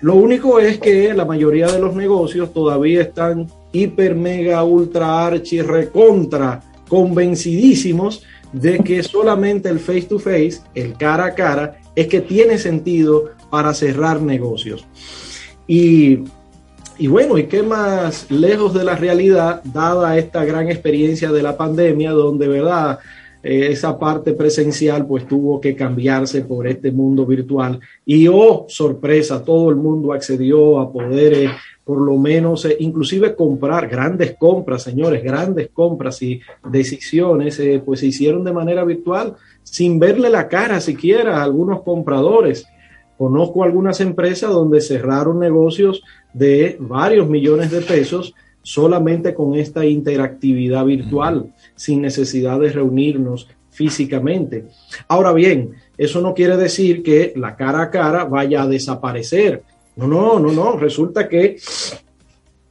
Lo 0.00 0.14
único 0.14 0.58
es 0.58 0.78
que 0.78 1.12
la 1.12 1.24
mayoría 1.24 1.66
de 1.66 1.78
los 1.78 1.94
negocios 1.94 2.52
todavía 2.52 3.02
están 3.02 3.46
hiper, 3.72 4.14
mega, 4.14 4.64
ultra, 4.64 5.26
archi, 5.26 5.60
recontra, 5.60 6.62
convencidísimos 6.88 8.22
de 8.52 8.78
que 8.78 9.02
solamente 9.02 9.68
el 9.68 9.80
face 9.80 10.02
to 10.02 10.18
face, 10.18 10.60
el 10.74 10.94
cara 10.94 11.26
a 11.26 11.34
cara, 11.34 11.80
es 11.94 12.06
que 12.08 12.20
tiene 12.20 12.58
sentido 12.58 13.30
para 13.50 13.74
cerrar 13.74 14.20
negocios. 14.20 14.86
Y, 15.66 16.20
y 16.98 17.06
bueno, 17.06 17.38
¿y 17.38 17.44
qué 17.44 17.62
más 17.62 18.30
lejos 18.30 18.74
de 18.74 18.84
la 18.84 18.96
realidad, 18.96 19.62
dada 19.64 20.16
esta 20.18 20.44
gran 20.44 20.68
experiencia 20.68 21.32
de 21.32 21.42
la 21.42 21.56
pandemia, 21.56 22.10
donde, 22.12 22.48
¿verdad? 22.48 22.98
Eh, 23.44 23.72
esa 23.72 23.98
parte 23.98 24.32
presencial 24.32 25.06
pues 25.06 25.28
tuvo 25.28 25.60
que 25.60 25.76
cambiarse 25.76 26.40
por 26.40 26.66
este 26.66 26.90
mundo 26.90 27.26
virtual 27.26 27.78
y 28.06 28.26
oh 28.26 28.64
sorpresa, 28.70 29.44
todo 29.44 29.68
el 29.68 29.76
mundo 29.76 30.14
accedió 30.14 30.80
a 30.80 30.90
poder 30.90 31.34
eh, 31.34 31.50
por 31.84 32.00
lo 32.00 32.16
menos 32.16 32.64
eh, 32.64 32.74
inclusive 32.80 33.34
comprar 33.34 33.86
grandes 33.86 34.34
compras, 34.38 34.84
señores, 34.84 35.22
grandes 35.22 35.68
compras 35.74 36.22
y 36.22 36.40
decisiones 36.70 37.60
pues 37.84 38.00
se 38.00 38.06
hicieron 38.06 38.44
de 38.44 38.52
manera 38.54 38.82
virtual 38.82 39.34
sin 39.64 39.98
verle 39.98 40.30
la 40.30 40.48
cara 40.48 40.80
siquiera 40.80 41.38
a 41.38 41.42
algunos 41.42 41.82
compradores. 41.82 42.66
Conozco 43.18 43.64
algunas 43.64 44.00
empresas 44.00 44.50
donde 44.50 44.80
cerraron 44.80 45.40
negocios 45.40 46.02
de 46.32 46.76
varios 46.78 47.28
millones 47.28 47.70
de 47.70 47.80
pesos 47.80 48.34
solamente 48.62 49.34
con 49.34 49.54
esta 49.54 49.84
interactividad 49.84 50.84
virtual, 50.84 51.52
sin 51.74 52.02
necesidad 52.02 52.58
de 52.60 52.70
reunirnos 52.70 53.48
físicamente. 53.70 54.66
Ahora 55.08 55.32
bien, 55.32 55.72
eso 55.98 56.20
no 56.20 56.34
quiere 56.34 56.56
decir 56.56 57.02
que 57.02 57.32
la 57.36 57.56
cara 57.56 57.82
a 57.82 57.90
cara 57.90 58.24
vaya 58.24 58.62
a 58.62 58.68
desaparecer. 58.68 59.62
No, 59.96 60.06
no, 60.06 60.38
no, 60.38 60.52
no. 60.52 60.76
Resulta 60.76 61.28
que 61.28 61.56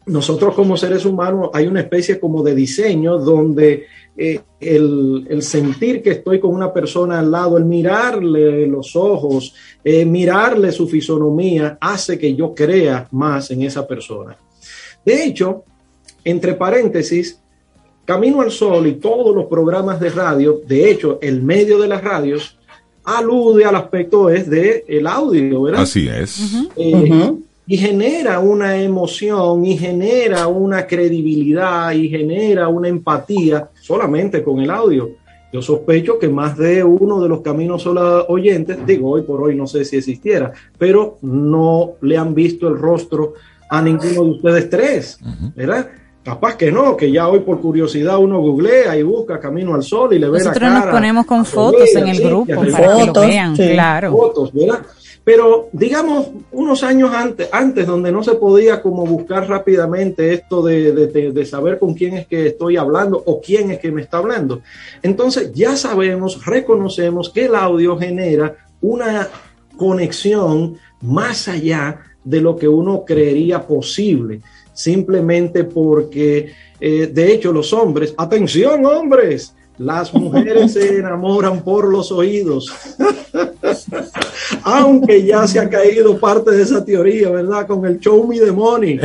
nosotros 0.05 0.55
como 0.55 0.75
seres 0.77 1.05
humanos 1.05 1.49
hay 1.53 1.67
una 1.67 1.81
especie 1.81 2.19
como 2.19 2.43
de 2.43 2.55
diseño 2.55 3.17
donde 3.19 3.85
eh, 4.15 4.41
el, 4.59 5.41
sentir 5.41 6.03
que 6.03 6.11
estoy 6.11 6.39
con 6.39 6.53
una 6.53 6.71
persona 6.71 7.19
al 7.19 7.31
lado, 7.31 7.57
el 7.57 7.65
mirarle 7.65 8.67
los 8.67 8.95
ojos, 8.95 9.55
eh, 9.83 10.05
mirarle 10.05 10.71
su 10.71 10.87
fisonomía, 10.87 11.77
hace 11.81 12.17
que 12.17 12.35
yo 12.35 12.53
crea 12.53 13.07
más 13.11 13.49
en 13.51 13.63
esa 13.63 13.87
persona. 13.87 14.37
De 15.03 15.25
hecho, 15.25 15.63
entre 16.23 16.53
paréntesis, 16.53 17.39
Camino 18.05 18.41
al 18.41 18.51
Sol 18.51 18.85
y 18.87 18.93
todos 18.93 19.35
los 19.35 19.45
programas 19.45 19.99
de 19.99 20.09
radio, 20.09 20.61
de 20.65 20.91
hecho, 20.91 21.19
el 21.21 21.41
medio 21.41 21.79
de 21.79 21.87
las 21.87 22.03
radios 22.03 22.57
alude 23.03 23.65
al 23.65 23.75
aspecto 23.75 24.29
es 24.29 24.49
de 24.49 24.85
el 24.87 25.07
audio, 25.07 25.63
¿verdad? 25.63 25.81
Así 25.81 26.07
es. 26.07 26.39
Eh, 26.75 27.33
y 27.65 27.77
genera 27.77 28.39
una 28.39 28.81
emoción 28.81 29.65
y 29.65 29.77
genera 29.77 30.47
una 30.47 30.85
credibilidad 30.85 31.91
y 31.91 32.09
genera 32.09 32.67
una 32.67 32.89
empatía 32.89 33.69
solamente 33.83 34.41
con 34.41 34.61
el 34.61 34.71
audio. 34.71 35.09
Yo 35.51 35.61
sospecho 35.61 36.17
que 36.17 36.29
más 36.29 36.57
de 36.57 36.83
uno 36.83 37.21
de 37.21 37.27
los 37.27 37.41
caminos 37.41 37.83
solo 37.83 38.25
oyentes, 38.27 38.77
digo 38.87 39.11
hoy 39.11 39.23
por 39.23 39.41
hoy 39.41 39.55
no 39.55 39.67
sé 39.67 39.83
si 39.83 39.97
existiera, 39.97 40.53
pero 40.77 41.17
no 41.21 41.91
le 42.01 42.17
han 42.17 42.33
visto 42.33 42.67
el 42.69 42.79
rostro 42.79 43.33
a 43.69 43.81
ninguno 43.81 44.23
de 44.23 44.29
ustedes 44.31 44.69
tres, 44.69 45.19
¿verdad? 45.55 45.89
Capaz 46.23 46.55
que 46.55 46.71
no, 46.71 46.95
que 46.95 47.11
ya 47.11 47.27
hoy 47.27 47.41
por 47.41 47.59
curiosidad 47.59 48.17
uno 48.17 48.39
googlea 48.39 48.97
y 48.97 49.03
busca 49.03 49.39
Camino 49.39 49.75
al 49.75 49.83
Sol 49.83 50.13
y 50.13 50.19
le 50.19 50.29
ve 50.29 50.39
la 50.39 50.53
cara. 50.53 50.69
Nosotros 50.69 50.85
nos 50.85 50.95
ponemos 50.95 51.25
con 51.25 51.45
fotos 51.45 51.95
en 51.95 52.07
el 52.07 52.19
grupo 52.23 52.55
para 52.55 52.97
que 52.97 53.05
lo 53.05 53.13
vean, 53.13 53.55
claro. 53.55 54.11
Fotos, 54.13 54.53
¿verdad? 54.53 54.79
Pero 55.23 55.69
digamos, 55.71 56.31
unos 56.51 56.83
años 56.83 57.11
antes, 57.13 57.47
antes 57.51 57.87
donde 57.87 58.11
no 58.11 58.23
se 58.23 58.35
podía 58.35 58.81
como 58.81 59.05
buscar 59.05 59.47
rápidamente 59.47 60.33
esto 60.33 60.61
de, 60.61 60.91
de, 60.91 61.45
saber 61.45 61.79
con 61.79 61.93
quién 61.93 62.15
es 62.15 62.27
que 62.27 62.47
estoy 62.47 62.75
hablando 62.75 63.23
o 63.25 63.39
quién 63.39 63.71
es 63.71 63.79
que 63.79 63.91
me 63.91 64.01
está 64.01 64.17
hablando. 64.17 64.61
Entonces 65.01 65.53
ya 65.53 65.77
sabemos, 65.77 66.45
reconocemos 66.45 67.29
que 67.29 67.45
el 67.45 67.55
audio 67.55 67.97
genera 67.97 68.55
una 68.81 69.29
conexión 69.77 70.75
más 71.01 71.47
allá 71.47 72.01
de 72.23 72.41
lo 72.41 72.57
que 72.57 72.67
uno 72.67 73.05
creería 73.05 73.65
posible 73.65 74.41
simplemente 74.73 75.63
porque, 75.63 76.51
eh, 76.79 77.07
de 77.07 77.33
hecho, 77.33 77.53
los 77.53 77.71
hombres, 77.73 78.13
atención 78.17 78.85
hombres, 78.85 79.52
las 79.77 80.13
mujeres 80.13 80.73
se 80.73 80.99
enamoran 80.99 81.63
por 81.63 81.89
los 81.89 82.11
oídos. 82.11 82.71
Aunque 84.63 85.23
ya 85.25 85.47
se 85.47 85.59
ha 85.59 85.69
caído 85.69 86.19
parte 86.19 86.51
de 86.51 86.63
esa 86.63 86.83
teoría, 86.83 87.29
¿verdad? 87.29 87.65
Con 87.67 87.85
el 87.85 87.99
show 87.99 88.25
me 88.27 88.39
the 88.39 88.51
money. 88.51 88.99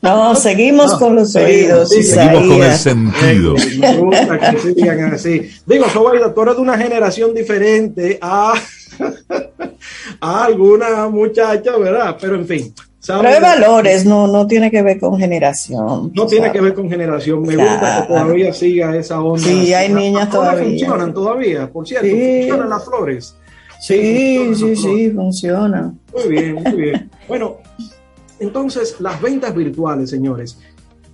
No, 0.00 0.34
seguimos 0.34 0.94
con 0.94 1.16
los 1.16 1.34
oídos. 1.36 1.90
seguimos 1.90 2.46
con 2.46 2.62
el 2.62 2.74
sentido. 2.74 3.54
Me 3.78 3.96
gusta 3.96 4.38
que 4.38 4.58
sigan 4.58 5.14
así. 5.14 5.50
Digo, 5.66 5.88
Sobaida, 5.90 6.32
tú 6.32 6.42
eres 6.42 6.56
de 6.56 6.62
una 6.62 6.78
generación 6.78 7.34
diferente 7.34 8.18
a 8.20 8.54
a 10.20 10.44
alguna 10.44 11.08
muchacha, 11.08 11.76
¿verdad? 11.76 12.16
Pero 12.20 12.36
en 12.36 12.46
fin. 12.46 12.74
Pero 13.04 13.28
hay 13.28 13.40
valores, 13.40 14.06
no, 14.06 14.28
no 14.28 14.46
tiene 14.46 14.70
que 14.70 14.80
ver 14.82 15.00
con 15.00 15.18
generación. 15.18 16.12
No 16.14 16.26
tiene 16.26 16.52
que 16.52 16.60
ver 16.60 16.72
con 16.72 16.88
generación. 16.88 17.42
Me 17.42 17.56
gusta 17.56 18.02
que 18.02 18.08
todavía 18.08 18.52
siga 18.52 18.96
esa 18.96 19.20
onda. 19.20 19.42
Sí, 19.42 19.74
hay 19.74 19.92
niñas 19.92 20.30
todavía. 20.30 20.64
funcionan 20.64 21.12
todavía, 21.12 21.70
por 21.70 21.86
cierto. 21.86 22.08
Funcionan 22.08 22.68
las 22.68 22.84
flores. 22.84 23.36
Sí, 23.80 24.54
sí, 24.54 24.76
sí, 24.76 25.10
funcionan. 25.10 25.98
Muy 26.14 26.28
bien, 26.28 26.54
muy 26.54 26.72
bien. 26.72 27.10
Bueno, 27.26 27.56
entonces 28.38 28.96
las 29.00 29.20
ventas 29.20 29.52
virtuales, 29.54 30.10
señores. 30.10 30.58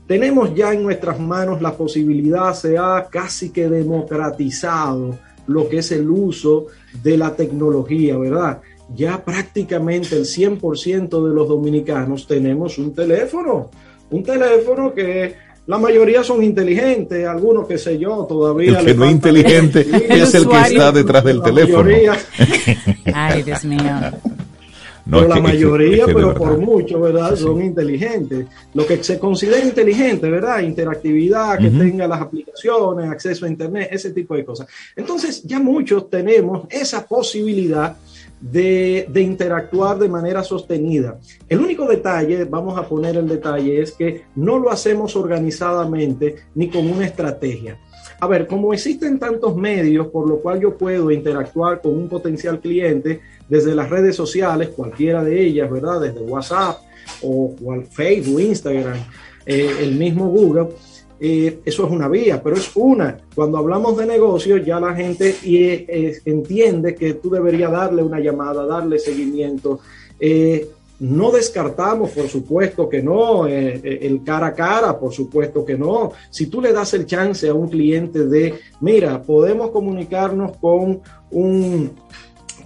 Tenemos 0.06 0.54
ya 0.54 0.72
en 0.72 0.82
nuestras 0.82 1.18
manos 1.18 1.62
la 1.62 1.72
posibilidad, 1.72 2.52
se 2.54 2.76
ha 2.76 3.06
casi 3.10 3.50
que 3.50 3.68
democratizado 3.68 5.18
lo 5.46 5.68
que 5.68 5.78
es 5.78 5.92
el 5.92 6.08
uso 6.10 6.66
de 7.02 7.16
la 7.16 7.34
tecnología, 7.34 8.16
¿verdad? 8.18 8.60
Ya 8.94 9.22
prácticamente 9.22 10.16
el 10.16 10.24
100% 10.24 11.28
de 11.28 11.34
los 11.34 11.48
dominicanos 11.48 12.26
tenemos 12.26 12.78
un 12.78 12.94
teléfono, 12.94 13.70
un 14.10 14.22
teléfono 14.22 14.94
que 14.94 15.34
la 15.68 15.76
mayoría 15.76 16.24
son 16.24 16.42
inteligentes, 16.42 17.26
algunos 17.26 17.66
que 17.66 17.76
sé 17.76 17.98
yo 17.98 18.24
todavía. 18.26 18.80
El 18.80 18.86
que 18.86 18.94
no 18.94 19.04
es 19.04 19.12
inteligente 19.12 19.80
es 19.80 20.34
el, 20.34 20.48
que 20.48 20.56
está 20.56 20.90
detrás 20.90 21.22
del 21.22 21.42
teléfono. 21.42 21.90
Ay, 23.14 23.42
Dios 23.42 23.64
mío. 23.66 23.82
No, 25.08 25.20
pero 25.20 25.28
la 25.28 25.40
mayoría, 25.40 26.06
pero 26.06 26.34
por 26.34 26.58
mucho, 26.58 27.00
¿verdad? 27.00 27.34
Son 27.36 27.62
inteligentes. 27.62 28.46
Lo 28.74 28.86
que 28.86 29.02
se 29.02 29.18
considera 29.18 29.58
inteligente, 29.62 30.30
¿verdad? 30.30 30.60
Interactividad, 30.60 31.58
que 31.58 31.70
tenga 31.70 32.06
las 32.06 32.20
aplicaciones, 32.20 33.10
acceso 33.10 33.46
a 33.46 33.48
Internet, 33.48 33.88
ese 33.90 34.10
tipo 34.10 34.36
de 34.36 34.44
cosas. 34.44 34.66
Entonces, 34.96 35.42
ya 35.44 35.60
muchos 35.60 36.10
tenemos 36.10 36.66
esa 36.70 37.06
posibilidad 37.06 37.96
de, 38.40 39.08
interactuar 39.14 39.98
de 39.98 40.08
manera 40.08 40.42
sostenida. 40.42 41.18
El 41.48 41.60
único 41.60 41.86
detalle, 41.86 42.44
vamos 42.44 42.78
a 42.78 42.88
poner 42.88 43.16
el 43.16 43.28
detalle, 43.28 43.80
es 43.80 43.92
que 43.92 44.22
no 44.36 44.58
lo 44.58 44.70
hacemos 44.70 45.16
organizadamente 45.16 46.36
ni 46.54 46.68
con 46.68 46.90
una 46.90 47.06
estrategia. 47.06 47.78
A 48.20 48.26
ver, 48.26 48.46
como 48.46 48.72
existen 48.72 49.18
tantos 49.18 49.56
medios 49.56 50.08
por 50.08 50.28
lo 50.28 50.40
cual 50.40 50.60
yo 50.60 50.76
puedo 50.76 51.10
interactuar 51.10 51.80
con 51.80 51.92
un 51.96 52.08
potencial 52.08 52.60
cliente 52.60 53.20
desde 53.48 53.74
las 53.74 53.88
redes 53.88 54.16
sociales, 54.16 54.70
cualquiera 54.70 55.22
de 55.22 55.40
ellas, 55.40 55.70
¿verdad? 55.70 56.00
Desde 56.00 56.20
WhatsApp 56.20 56.78
o, 57.22 57.54
Facebook, 57.90 58.40
Instagram, 58.40 58.98
eh, 59.46 59.70
el 59.80 59.94
mismo 59.94 60.28
Google, 60.28 60.68
eh, 61.20 61.60
eso 61.64 61.84
es 61.84 61.90
una 61.90 62.08
vía, 62.08 62.40
pero 62.42 62.56
es 62.56 62.70
una. 62.74 63.18
Cuando 63.34 63.58
hablamos 63.58 63.96
de 63.96 64.06
negocios, 64.06 64.64
ya 64.64 64.78
la 64.78 64.94
gente 64.94 65.34
eh, 65.44 66.20
entiende 66.24 66.94
que 66.94 67.14
tú 67.14 67.30
deberías 67.30 67.72
darle 67.72 68.02
una 68.02 68.20
llamada, 68.20 68.66
darle 68.66 68.98
seguimiento. 68.98 69.80
Eh, 70.20 70.68
no 71.00 71.30
descartamos, 71.30 72.10
por 72.10 72.28
supuesto 72.28 72.88
que 72.88 73.00
no, 73.00 73.46
el 73.46 74.20
cara 74.24 74.48
a 74.48 74.54
cara, 74.54 74.98
por 74.98 75.12
supuesto 75.12 75.64
que 75.64 75.78
no. 75.78 76.12
Si 76.28 76.46
tú 76.46 76.60
le 76.60 76.72
das 76.72 76.92
el 76.94 77.06
chance 77.06 77.48
a 77.48 77.54
un 77.54 77.68
cliente 77.68 78.26
de, 78.26 78.54
mira, 78.80 79.22
podemos 79.22 79.70
comunicarnos 79.70 80.56
con 80.56 81.00
un, 81.30 81.92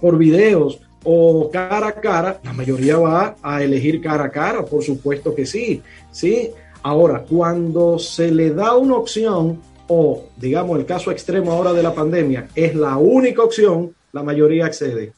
por 0.01 0.17
videos 0.17 0.79
o 1.03 1.49
cara 1.51 1.87
a 1.87 1.93
cara, 1.93 2.39
la 2.43 2.53
mayoría 2.53 2.97
va 2.97 3.35
a 3.41 3.61
elegir 3.61 4.01
cara 4.01 4.25
a 4.25 4.31
cara, 4.31 4.65
por 4.65 4.83
supuesto 4.83 5.35
que 5.35 5.45
sí, 5.45 5.83
sí. 6.11 6.51
Ahora, 6.83 7.23
cuando 7.27 7.97
se 7.97 8.29
le 8.29 8.51
da 8.51 8.75
una 8.75 8.95
opción, 8.95 9.59
o 9.87 10.25
digamos 10.37 10.77
el 10.77 10.85
caso 10.85 11.11
extremo 11.11 11.51
ahora 11.51 11.73
de 11.73 11.81
la 11.81 11.95
pandemia, 11.95 12.49
es 12.53 12.75
la 12.75 12.97
única 12.97 13.41
opción, 13.41 13.95
la 14.11 14.21
mayoría 14.21 14.65
accede. 14.65 15.13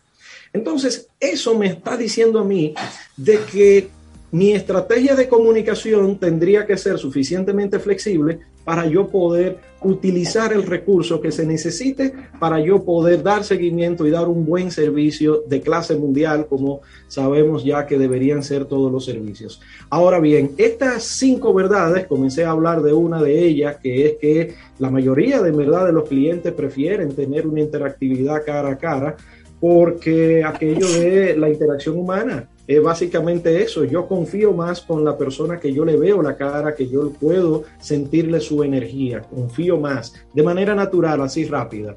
Entonces, 0.54 1.10
eso 1.20 1.56
me 1.56 1.68
está 1.68 1.98
diciendo 1.98 2.40
a 2.40 2.44
mí 2.44 2.74
de 3.18 3.40
que 3.52 3.90
mi 4.32 4.54
estrategia 4.54 5.16
de 5.16 5.28
comunicación 5.28 6.18
tendría 6.18 6.66
que 6.66 6.78
ser 6.78 6.98
suficientemente 6.98 7.80
flexible 7.80 8.40
para 8.66 8.88
yo 8.88 9.08
poder 9.08 9.60
utilizar 9.82 10.52
el 10.52 10.64
recurso 10.64 11.22
que 11.22 11.32
se 11.32 11.46
necesite 11.46 12.12
para 12.40 12.60
yo 12.60 12.84
poder 12.84 13.22
dar 13.22 13.44
seguimiento 13.44 14.06
y 14.06 14.10
dar 14.10 14.28
un 14.28 14.44
buen 14.44 14.72
servicio 14.72 15.44
de 15.48 15.62
clase 15.62 15.96
mundial, 15.96 16.48
como 16.48 16.82
sabemos 17.08 17.64
ya 17.64 17.86
que 17.86 18.00
deberían 18.00 18.42
ser 18.42 18.66
todos 18.66 18.92
los 18.92 19.06
servicios. 19.06 19.62
Ahora 19.90 20.20
bien, 20.20 20.52
estas 20.58 21.04
cinco 21.04 21.54
verdades, 21.54 22.08
comencé 22.08 22.44
a 22.44 22.52
hablar 22.52 22.82
de 22.82 22.94
una 22.94 23.22
de 23.22 23.46
ellas, 23.46 23.78
que 23.78 24.08
es 24.08 24.14
que 24.18 24.56
la 24.80 24.90
mayoría 24.90 25.42
de 25.42 25.52
verdad 25.52 25.86
de 25.86 25.94
los 25.94 26.10
clientes 26.10 26.52
prefieren 26.52 27.14
tener 27.16 27.46
una 27.46 27.62
interactividad 27.62 28.44
cara 28.44 28.72
a 28.72 28.78
cara 28.78 29.16
porque 29.60 30.44
aquello 30.44 30.88
de 30.88 31.38
la 31.38 31.50
interacción 31.50 31.98
humana 31.98 32.50
es 32.68 32.82
básicamente 32.82 33.62
eso. 33.62 33.84
Yo 33.84 34.08
confío 34.08 34.54
más 34.54 34.82
con 34.82 35.04
la 35.04 35.18
persona 35.18 35.60
que 35.60 35.74
yo 35.74 35.86
le 35.86 35.98
veo 35.98 36.22
la 36.22 36.36
cara, 36.36 36.76
que 36.76 36.88
yo 36.88 37.12
puedo 37.12 37.64
sentirle 37.80 38.40
su 38.40 38.64
energía. 38.64 39.22
Confío 39.22 39.78
más 39.78 40.14
de 40.34 40.44
manera 40.44 40.74
natural, 40.74 41.22
así 41.22 41.46
rápida. 41.46 41.96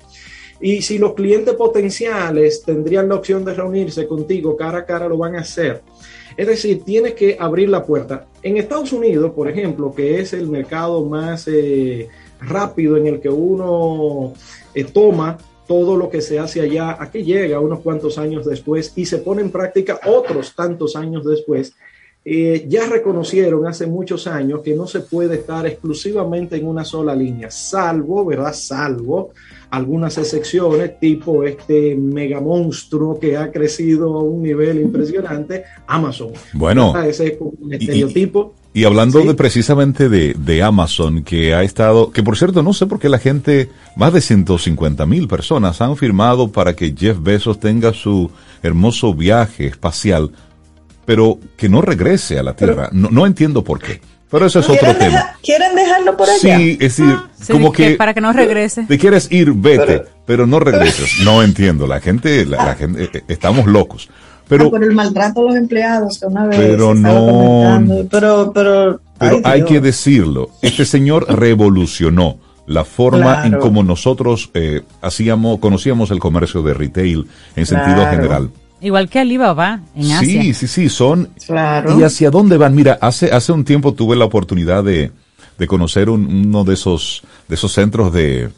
Y 0.60 0.82
si 0.82 0.98
los 0.98 1.14
clientes 1.14 1.54
potenciales 1.54 2.62
tendrían 2.62 3.08
la 3.08 3.14
opción 3.14 3.44
de 3.44 3.54
reunirse 3.54 4.08
contigo 4.08 4.56
cara 4.56 4.78
a 4.78 4.84
cara, 4.84 5.08
lo 5.08 5.16
van 5.16 5.36
a 5.36 5.40
hacer. 5.40 5.82
Es 6.36 6.46
decir, 6.46 6.82
tienes 6.84 7.14
que 7.14 7.36
abrir 7.38 7.68
la 7.68 7.84
puerta. 7.84 8.26
En 8.42 8.56
Estados 8.56 8.92
Unidos, 8.92 9.32
por 9.34 9.48
ejemplo, 9.48 9.92
que 9.94 10.20
es 10.20 10.32
el 10.32 10.48
mercado 10.48 11.04
más 11.04 11.48
eh, 11.48 12.08
rápido 12.40 12.96
en 12.96 13.06
el 13.06 13.20
que 13.20 13.28
uno 13.28 14.34
eh, 14.74 14.84
toma 14.84 15.38
todo 15.68 15.96
lo 15.96 16.08
que 16.08 16.22
se 16.22 16.38
hace 16.38 16.62
allá, 16.62 16.96
aquí 16.98 17.22
llega 17.22 17.60
unos 17.60 17.80
cuantos 17.80 18.18
años 18.18 18.46
después 18.46 18.92
y 18.96 19.04
se 19.04 19.18
pone 19.18 19.42
en 19.42 19.50
práctica 19.50 20.00
otros 20.06 20.54
tantos 20.56 20.96
años 20.96 21.24
después. 21.24 21.74
Eh, 22.24 22.66
ya 22.68 22.86
reconocieron 22.86 23.66
hace 23.66 23.86
muchos 23.86 24.26
años 24.26 24.60
que 24.62 24.74
no 24.74 24.86
se 24.86 25.00
puede 25.00 25.36
estar 25.36 25.66
exclusivamente 25.66 26.56
en 26.56 26.66
una 26.66 26.84
sola 26.84 27.14
línea, 27.14 27.50
salvo, 27.50 28.24
¿verdad? 28.24 28.52
Salvo 28.52 29.30
algunas 29.70 30.18
excepciones, 30.18 30.98
tipo 30.98 31.44
este 31.44 31.94
mega 31.94 32.40
monstruo 32.40 33.18
que 33.18 33.36
ha 33.36 33.50
crecido 33.52 34.14
a 34.14 34.22
un 34.22 34.42
nivel 34.42 34.80
impresionante, 34.80 35.64
Amazon. 35.86 36.32
Bueno, 36.54 37.00
ese 37.02 37.28
es 37.28 37.38
un 37.40 37.72
estereotipo. 37.72 38.54
Y, 38.74 38.84
hablando 38.84 39.20
de 39.20 39.34
precisamente 39.34 40.08
de, 40.08 40.34
de, 40.34 40.62
Amazon, 40.62 41.24
que 41.24 41.54
ha 41.54 41.62
estado, 41.62 42.12
que 42.12 42.22
por 42.22 42.36
cierto, 42.36 42.62
no 42.62 42.72
sé 42.72 42.86
por 42.86 43.00
qué 43.00 43.08
la 43.08 43.18
gente, 43.18 43.70
más 43.96 44.12
de 44.12 44.20
150 44.20 45.04
mil 45.06 45.26
personas 45.26 45.80
han 45.80 45.96
firmado 45.96 46.52
para 46.52 46.76
que 46.76 46.94
Jeff 46.96 47.16
Bezos 47.20 47.58
tenga 47.58 47.92
su 47.92 48.30
hermoso 48.62 49.14
viaje 49.14 49.66
espacial, 49.66 50.30
pero 51.06 51.38
que 51.56 51.68
no 51.68 51.80
regrese 51.80 52.38
a 52.38 52.42
la 52.42 52.54
Tierra. 52.54 52.90
no, 52.92 53.08
no 53.10 53.26
entiendo 53.26 53.64
por 53.64 53.80
qué. 53.80 54.00
Pero 54.30 54.46
eso 54.46 54.60
es 54.60 54.68
otro 54.68 54.94
tema. 54.94 55.36
¿Quieren 55.42 55.74
dejarlo 55.74 56.16
por 56.16 56.28
allá? 56.28 56.58
Sí, 56.58 56.72
es 56.72 56.96
decir, 56.96 57.16
ah, 57.16 57.30
como 57.50 57.72
que, 57.72 57.92
Para 57.92 58.12
que 58.12 58.20
no 58.20 58.32
regrese. 58.32 58.84
Te 58.84 58.98
quieres 58.98 59.28
ir, 59.30 59.52
vete, 59.52 60.02
pero, 60.26 60.46
no 60.46 60.60
regreses. 60.60 61.18
No 61.24 61.42
entiendo. 61.42 61.86
La 61.86 62.00
gente, 62.00 62.44
la, 62.44 62.74
gente, 62.74 63.04
eh, 63.04 63.10
eh, 63.12 63.22
estamos 63.28 63.66
locos. 63.66 64.08
Pero, 64.48 64.66
ah, 64.66 64.70
por 64.70 64.84
el 64.84 64.94
maltrato 64.94 65.40
a 65.40 65.44
los 65.44 65.56
empleados 65.56 66.18
que 66.18 66.26
una 66.26 66.46
vez. 66.46 66.58
Pero 66.58 66.94
no. 66.94 68.06
Pero, 68.10 68.52
pero. 68.52 69.00
Pero 69.18 69.40
hay 69.44 69.64
que 69.64 69.80
decirlo. 69.80 70.50
Este 70.62 70.84
señor 70.84 71.26
revolucionó 71.28 72.38
la 72.66 72.84
forma 72.84 73.46
en 73.46 73.58
como 73.58 73.82
nosotros 73.82 74.50
eh, 74.54 74.82
hacíamos, 75.00 75.58
conocíamos 75.58 76.10
el 76.10 76.20
comercio 76.20 76.62
de 76.62 76.74
retail 76.74 77.26
en 77.56 77.66
sentido 77.66 78.06
general. 78.06 78.50
Igual 78.80 79.08
que 79.08 79.18
Alibaba 79.18 79.80
en 79.96 80.12
Asia. 80.12 80.42
Sí, 80.42 80.54
sí, 80.54 80.68
sí, 80.68 80.88
son. 80.88 81.30
¿Y 81.98 82.02
hacia 82.02 82.30
dónde 82.30 82.56
van? 82.56 82.74
Mira, 82.74 82.98
hace, 83.00 83.32
hace 83.32 83.52
un 83.52 83.64
tiempo 83.64 83.94
tuve 83.94 84.14
la 84.16 84.26
oportunidad 84.26 84.84
de, 84.84 85.10
de 85.58 85.66
conocer 85.66 86.08
uno 86.08 86.62
de 86.62 86.74
esos, 86.74 87.22
de 87.48 87.56
esos 87.56 87.72
centros 87.72 88.12
de, 88.12 88.50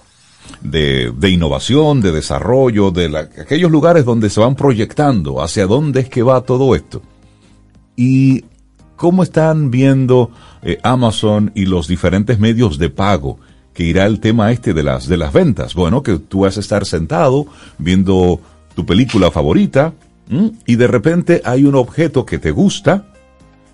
de, 0.61 1.12
de 1.16 1.30
innovación, 1.30 2.01
de 2.01 2.12
desarrollo, 2.12 2.90
de 2.90 3.28
aquellos 3.40 3.70
lugares 3.70 4.05
donde 4.05 4.30
se 4.30 4.40
van 4.40 4.55
proyectando 4.55 5.42
hacia 5.42 5.66
dónde 5.66 6.01
es 6.01 6.09
que 6.09 6.22
va 6.22 6.40
todo 6.42 6.74
esto. 6.74 7.03
Y 7.96 8.44
cómo 8.96 9.22
están 9.22 9.70
viendo 9.70 10.30
eh, 10.62 10.78
Amazon 10.82 11.53
y 11.55 11.66
los 11.66 11.88
diferentes 11.88 12.38
medios 12.38 12.78
de 12.78 12.90
pago 12.90 13.38
que 13.72 13.84
irá 13.84 14.07
el 14.07 14.20
tema 14.20 14.53
este 14.53 14.74
de 14.74 14.82
las, 14.82 15.07
de 15.07 15.16
las 15.16 15.32
ventas. 15.32 15.74
Bueno, 15.74 16.03
que 16.03 16.18
tú 16.18 16.40
vas 16.40 16.57
a 16.57 16.61
estar 16.61 16.84
sentado 16.84 17.46
viendo 17.78 18.40
tu 18.74 18.84
película 18.84 19.30
favorita, 19.30 19.94
y 20.64 20.76
de 20.76 20.86
repente 20.86 21.42
hay 21.44 21.64
un 21.64 21.74
objeto 21.74 22.24
que 22.24 22.38
te 22.38 22.53
gusta, 22.53 23.07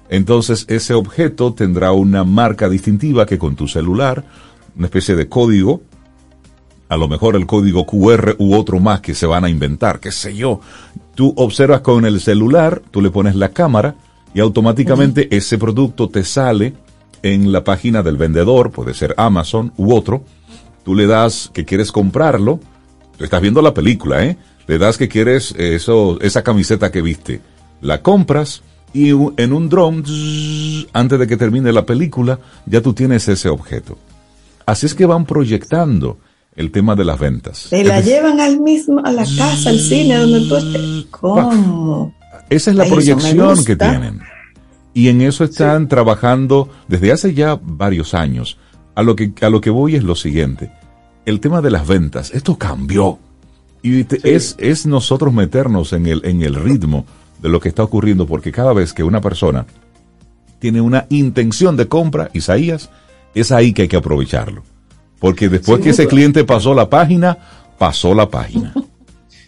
entonces 0.09 0.64
ese 0.68 0.95
objeto 0.95 1.53
tendrá 1.53 1.93
una 1.93 2.24
marca 2.24 2.68
distintiva 2.68 3.27
que 3.27 3.39
con 3.39 3.57
tu 3.57 3.68
celular, 3.68 4.24
una 4.77 4.87
especie 4.87 5.16
de 5.16 5.29
código, 5.29 5.83
a 6.89 6.97
lo 6.97 7.09
mejor 7.09 7.37
el 7.37 7.47
código 7.47 7.87
QR 7.87 8.37
u 8.39 8.55
otro 8.55 8.78
más 8.80 9.01
que 9.01 9.14
se 9.14 9.26
van 9.26 9.45
a 9.45 9.51
inventar, 9.51 10.01
qué 10.01 10.12
sé 10.12 10.34
yo. 10.34 10.61
Tú 11.14 11.32
observas 11.37 11.80
con 11.80 12.05
el 12.05 12.20
celular, 12.20 12.82
tú 12.91 13.01
le 13.01 13.11
pones 13.11 13.34
la 13.34 13.51
cámara 13.51 13.97
y 14.34 14.41
automáticamente 14.41 15.34
ese 15.34 15.59
producto 15.59 16.09
te 16.09 16.24
sale 16.24 16.74
en 17.22 17.53
la 17.53 17.64
página 17.64 18.03
del 18.03 18.16
vendedor, 18.16 18.70
puede 18.70 18.95
ser 18.95 19.14
Amazon 19.16 19.72
u 19.76 19.95
otro. 19.95 20.24
Tú 20.84 20.95
le 20.95 21.07
das 21.07 21.51
que 21.53 21.64
quieres 21.64 21.91
comprarlo, 21.91 22.61
tú 23.16 23.24
estás 23.24 23.41
viendo 23.41 23.62
la 23.62 23.74
película, 23.74 24.24
¿eh? 24.24 24.37
le 24.66 24.78
das 24.78 24.99
que 24.99 25.09
quieres 25.09 25.55
eso, 25.59 26.20
esa 26.20 26.43
camiseta 26.43 26.93
que 26.93 27.03
viste, 27.03 27.41
la 27.80 28.03
compras 28.03 28.62
y 28.93 29.11
en 29.11 29.53
un 29.53 29.68
drone, 29.68 30.03
antes 30.93 31.18
de 31.18 31.26
que 31.26 31.37
termine 31.37 31.72
la 31.72 31.84
película, 31.84 32.39
ya 32.66 32.80
tú 32.80 32.93
tienes 32.93 33.28
ese 33.28 33.49
objeto. 33.49 33.99
Así 34.64 34.87
es 34.87 34.95
que 34.95 35.07
van 35.07 35.26
proyectando 35.26 36.18
el 36.57 36.71
tema 36.71 36.97
de 36.97 37.05
las 37.05 37.19
ventas. 37.19 37.69
Te 37.71 37.85
la 37.85 38.01
llevan 38.01 38.41
al 38.41 38.59
mismo, 38.61 39.01
a 39.05 39.13
la 39.13 39.25
casa, 39.25 39.71
al 39.71 39.79
cine, 39.79 40.17
donde 40.17 40.49
tú 40.49 40.57
estés. 40.57 41.07
¿Cómo? 41.11 42.15
Esa 42.49 42.71
es 42.71 42.77
la 42.77 42.87
proyección 42.87 43.65
que 43.65 43.77
tienen. 43.77 44.21
Y 44.95 45.09
en 45.09 45.21
eso 45.21 45.45
están 45.45 45.89
trabajando 45.89 46.71
desde 46.89 47.13
hace 47.13 47.35
ya 47.35 47.61
varios 47.63 48.15
años. 48.15 48.59
A 48.95 49.03
lo 49.03 49.15
que, 49.15 49.33
a 49.43 49.51
lo 49.51 49.61
que 49.61 49.69
voy 49.69 49.95
es 49.95 50.03
lo 50.03 50.15
siguiente. 50.15 50.73
El 51.27 51.41
tema 51.41 51.61
de 51.61 51.71
las 51.71 51.87
ventas, 51.87 52.31
esto 52.33 52.57
cambió. 52.57 53.19
Y 53.83 54.07
es, 54.27 54.57
es 54.59 54.87
nosotros 54.87 55.35
meternos 55.35 55.93
en 55.93 56.07
el, 56.07 56.25
en 56.25 56.43
el 56.43 56.55
ritmo 56.55 57.05
de 57.43 57.51
lo 57.51 57.61
que 57.61 57.69
está 57.69 57.83
ocurriendo, 57.83 58.27
porque 58.27 58.53
cada 58.53 58.73
vez 58.73 58.95
que 58.95 59.05
una 59.05 59.21
persona 59.21 59.67
tiene 60.59 60.81
una 60.81 61.07
intención 61.11 61.77
de 61.77 61.89
compra, 61.89 62.31
Isaías, 62.33 62.89
es 63.35 63.53
ahí 63.53 63.75
que 63.75 63.83
hay 63.83 63.89
que 63.89 63.99
aprovecharlo. 63.99 64.63
Porque 65.19 65.49
después 65.49 65.81
que 65.81 65.91
ese 65.91 66.07
cliente 66.07 66.45
pasó 66.45 66.75
la 66.75 66.89
página, 66.89 67.39
pasó 67.79 68.14
la 68.14 68.29
página. 68.29 68.73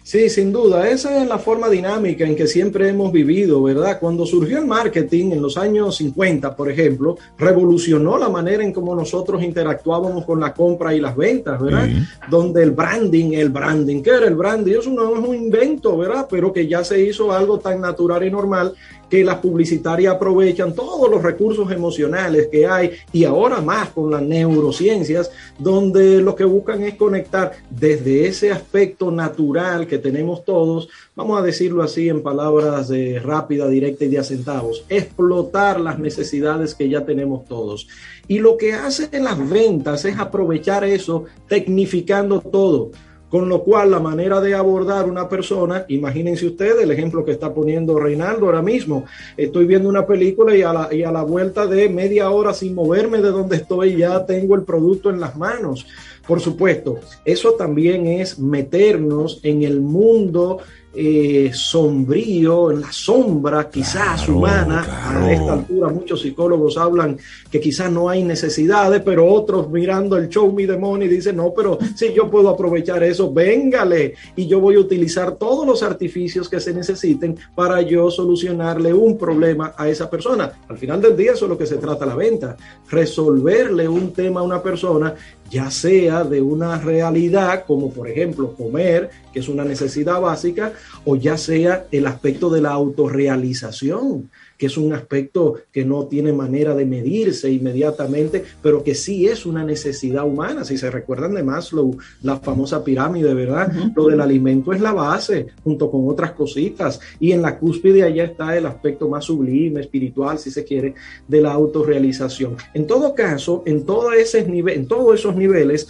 Sí, 0.09 0.31
sin 0.31 0.55
duda, 0.55 0.89
esa 0.89 1.21
es 1.23 1.29
la 1.29 1.39
forma 1.39 1.69
dinámica 1.69 2.25
en 2.25 2.35
que 2.35 2.47
siempre 2.47 2.89
hemos 2.89 3.13
vivido, 3.13 3.63
¿verdad? 3.63 3.99
Cuando 4.01 4.25
surgió 4.25 4.59
el 4.59 4.65
marketing 4.67 5.33
en 5.33 5.43
los 5.43 5.59
años 5.59 5.97
50, 5.97 6.57
por 6.57 6.71
ejemplo, 6.71 7.19
revolucionó 7.37 8.17
la 8.17 8.31
manera 8.31 8.65
en 8.65 8.73
cómo 8.73 8.95
nosotros 8.95 9.43
interactuábamos 9.43 10.25
con 10.25 10.41
la 10.41 10.55
compra 10.55 10.95
y 10.95 11.01
las 11.01 11.15
ventas, 11.15 11.61
¿verdad? 11.61 11.91
Donde 12.31 12.63
el 12.63 12.71
branding, 12.71 13.35
el 13.35 13.51
branding, 13.51 14.03
¿qué 14.03 14.13
era 14.13 14.27
el 14.29 14.35
branding? 14.35 14.79
Eso 14.79 14.89
no 14.89 15.13
es 15.13 15.23
un 15.23 15.35
invento, 15.35 15.99
¿verdad? 15.99 16.27
Pero 16.31 16.55
que 16.55 16.67
ya 16.67 16.83
se 16.85 17.05
hizo 17.05 17.31
algo 17.31 17.59
tan 17.59 17.79
natural 17.79 18.25
y 18.25 18.31
normal 18.31 18.73
que 19.09 19.25
las 19.25 19.37
publicitarias 19.37 20.15
aprovechan 20.15 20.75
todos 20.75 21.11
los 21.11 21.23
recursos 21.23 21.71
emocionales 21.73 22.49
que 22.49 22.67
hay 22.67 22.93
y 23.13 23.25
ahora 23.25 23.61
más 23.61 23.91
con 23.91 24.11
las 24.11 24.23
neurociencias, 24.23 25.31
donde 25.59 26.21
lo 26.21 26.35
que 26.35 26.45
buscan 26.45 26.83
es 26.85 26.95
conectar 26.95 27.53
desde 27.71 28.27
ese 28.27 28.53
aspecto 28.53 29.11
natural 29.11 29.87
que 29.87 29.99
tenemos 29.99 30.45
todos, 30.45 30.89
vamos 31.17 31.39
a 31.41 31.43
decirlo 31.43 31.83
así 31.83 32.09
en 32.09 32.23
palabras 32.23 32.89
de 32.89 33.19
rápida, 33.19 33.69
directa 33.69 34.05
y 34.05 34.09
de 34.09 34.23
centavos, 34.25 34.85
explotar 34.89 35.81
las 35.81 35.99
necesidades 35.99 36.75
que 36.75 36.89
ya 36.89 37.05
tenemos 37.05 37.45
todos. 37.47 37.89
Y 38.27 38.41
lo 38.41 38.57
que 38.57 38.75
hacen 38.75 39.25
las 39.25 39.49
ventas 39.49 40.05
es 40.05 40.19
aprovechar 40.19 40.85
eso, 40.85 41.25
tecnificando 41.49 42.41
todo. 42.41 42.91
Con 43.31 43.49
lo 43.49 43.63
cual, 43.63 43.91
la 43.91 44.01
manera 44.01 44.41
de 44.41 44.55
abordar 44.55 45.07
una 45.07 45.29
persona, 45.29 45.85
imagínense 45.89 46.47
ustedes 46.47 46.83
el 46.83 46.91
ejemplo 46.91 47.25
que 47.25 47.33
está 47.33 47.53
poniendo 47.53 47.99
Reinaldo 47.99 48.47
ahora 48.47 48.63
mismo. 48.63 49.05
Estoy 49.37 49.67
viendo 49.67 49.89
una 49.89 50.07
película 50.07 50.57
y 50.57 50.63
a, 50.63 50.73
la, 50.73 50.95
y 50.95 51.03
a 51.03 51.13
la 51.13 51.23
vuelta 51.23 51.67
de 51.67 51.89
media 51.91 52.31
hora 52.31 52.55
sin 52.55 52.75
moverme 52.75 53.19
de 53.19 53.31
donde 53.31 53.57
estoy 53.57 53.97
ya 53.97 54.25
tengo 54.25 54.55
el 54.55 54.63
producto 54.63 55.11
en 55.11 55.21
las 55.21 55.37
manos. 55.37 55.87
Por 56.27 56.41
supuesto, 56.41 57.01
eso 57.25 57.53
también 57.53 58.07
es 58.07 58.39
meternos 58.39 59.41
en 59.43 59.63
el 59.63 59.81
mundo 59.81 60.59
eh, 60.95 61.51
sombrío, 61.53 62.71
en 62.73 62.81
la 62.81 62.93
sombra 62.93 63.69
quizás 63.69 64.29
humana. 64.29 64.85
A 65.05 65.33
esta 65.33 65.53
altura 65.53 65.89
muchos 65.89 66.23
psicólogos 66.23 66.77
hablan 66.77 67.19
que 67.51 67.61
quizás 67.61 67.91
no 67.91 68.09
hay 68.09 68.25
necesidades, 68.25 69.03
pero 69.03 69.27
otros 69.27 69.71
mirando 69.71 70.17
el 70.17 70.29
show 70.29 70.53
me 70.53 70.67
the 70.67 70.77
money 70.77 71.09
dicen, 71.09 71.37
no, 71.37 71.53
pero 71.55 71.79
si 71.95 72.13
yo 72.13 72.31
puedo 72.31 72.49
aprovechar 72.49 73.03
eso, 73.03 73.33
véngale 73.33 74.15
y 74.37 74.47
yo 74.47 74.61
voy 74.61 74.77
a 74.77 74.81
utilizar 74.81 75.37
todos 75.37 75.67
los 75.67 75.83
artificios 75.83 76.49
que 76.49 76.61
se 76.61 76.73
necesiten 76.73 77.39
para 77.55 77.83
yo 77.83 78.11
solucionarle 78.11 78.93
un 78.93 79.19
problema 79.19 79.75
a 79.77 79.89
esa 79.89 80.09
persona. 80.09 80.53
Al 80.69 80.79
final 80.79 81.01
del 81.01 81.17
día 81.17 81.33
eso 81.33 81.45
es 81.45 81.51
lo 81.51 81.59
que 81.59 81.67
se 81.67 81.77
trata 81.77 82.07
la 82.07 82.15
venta, 82.15 82.57
resolverle 82.91 83.89
un 83.89 84.13
tema 84.13 84.41
a 84.41 84.43
una 84.43 84.63
persona 84.63 85.15
ya 85.51 85.71
sea 85.71 86.25
de 86.25 86.43
una 86.43 86.79
realidad 86.79 87.65
como 87.67 87.91
por 87.91 88.09
ejemplo 88.09 88.55
comer, 88.55 89.11
que 89.33 89.41
es 89.41 89.49
una 89.49 89.65
necesidad 89.65 90.21
básica, 90.21 90.73
o 91.05 91.17
ya 91.17 91.37
sea 91.37 91.87
el 91.91 92.07
aspecto 92.07 92.51
de 92.51 92.61
la 92.61 92.71
autorrealización, 92.71 94.31
que 94.59 94.67
es 94.67 94.77
un 94.77 94.93
aspecto 94.93 95.55
que 95.73 95.85
no 95.85 96.07
tiene 96.07 96.33
manera 96.33 96.75
de 96.75 96.85
medirse 96.85 97.51
inmediatamente, 97.51 98.45
pero 98.61 98.83
que 98.83 98.95
sí 98.95 99.29
es 99.29 99.47
una 99.47 99.65
necesidad 99.65 100.27
humana. 100.27 100.65
Si 100.65 100.77
se 100.77 100.91
recuerdan 100.91 101.35
de 101.35 101.45
Maslow, 101.45 101.97
la 102.23 102.39
famosa 102.39 102.85
pirámide, 102.85 103.33
¿verdad? 103.33 103.73
Lo 103.95 104.09
del 104.09 104.21
alimento 104.21 104.73
es 104.73 104.81
la 104.81 104.93
base, 104.93 105.47
junto 105.63 105.91
con 105.91 106.09
otras 106.09 106.33
cositas, 106.33 107.01
y 107.21 107.33
en 107.33 107.41
la 107.41 107.57
cúspide 107.59 108.03
allá 108.03 108.25
está 108.25 108.57
el 108.57 108.67
aspecto 108.67 109.09
más 109.09 109.25
sublime, 109.25 109.81
espiritual, 109.81 110.39
si 110.39 110.51
se 110.51 110.65
quiere, 110.65 110.95
de 111.29 111.41
la 111.41 111.53
autorrealización. 111.53 112.57
En 112.75 112.87
todo 112.87 113.15
caso, 113.15 113.63
en, 113.65 113.87
todo 113.87 114.13
ese 114.13 114.41
en 114.41 114.89
todos 114.89 115.15
esos 115.15 115.37
niveles, 115.37 115.89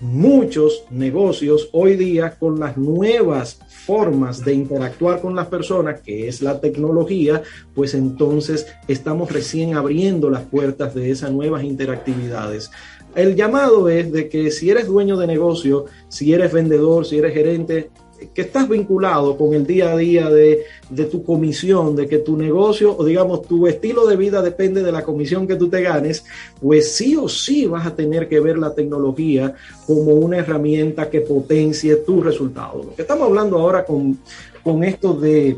muchos 0.00 0.84
negocios 0.90 1.68
hoy 1.72 1.96
día 1.96 2.36
con 2.38 2.58
las 2.58 2.76
nuevas 2.76 3.60
formas 3.68 4.44
de 4.44 4.54
interactuar 4.54 5.20
con 5.20 5.34
las 5.34 5.48
personas, 5.48 6.00
que 6.00 6.28
es 6.28 6.42
la 6.42 6.60
tecnología, 6.60 7.42
pues 7.74 7.94
entonces 7.94 8.66
estamos 8.88 9.30
recién 9.32 9.74
abriendo 9.74 10.30
las 10.30 10.42
puertas 10.42 10.94
de 10.94 11.10
esas 11.10 11.32
nuevas 11.32 11.64
interactividades. 11.64 12.70
El 13.14 13.34
llamado 13.34 13.88
es 13.88 14.12
de 14.12 14.28
que 14.28 14.50
si 14.50 14.70
eres 14.70 14.86
dueño 14.86 15.16
de 15.16 15.26
negocio, 15.26 15.86
si 16.08 16.32
eres 16.32 16.52
vendedor, 16.52 17.04
si 17.04 17.18
eres 17.18 17.34
gerente, 17.34 17.90
que 18.34 18.42
estás 18.42 18.68
vinculado 18.68 19.36
con 19.36 19.54
el 19.54 19.66
día 19.66 19.92
a 19.92 19.96
día 19.96 20.30
de, 20.30 20.64
tu 21.10 21.24
comisión, 21.24 21.96
de 21.96 22.06
que 22.06 22.18
tu 22.18 22.36
negocio 22.36 22.96
o 22.96 23.04
digamos 23.04 23.42
tu 23.42 23.66
estilo 23.66 24.06
de 24.06 24.16
vida 24.16 24.42
depende 24.42 24.82
de 24.82 24.92
la 24.92 25.02
comisión 25.02 25.46
que 25.46 25.56
tú 25.56 25.68
te 25.68 25.82
ganes, 25.82 26.24
pues 26.60 26.94
sí 26.94 27.16
o 27.16 27.28
sí 27.28 27.66
vas 27.66 27.86
a 27.86 27.96
tener 27.96 28.28
que 28.28 28.40
ver 28.40 28.58
la 28.58 28.74
tecnología 28.74 29.54
como 29.86 30.14
una 30.14 30.38
herramienta 30.38 31.08
que 31.08 31.20
potencie 31.20 31.96
tus 31.96 32.24
resultados. 32.24 32.86
Lo 32.86 32.94
que 32.94 33.02
estamos 33.02 33.28
hablando 33.28 33.58
ahora 33.58 33.84
con, 33.84 34.18
con 34.62 34.84
esto 34.84 35.14
de 35.14 35.56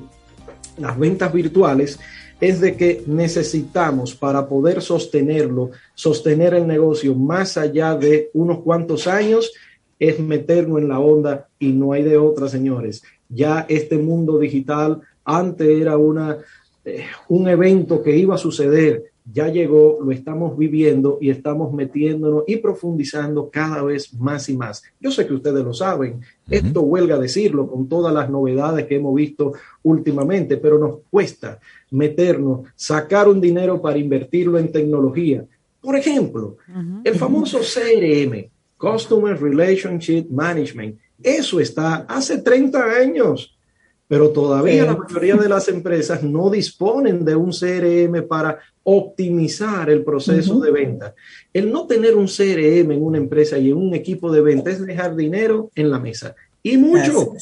las 0.79 0.99
ventas 0.99 1.33
virtuales 1.33 1.99
es 2.43 2.61
de 2.61 2.77
que 2.77 3.05
necesitamos 3.07 4.17
para 4.17 4.49
poder 4.49 4.83
sostenerlo, 4.83 5.71
sostener 5.95 6.55
el 6.55 6.67
negocio 6.67 7.15
más 7.15 7.57
allá 7.57 7.95
de 7.95 8.31
unos 8.35 8.63
cuantos 8.63 9.07
años, 9.07 9.53
es 9.99 10.19
meternos 10.21 10.81
en 10.81 10.89
la 10.89 11.01
onda 11.01 11.49
y 11.59 11.73
no 11.73 11.93
hay 11.93 12.03
de 12.03 12.17
otra, 12.17 12.49
señores. 12.49 13.03
Ya 13.29 13.67
este 13.69 13.99
mundo 13.99 14.39
digital 14.39 15.01
antes 15.25 15.69
era 15.69 15.97
una, 15.97 16.39
eh, 16.85 17.05
un 17.29 17.49
evento 17.49 18.03
que 18.03 18.17
iba 18.17 18.35
a 18.35 18.39
suceder, 18.39 19.13
ya 19.31 19.49
llegó, 19.49 19.99
lo 20.03 20.11
estamos 20.11 20.59
viviendo 20.59 21.19
y 21.21 21.31
estamos 21.31 21.73
metiéndonos 21.73 22.43
y 22.49 22.57
profundizando 22.57 23.51
cada 23.51 23.83
vez 23.83 24.13
más 24.15 24.49
y 24.49 24.57
más. 24.57 24.83
Yo 25.01 25.13
sé 25.13 25.27
que 25.27 25.35
ustedes 25.35 25.65
lo 25.65 25.73
saben, 25.73 26.21
esto 26.51 26.83
huelga 26.83 27.19
decirlo 27.19 27.69
con 27.69 27.89
todas 27.89 28.13
las 28.13 28.29
novedades 28.29 28.87
que 28.87 28.97
hemos 28.97 29.15
visto 29.15 29.53
últimamente, 29.85 30.57
pero 30.57 30.79
nos 30.79 30.99
cuesta 31.09 31.61
meternos, 31.93 32.63
sacar 32.75 33.29
un 33.29 33.41
dinero 33.41 33.81
para 33.81 33.99
invertirlo 33.99 34.59
en 34.59 34.73
tecnología. 34.73 35.45
Por 35.81 35.97
ejemplo, 35.97 36.57
el 37.05 37.15
famoso 37.15 37.59
CRM, 37.59 38.49
Customer 38.83 39.41
Relationship 39.41 40.27
Management. 40.29 40.99
Eso 41.23 41.61
está 41.61 42.05
hace 42.09 42.39
30 42.39 42.83
años, 42.83 43.57
pero 44.09 44.31
todavía 44.31 44.85
la 44.85 44.97
mayoría 44.97 45.37
de 45.37 45.49
las 45.49 45.69
empresas 45.69 46.25
no 46.25 46.51
disponen 46.51 47.25
de 47.25 47.37
un 47.37 47.53
CRM 47.53 48.27
para 48.27 48.59
optimizar 48.83 49.89
el 49.89 50.03
proceso 50.03 50.59
de 50.59 50.73
venta. 50.73 51.15
El 51.53 51.71
no 51.71 51.87
tener 51.87 52.17
un 52.17 52.27
CRM 52.27 52.91
en 52.91 53.03
una 53.05 53.19
empresa 53.19 53.57
y 53.57 53.71
en 53.71 53.77
un 53.77 53.95
equipo 53.95 54.33
de 54.33 54.41
venta 54.41 54.71
es 54.71 54.85
dejar 54.85 55.15
dinero 55.15 55.71
en 55.77 55.89
la 55.89 56.01
mesa. 56.01 56.35
Y 56.61 56.77
mucho. 56.77 57.35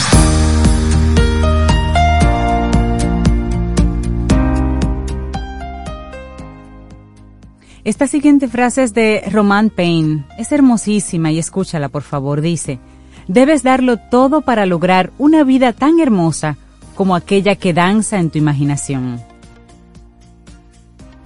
Esta 7.89 8.07
siguiente 8.07 8.49
frase 8.49 8.83
es 8.83 8.93
de 8.93 9.23
Roman 9.31 9.71
Payne. 9.71 10.27
Es 10.37 10.53
hermosísima 10.53 11.33
y 11.33 11.39
escúchala, 11.39 11.89
por 11.89 12.03
favor. 12.03 12.43
Dice, 12.43 12.79
debes 13.29 13.63
darlo 13.63 13.97
todo 13.97 14.43
para 14.43 14.67
lograr 14.67 15.11
una 15.17 15.43
vida 15.43 15.73
tan 15.73 15.99
hermosa 15.99 16.59
como 16.95 17.17
aquella 17.17 17.57
que 17.57 17.73
danza 17.73 18.19
en 18.19 18.29
tu 18.29 18.37
imaginación. 18.37 19.23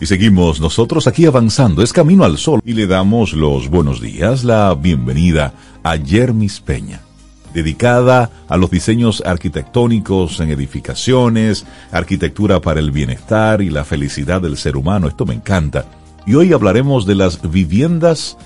Y 0.03 0.07
seguimos 0.07 0.61
nosotros 0.61 1.07
aquí 1.07 1.26
avanzando, 1.26 1.80
es 1.80 1.92
Camino 1.92 2.24
al 2.24 2.36
Sol, 2.36 2.61
y 2.66 2.72
le 2.72 2.88
damos 2.88 3.34
los 3.34 3.68
buenos 3.68 4.00
días, 4.00 4.42
la 4.42 4.74
bienvenida 4.74 5.55
a 5.84 5.96
Jermis 5.96 6.59
Peña, 6.59 7.03
dedicada 7.55 8.28
a 8.48 8.57
los 8.57 8.68
diseños 8.68 9.22
arquitectónicos 9.24 10.40
en 10.40 10.50
edificaciones, 10.50 11.66
arquitectura 11.92 12.61
para 12.61 12.80
el 12.80 12.90
bienestar 12.90 13.62
y 13.62 13.70
la 13.70 13.84
felicidad 13.84 14.40
del 14.40 14.57
ser 14.57 14.76
humano. 14.76 15.07
Esto 15.07 15.24
me 15.24 15.34
encanta. 15.34 15.86
Y 16.26 16.34
hoy 16.34 16.53
hablaremos 16.53 17.07
de 17.07 17.14
las 17.14 17.40
viviendas 17.48 18.36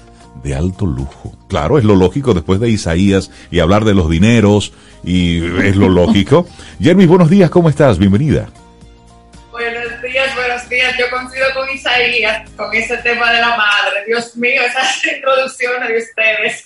de 0.45 0.55
alto 0.55 0.85
lujo. 0.85 1.33
Claro, 1.49 1.79
es 1.79 1.85
lo 1.85 1.97
lógico 1.97 2.35
después 2.35 2.61
de 2.61 2.69
Isaías 2.69 3.31
y 3.51 3.61
hablar 3.61 3.87
de 3.87 3.95
los 3.95 4.11
dineros, 4.11 4.75
y 5.03 5.39
es 5.39 5.75
lo 5.75 5.89
lógico. 5.89 6.47
Jermis, 6.83 7.09
buenos 7.09 7.31
días, 7.31 7.49
¿cómo 7.49 7.71
estás? 7.71 7.97
Bienvenida 7.99 8.51
buenos 10.67 10.71
días. 10.71 10.97
Yo 10.99 11.05
coincido 11.11 11.47
con 11.55 11.69
Isaías 11.75 12.51
con 12.57 12.75
ese 12.75 12.97
tema 12.99 13.31
de 13.33 13.41
la 13.41 13.57
madre. 13.57 14.05
Dios 14.07 14.37
mío, 14.37 14.61
esas 14.63 15.03
introducciones 15.17 15.89
de 15.89 15.99
ustedes. 15.99 16.65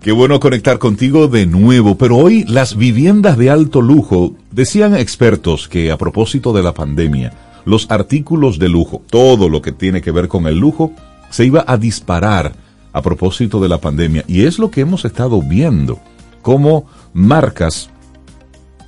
Qué 0.02 0.12
bueno 0.12 0.38
conectar 0.38 0.78
contigo 0.78 1.26
de 1.26 1.46
nuevo, 1.46 1.98
pero 1.98 2.16
hoy 2.16 2.44
las 2.44 2.76
viviendas 2.76 3.36
de 3.36 3.50
alto 3.50 3.82
lujo, 3.82 4.36
decían 4.52 4.96
expertos 4.96 5.66
que 5.68 5.90
a 5.90 5.96
propósito 5.96 6.52
de 6.52 6.62
la 6.62 6.72
pandemia, 6.72 7.32
los 7.64 7.90
artículos 7.90 8.60
de 8.60 8.68
lujo, 8.68 9.02
todo 9.10 9.48
lo 9.48 9.62
que 9.62 9.72
tiene 9.72 10.02
que 10.02 10.12
ver 10.12 10.28
con 10.28 10.46
el 10.46 10.58
lujo, 10.58 10.92
se 11.30 11.44
iba 11.44 11.64
a 11.66 11.76
disparar 11.76 12.52
a 12.92 13.02
propósito 13.02 13.60
de 13.60 13.68
la 13.68 13.78
pandemia. 13.78 14.22
Y 14.28 14.46
es 14.46 14.60
lo 14.60 14.70
que 14.70 14.82
hemos 14.82 15.04
estado 15.04 15.42
viendo, 15.42 15.98
como 16.40 16.88
marcas 17.12 17.90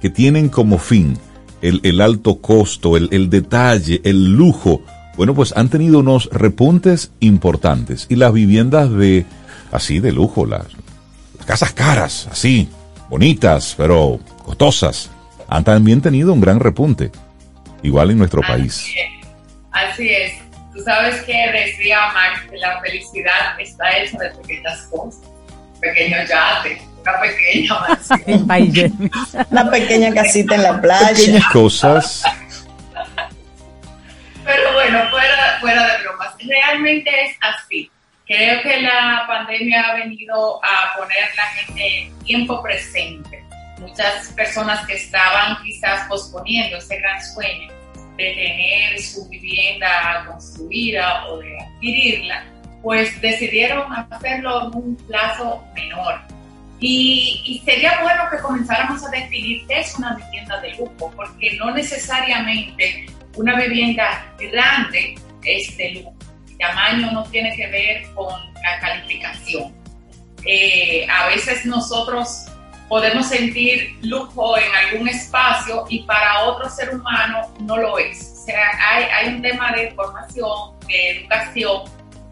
que 0.01 0.11
tienen 0.11 0.49
como 0.49 0.79
fin 0.79 1.19
el, 1.63 2.01
alto 2.01 2.41
costo, 2.41 2.97
el, 2.97 3.09
el 3.13 3.31
detalle, 3.31 4.01
el 4.05 4.33
lujo, 4.33 4.83
bueno, 5.17 5.35
pues 5.35 5.53
han 5.57 5.69
tenido 5.69 5.99
unos 5.99 6.29
repuntes 6.33 7.11
importantes. 7.19 8.07
Y 8.09 8.15
las 8.17 8.33
viviendas 8.33 8.91
de, 8.93 9.27
así, 9.73 9.99
de 9.99 10.13
lujo, 10.13 10.47
las 10.47 10.67
casas 11.45 11.73
caras, 11.73 12.29
así, 12.31 12.69
bonitas, 13.09 13.75
pero 13.77 14.21
costosas, 14.45 15.11
han 15.49 15.65
también 15.65 16.01
tenido 16.01 16.33
un 16.33 16.41
gran 16.41 16.61
repunte, 16.61 17.11
igual 17.83 18.13
en 18.13 18.19
nuestro 18.19 18.43
país. 18.43 18.87
Así 19.73 20.09
es. 20.09 20.35
Tú 20.73 20.85
sabes 20.85 21.21
que 21.23 21.33
decía 21.33 21.99
Max 22.15 22.43
que 22.49 22.57
la 22.59 22.81
felicidad 22.81 23.59
está 23.59 23.99
hecha 23.99 24.19
de 24.19 24.31
pequeñas 24.31 24.83
cosas, 24.89 25.21
pequeños 25.81 26.29
yates, 26.29 26.83
una 27.03 27.21
pequeña 27.21 27.79
mansión. 28.47 29.11
una 29.51 29.71
pequeña 29.71 30.15
casita 30.15 30.55
en 30.55 30.63
la 30.63 30.81
playa. 30.81 31.09
Pequeñas 31.09 31.47
cosas. 31.53 32.23
Pero 34.45 34.73
bueno, 34.73 35.11
fuera, 35.11 35.59
fuera 35.61 35.87
de 35.87 36.03
bromas, 36.03 36.35
realmente 36.47 37.11
es 37.25 37.37
así. 37.41 37.91
Creo 38.27 38.63
que 38.63 38.83
la 38.83 39.25
pandemia 39.27 39.83
ha 39.89 39.95
venido 39.95 40.61
a 40.65 40.97
poner 40.99 41.29
la 41.37 41.47
gente 41.47 42.03
en 42.03 42.19
tiempo 42.21 42.63
presente. 42.63 43.45
Muchas 43.79 44.29
personas 44.37 44.87
que 44.87 44.95
estaban 44.95 45.63
quizás 45.63 46.07
posponiendo 46.09 46.77
ese 46.77 46.99
gran 46.99 47.23
sueño 47.23 47.73
de 48.17 48.35
tener 48.35 49.01
su 49.01 49.29
vivienda 49.29 50.25
construida 50.27 51.27
o 51.27 51.39
de 51.39 51.59
adquirirla, 51.61 52.45
pues 52.83 53.21
decidieron 53.21 53.93
hacerlo 53.93 54.67
en 54.67 54.77
un 54.77 54.97
plazo 55.07 55.65
menor. 55.75 56.21
Y, 56.81 57.61
sería 57.65 58.01
bueno 58.03 58.23
que 58.31 58.39
comenzáramos 58.39 59.05
a 59.05 59.11
definir 59.11 59.67
qué 59.67 59.81
es 59.81 59.97
una 59.97 60.15
vivienda 60.15 60.61
de 60.61 60.75
lujo, 60.77 61.13
porque 61.17 61.57
no 61.57 61.73
necesariamente 61.73 63.07
una 63.37 63.57
vivienda 63.57 64.33
grande 64.39 65.17
es 65.45 65.77
de 65.77 65.91
lujo 65.91 66.19
tamaño 66.59 67.11
no 67.13 67.25
tiene 67.25 67.55
que 67.57 67.67
ver 67.69 68.03
con 68.15 68.35
la 68.63 68.81
calificación. 68.81 69.75
Eh, 70.45 71.07
a 71.09 71.29
veces 71.29 71.65
nosotros 71.67 72.47
podemos 72.89 73.29
sentir 73.29 73.97
lujo 74.03 74.57
en 74.57 74.75
algún 74.75 75.09
espacio 75.09 75.85
y 75.89 76.03
para 76.05 76.45
otro 76.45 76.69
ser 76.71 76.95
humano 76.95 77.55
no 77.61 77.77
lo 77.77 77.99
es. 77.99 78.33
O 78.43 78.47
sea, 78.47 78.71
hay, 78.91 79.05
hay 79.05 79.35
un 79.35 79.43
tema 79.43 79.73
de 79.73 79.91
formación, 79.93 80.79
de 80.87 81.11
educación, 81.11 81.83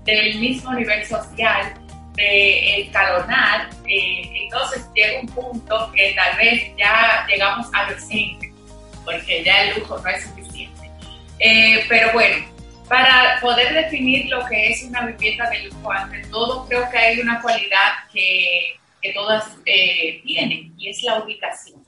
del 0.05 0.39
mismo 0.39 0.73
nivel 0.73 1.05
social, 1.05 1.75
de 2.17 2.83
escalonar. 2.83 3.71
Eh, 3.87 4.45
entonces 4.45 4.87
llega 4.95 5.21
un 5.21 5.29
punto 5.29 5.93
que 5.93 6.15
tal 6.15 6.37
vez 6.37 6.73
ya 6.77 7.25
llegamos 7.29 7.67
al 7.73 7.95
decente, 7.95 8.53
porque 9.05 9.45
ya 9.45 9.65
el 9.65 9.79
lujo 9.79 9.99
no 9.99 10.09
es 10.09 10.25
suficiente. 10.25 10.91
Eh, 11.39 11.85
pero 11.89 12.13
bueno, 12.13 12.47
para 12.89 13.39
poder 13.41 13.73
definir 13.75 14.27
lo 14.27 14.45
que 14.47 14.71
es 14.71 14.83
una 14.85 15.07
vivienda 15.07 15.49
de 15.51 15.65
lujo, 15.65 15.93
ante 15.93 16.23
todo 16.29 16.67
creo 16.67 16.89
que 16.91 16.99
hay 16.99 17.21
una 17.21 17.41
cualidad 17.41 17.93
que, 18.13 18.79
todas 19.15 19.45
eh, 19.67 20.21
tienen 20.25 20.75
y 20.77 20.89
es 20.89 21.01
la 21.05 21.23
ubicación. 21.23 21.81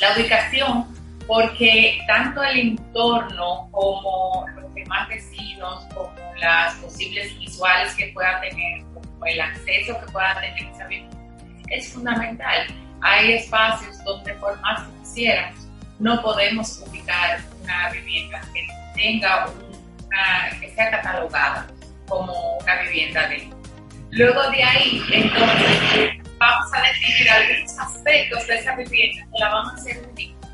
La 0.00 0.16
ubicación 0.16 0.88
porque 1.28 2.00
tanto 2.08 2.42
el 2.42 2.58
entorno 2.58 3.68
como 3.70 4.44
los 4.56 4.74
demás 4.74 5.08
vecinos, 5.08 5.84
como 5.94 6.12
las 6.40 6.74
posibles 6.76 7.38
visuales 7.38 7.94
que 7.94 8.08
puedan 8.08 8.40
tener, 8.40 8.82
como 9.18 9.26
el 9.26 9.40
acceso 9.40 9.98
que 10.00 10.12
puedan 10.12 10.40
tener 10.40 10.62
esa 10.74 10.88
es 11.70 11.92
fundamental. 11.92 12.66
Hay 13.02 13.32
espacios 13.34 14.02
donde 14.04 14.32
por 14.34 14.58
más 14.60 14.82
que 14.82 14.98
quisiéramos, 15.00 15.68
no 15.98 16.22
podemos 16.22 16.82
ubicar 16.86 17.40
una 17.62 17.90
vivienda 17.90 18.40
que 18.54 18.66
tenga 18.94 19.46
un 19.48 19.68
que 20.60 20.70
sea 20.70 20.90
catalogada 20.90 21.66
como 22.08 22.56
una 22.58 22.82
vivienda 22.82 23.28
de 23.28 23.50
Luego 24.10 24.50
de 24.50 24.62
ahí, 24.62 25.02
entonces, 25.12 26.12
vamos 26.38 26.72
a 26.72 26.80
definir 26.80 27.30
algunos 27.30 27.78
aspectos 27.78 28.46
de 28.46 28.56
esa 28.56 28.74
vivienda 28.74 29.22
que 29.30 29.38
la 29.38 29.48
vamos 29.50 29.72
a 29.72 29.76
hacer 29.76 30.08
única 30.10 30.48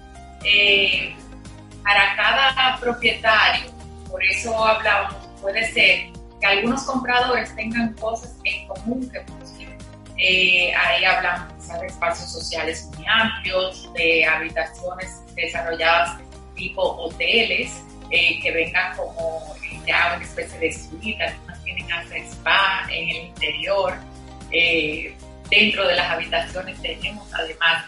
eh, 0.44 1.14
para 1.84 2.16
cada 2.16 2.76
propietario. 2.80 3.70
Por 4.10 4.24
eso 4.24 4.66
hablábamos, 4.66 5.14
puede 5.40 5.72
ser 5.72 6.08
que 6.40 6.46
algunos 6.46 6.82
compradores 6.82 7.54
tengan 7.56 7.92
cosas 7.94 8.36
en 8.44 8.66
común 8.68 9.10
que 9.10 9.20
busquen. 9.20 9.78
Eh, 10.16 10.72
ahí 10.74 11.04
hablamos 11.04 11.54
de 11.80 11.86
espacios 11.86 12.32
sociales 12.32 12.88
muy 12.96 13.06
amplios, 13.06 13.92
de 13.94 14.24
habitaciones 14.24 15.22
desarrolladas 15.34 16.18
tipo 16.54 16.82
hoteles, 16.82 17.82
eh, 18.10 18.38
que 18.40 18.52
vengan 18.52 18.96
como 18.96 19.54
ya 19.86 20.14
una 20.14 20.24
especie 20.24 20.58
de 20.58 20.72
suite, 20.72 21.22
algunas 21.22 21.64
tienen 21.64 21.92
hasta 21.92 22.16
spa 22.16 22.86
en 22.90 23.08
el 23.08 23.16
interior. 23.16 23.94
Eh, 24.50 25.16
dentro 25.50 25.86
de 25.86 25.96
las 25.96 26.10
habitaciones 26.10 26.80
tenemos 26.80 27.32
además 27.34 27.84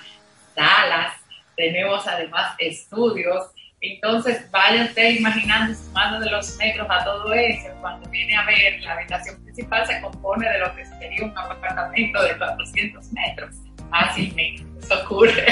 salas, 0.54 1.14
tenemos 1.56 2.06
además 2.06 2.54
estudios. 2.58 3.46
Entonces, 3.94 4.50
vaya 4.50 4.84
usted 4.84 5.10
imaginando, 5.10 5.74
sumando 5.74 6.20
de 6.20 6.30
los 6.30 6.56
metros 6.56 6.86
a 6.90 7.04
todo 7.04 7.32
eso, 7.32 7.68
cuando 7.80 8.08
viene 8.10 8.36
a 8.36 8.44
ver, 8.44 8.80
la 8.82 8.92
habitación 8.92 9.42
principal 9.42 9.86
se 9.86 10.00
compone 10.00 10.48
de 10.48 10.58
lo 10.58 10.74
que 10.74 10.84
sería 10.86 11.24
un 11.24 11.38
apartamento 11.38 12.22
de 12.22 12.36
400 12.36 13.12
metros, 13.12 13.56
fácilmente, 13.90 14.64
eso 14.80 15.02
ocurre. 15.04 15.46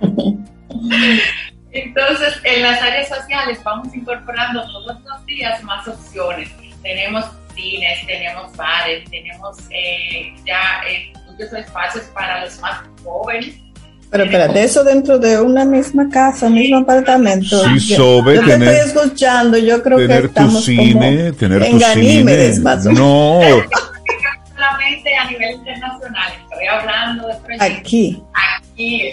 Entonces, 1.72 2.40
en 2.44 2.62
las 2.62 2.80
áreas 2.80 3.08
sociales 3.08 3.62
vamos 3.62 3.94
incorporando 3.94 4.62
todos 4.70 5.02
los 5.02 5.26
días 5.26 5.62
más 5.62 5.86
opciones. 5.86 6.50
Tenemos 6.82 7.24
cines, 7.54 8.06
tenemos 8.06 8.56
bares, 8.56 9.10
tenemos 9.10 9.58
eh, 9.70 10.34
ya 10.44 10.82
eh, 10.88 11.12
muchos 11.26 11.52
espacios 11.52 12.04
para 12.14 12.44
los 12.44 12.58
más 12.60 12.82
jóvenes. 13.02 13.58
Pero 14.10 14.24
espérate, 14.24 14.62
eso 14.62 14.84
dentro 14.84 15.18
de 15.18 15.40
una 15.40 15.64
misma 15.64 16.08
casa, 16.08 16.46
un 16.46 16.54
mismo 16.54 16.78
apartamento. 16.78 17.64
Sí, 17.64 17.94
sobre 17.94 18.36
yo 18.36 18.44
tener, 18.44 18.58
te 18.68 18.80
estoy 18.80 19.02
escuchando, 19.02 19.58
yo 19.58 19.82
creo 19.82 19.98
tener 19.98 20.20
que 20.22 20.26
estamos 20.28 20.54
tu 20.54 20.60
cine, 20.60 21.32
tener 21.32 21.62
en 21.62 21.72
tu 21.72 21.78
Ganímedes, 21.78 22.54
cine. 22.56 22.64
más 22.64 22.86
o 22.86 22.90
menos. 22.90 23.00
No, 23.00 23.40
solamente 24.54 25.14
a 25.14 25.30
nivel 25.30 25.54
internacional, 25.56 26.32
estoy 26.50 26.66
hablando 26.66 27.28
de 27.28 27.34
proyectos. 27.34 27.78
Aquí. 27.80 28.22
Sí, 28.76 29.10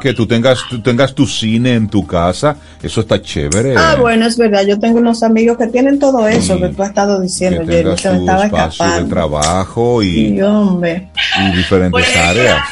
que 0.00 0.14
tú 0.14 0.26
tengas, 0.28 0.60
tú 0.70 0.80
tengas 0.80 1.12
tu 1.14 1.26
cine 1.26 1.74
en 1.74 1.88
tu 1.88 2.06
casa, 2.06 2.56
eso 2.80 3.00
está 3.00 3.20
chévere. 3.20 3.74
Ah, 3.76 3.96
bueno, 3.98 4.26
es 4.26 4.36
verdad. 4.38 4.62
Yo 4.64 4.78
tengo 4.78 4.98
unos 4.98 5.22
amigos 5.24 5.58
que 5.58 5.66
tienen 5.66 5.98
todo 5.98 6.28
eso 6.28 6.54
Sí. 6.54 6.60
que 6.62 6.68
tú 6.68 6.82
has 6.82 6.90
estado 6.90 7.16
que 7.18 7.22
diciendo, 7.24 7.62
Jerry. 7.66 7.82
tengas 7.82 8.00
Se 8.00 8.10
me 8.10 8.16
tu 8.16 8.20
estaba 8.22 8.44
espacio 8.44 8.84
de 8.84 8.90
escapando. 8.90 9.08
trabajo 9.14 10.02
y, 10.04 10.12
Sí, 10.28 10.42
hombre. 10.42 11.08
y 11.40 11.56
diferentes 11.56 12.00
ejemplo, 12.00 12.30
áreas. 12.30 12.62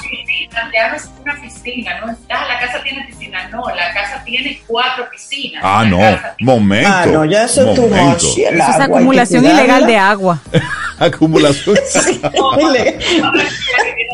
ya 0.72 0.88
no 0.90 0.96
es 0.96 1.08
una 1.20 1.34
piscina, 1.42 1.90
no 2.06 2.12
está, 2.12 2.46
la 2.46 2.60
casa 2.60 2.82
tiene 2.84 3.04
piscina, 3.06 3.48
no, 3.50 3.62
la 3.74 3.92
casa 3.92 4.22
tiene 4.24 4.60
cuatro 4.68 5.04
piscinas. 5.10 5.60
Ah, 5.64 5.84
no, 5.84 5.98
momento. 6.44 6.88
Ah, 6.92 7.06
no, 7.06 7.24
ya 7.24 7.44
eso 7.44 7.68
es 7.70 7.74
tu 7.74 7.82
momento. 7.82 8.08
much. 8.26 8.38
El 8.38 8.60
Eso 8.60 8.70
es 8.70 8.76
que 8.76 8.82
acumulación 8.84 9.44
ilegal 9.44 9.84
de 9.86 9.96
agua. 9.96 10.40
Acumulación. 11.00 11.76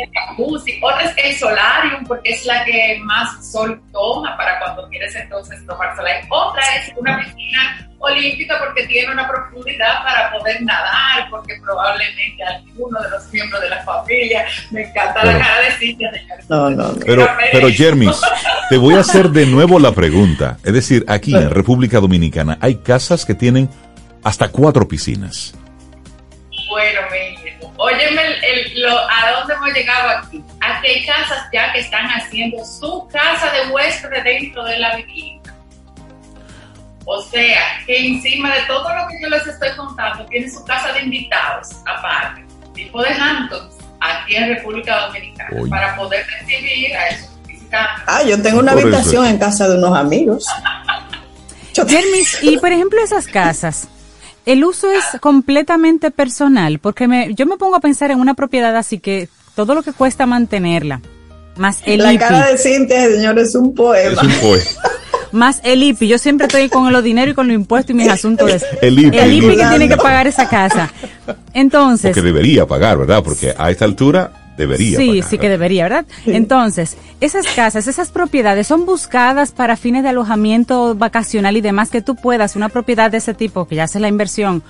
Otra 0.06 0.22
es 0.22 0.28
el 0.28 0.36
jacuzzi, 0.36 0.80
otra 0.82 1.02
es 1.02 1.14
el 1.24 1.36
solarium, 1.38 2.04
porque 2.06 2.30
es 2.30 2.44
la 2.46 2.64
que 2.64 2.98
más 3.04 3.50
sol 3.52 3.80
toma 3.92 4.36
para 4.36 4.58
cuando 4.60 4.88
quieres 4.88 5.14
entonces 5.14 5.64
tomar 5.66 5.94
sol. 5.96 6.06
Otra 6.30 6.62
es 6.76 6.92
una 6.96 7.18
piscina 7.18 7.88
olímpica 7.98 8.58
porque 8.58 8.86
tiene 8.86 9.12
una 9.12 9.26
profundidad 9.26 10.02
para 10.04 10.30
poder 10.32 10.62
nadar, 10.62 11.28
porque 11.30 11.54
probablemente 11.62 12.42
alguno 12.44 13.00
de 13.00 13.10
los 13.10 13.32
miembros 13.32 13.60
de 13.62 13.70
la 13.70 13.82
familia, 13.84 14.46
me 14.70 14.82
encanta 14.82 15.20
Pero- 15.22 15.32
la 15.32 15.44
cara 15.44 15.60
de 15.60 15.70
Cintia, 15.72 16.12
señor. 16.12 16.38
No, 16.48 16.70
no, 16.70 16.88
no. 16.92 16.94
Pero, 17.04 17.28
pero 17.52 17.68
Jermis, 17.70 18.20
te 18.68 18.76
voy 18.76 18.94
a 18.94 19.00
hacer 19.00 19.30
de 19.30 19.46
nuevo 19.46 19.78
la 19.78 19.92
pregunta. 19.92 20.58
Es 20.64 20.72
decir, 20.72 21.04
aquí 21.08 21.34
en 21.34 21.50
República 21.50 21.98
Dominicana 22.00 22.58
hay 22.60 22.76
casas 22.76 23.24
que 23.24 23.34
tienen 23.34 23.68
hasta 24.22 24.48
cuatro 24.48 24.86
piscinas. 24.86 25.54
Bueno, 26.68 27.00
mire, 27.10 27.35
óyeme 27.86 28.22
el, 28.26 28.44
el- 28.44 28.82
lo- 28.82 28.98
a 29.10 29.32
dónde 29.38 29.54
hemos 29.54 29.72
llegado 29.72 30.08
aquí. 30.10 30.42
Aquí 30.60 30.86
hay 30.86 31.06
casas 31.06 31.44
ya 31.52 31.72
que 31.72 31.80
están 31.80 32.06
haciendo 32.06 32.64
su 32.64 33.08
casa 33.12 33.50
de 33.52 33.72
huésped 33.72 34.22
dentro 34.22 34.64
de 34.64 34.78
la 34.78 34.96
vivienda. 34.96 35.54
O 37.04 37.22
sea, 37.22 37.62
que 37.86 38.06
encima 38.08 38.52
de 38.54 38.62
todo 38.62 38.82
lo 38.94 39.06
que 39.08 39.14
yo 39.22 39.28
les 39.28 39.46
estoy 39.46 39.70
contando, 39.76 40.26
tiene 40.26 40.50
su 40.50 40.64
casa 40.64 40.92
de 40.92 41.02
invitados 41.02 41.68
aparte, 41.86 42.44
tipo 42.74 43.00
de 43.00 43.10
Hamptons, 43.10 43.76
aquí 44.00 44.34
en 44.34 44.48
República 44.56 45.06
Dominicana 45.06 45.50
para 45.70 45.94
poder 45.96 46.26
recibir 46.40 46.96
a 46.96 47.08
esos 47.08 47.30
visitantes. 47.46 48.04
Ah, 48.08 48.22
yo 48.24 48.42
tengo 48.42 48.58
una 48.58 48.72
habitación 48.72 49.24
en 49.26 49.38
casa 49.38 49.68
de 49.68 49.78
unos 49.78 49.96
amigos. 49.96 50.46
y 52.42 52.56
por 52.58 52.72
ejemplo 52.72 53.00
esas 53.02 53.26
casas, 53.26 53.86
el 54.46 54.64
uso 54.64 54.90
es 54.90 55.04
completamente 55.20 56.10
personal, 56.10 56.78
porque 56.78 57.08
me, 57.08 57.34
yo 57.34 57.46
me 57.46 57.56
pongo 57.56 57.76
a 57.76 57.80
pensar 57.80 58.10
en 58.10 58.20
una 58.20 58.34
propiedad 58.34 58.74
así 58.76 58.98
que 58.98 59.28
todo 59.54 59.74
lo 59.74 59.82
que 59.82 59.92
cuesta 59.92 60.24
mantenerla, 60.24 61.00
más 61.56 61.80
el 61.84 62.02
La 62.02 62.16
cara 62.16 62.46
de 62.46 62.58
Cintia, 62.58 63.08
señor, 63.08 63.38
es 63.38 63.54
un 63.54 63.74
poema. 63.74 64.22
Es 64.22 64.22
un 64.22 64.32
poema. 64.40 64.64
más 65.32 65.60
el 65.64 65.82
IPI. 65.82 66.08
Yo 66.08 66.18
siempre 66.18 66.46
estoy 66.46 66.68
con 66.68 66.92
los 66.92 67.02
dinero 67.02 67.30
y 67.30 67.34
con 67.34 67.48
los 67.48 67.54
impuestos 67.54 67.90
y 67.90 67.94
mis 67.94 68.08
asuntos. 68.08 68.46
De 68.46 68.62
el 68.82 68.98
IPI. 68.98 69.18
El 69.18 69.32
IPI 69.34 69.56
que 69.56 69.66
tiene 69.66 69.88
que 69.88 69.96
pagar 69.96 70.26
esa 70.26 70.48
casa. 70.48 70.92
Entonces. 71.52 72.14
Que 72.14 72.22
debería 72.22 72.66
pagar, 72.66 72.98
¿verdad? 72.98 73.22
Porque 73.24 73.54
a 73.56 73.70
esta 73.70 73.84
altura 73.84 74.45
debería. 74.56 74.98
Sí, 74.98 75.22
sí 75.22 75.38
que 75.38 75.48
debería, 75.48 75.84
¿verdad? 75.84 76.06
Entonces, 76.26 76.96
esas 77.20 77.46
casas, 77.48 77.86
esas 77.86 78.10
propiedades 78.10 78.66
son 78.66 78.86
buscadas 78.86 79.52
para 79.52 79.76
fines 79.76 80.02
de 80.02 80.10
alojamiento 80.10 80.94
vacacional 80.94 81.56
y 81.56 81.60
demás 81.60 81.90
que 81.90 82.02
tú 82.02 82.16
puedas, 82.16 82.56
una 82.56 82.68
propiedad 82.68 83.10
de 83.10 83.18
ese 83.18 83.34
tipo, 83.34 83.66
que 83.66 83.76
ya 83.76 83.84
hace 83.84 84.00
la 84.00 84.08
inversión, 84.08 84.62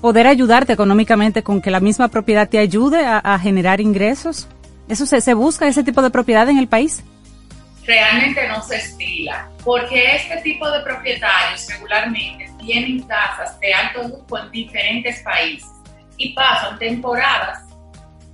poder 0.00 0.26
ayudarte 0.26 0.72
económicamente 0.72 1.42
con 1.42 1.60
que 1.60 1.70
la 1.70 1.80
misma 1.80 2.08
propiedad 2.08 2.48
te 2.48 2.58
ayude 2.58 3.04
a, 3.04 3.38
generar 3.38 3.80
ingresos. 3.80 4.48
¿Eso 4.88 5.06
se, 5.06 5.20
se 5.20 5.34
busca, 5.34 5.68
ese 5.68 5.84
tipo 5.84 6.02
de 6.02 6.10
propiedad 6.10 6.48
en 6.48 6.58
el 6.58 6.66
país? 6.66 7.04
realmente 7.90 8.46
no 8.48 8.62
se 8.62 8.76
estila, 8.76 9.48
porque 9.64 10.16
este 10.16 10.36
tipo 10.38 10.70
de 10.70 10.80
propietarios 10.80 11.66
regularmente 11.68 12.50
tienen 12.60 13.02
casas 13.02 13.58
de 13.60 13.72
alto 13.72 14.02
lujo 14.04 14.38
en 14.38 14.50
diferentes 14.50 15.20
países 15.22 15.68
y 16.16 16.32
pasan 16.34 16.78
temporadas, 16.78 17.64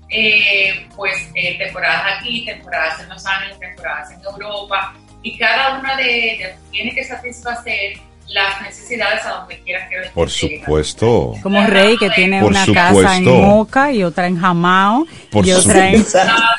eh, 0.09 0.89
pues 0.95 1.31
eh, 1.35 1.59
temporadas 1.59 2.19
aquí, 2.19 2.45
temporadas 2.45 3.01
en 3.01 3.09
Los 3.09 3.27
Ángeles, 3.27 3.59
temporadas 3.59 4.11
en 4.13 4.23
Europa, 4.23 4.95
y 5.23 5.37
cada 5.37 5.79
una 5.79 5.97
de 5.97 6.33
ellas 6.33 6.59
tiene 6.71 6.95
que 6.95 7.05
satisfacer 7.05 7.99
las 8.29 8.61
necesidades 8.63 9.25
a 9.25 9.31
donde 9.31 9.59
quiera 9.61 9.89
que 9.89 10.11
Por 10.13 10.31
supuesto. 10.31 11.35
Como 11.43 11.65
Rey 11.67 11.97
que 11.97 12.11
tiene 12.11 12.43
una 12.43 12.67
casa 12.67 13.17
en 13.17 13.25
Moca 13.25 13.93
y 13.93 14.03
otra 14.03 14.27
en 14.27 14.39
Jamao 14.39 15.07
y 15.33 15.53
otra 15.53 15.89
en, 15.89 16.05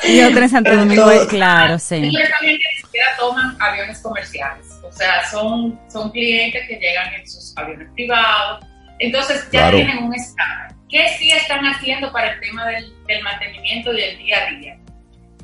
y 0.07 0.21
otra 0.21 0.43
en 0.43 0.49
Santo 0.49 0.75
Domingo, 0.75 1.09
claro, 1.29 1.77
sí. 1.77 1.95
Ellos 1.95 2.29
también 2.29 2.57
ni 2.57 2.81
siquiera 2.81 3.07
toman 3.19 3.57
aviones 3.61 3.99
comerciales, 3.99 4.65
o 4.83 4.91
sea, 4.91 5.29
son, 5.29 5.77
son 5.91 6.09
clientes 6.11 6.67
que 6.67 6.75
llegan 6.75 7.13
en 7.13 7.27
sus 7.27 7.55
aviones 7.57 7.89
privados, 7.93 8.65
entonces 8.99 9.47
ya 9.51 9.69
tienen 9.71 10.03
un 10.03 10.13
estándar. 10.13 10.76
¿Qué 10.89 11.05
sí 11.19 11.29
están 11.31 11.65
haciendo 11.65 12.11
para 12.13 12.31
el 12.31 12.39
tema 12.39 12.65
del, 12.67 12.93
del 13.05 13.21
mantenimiento 13.21 13.91
del 13.91 14.17
día 14.17 14.37
a 14.45 14.51
día? 14.51 14.77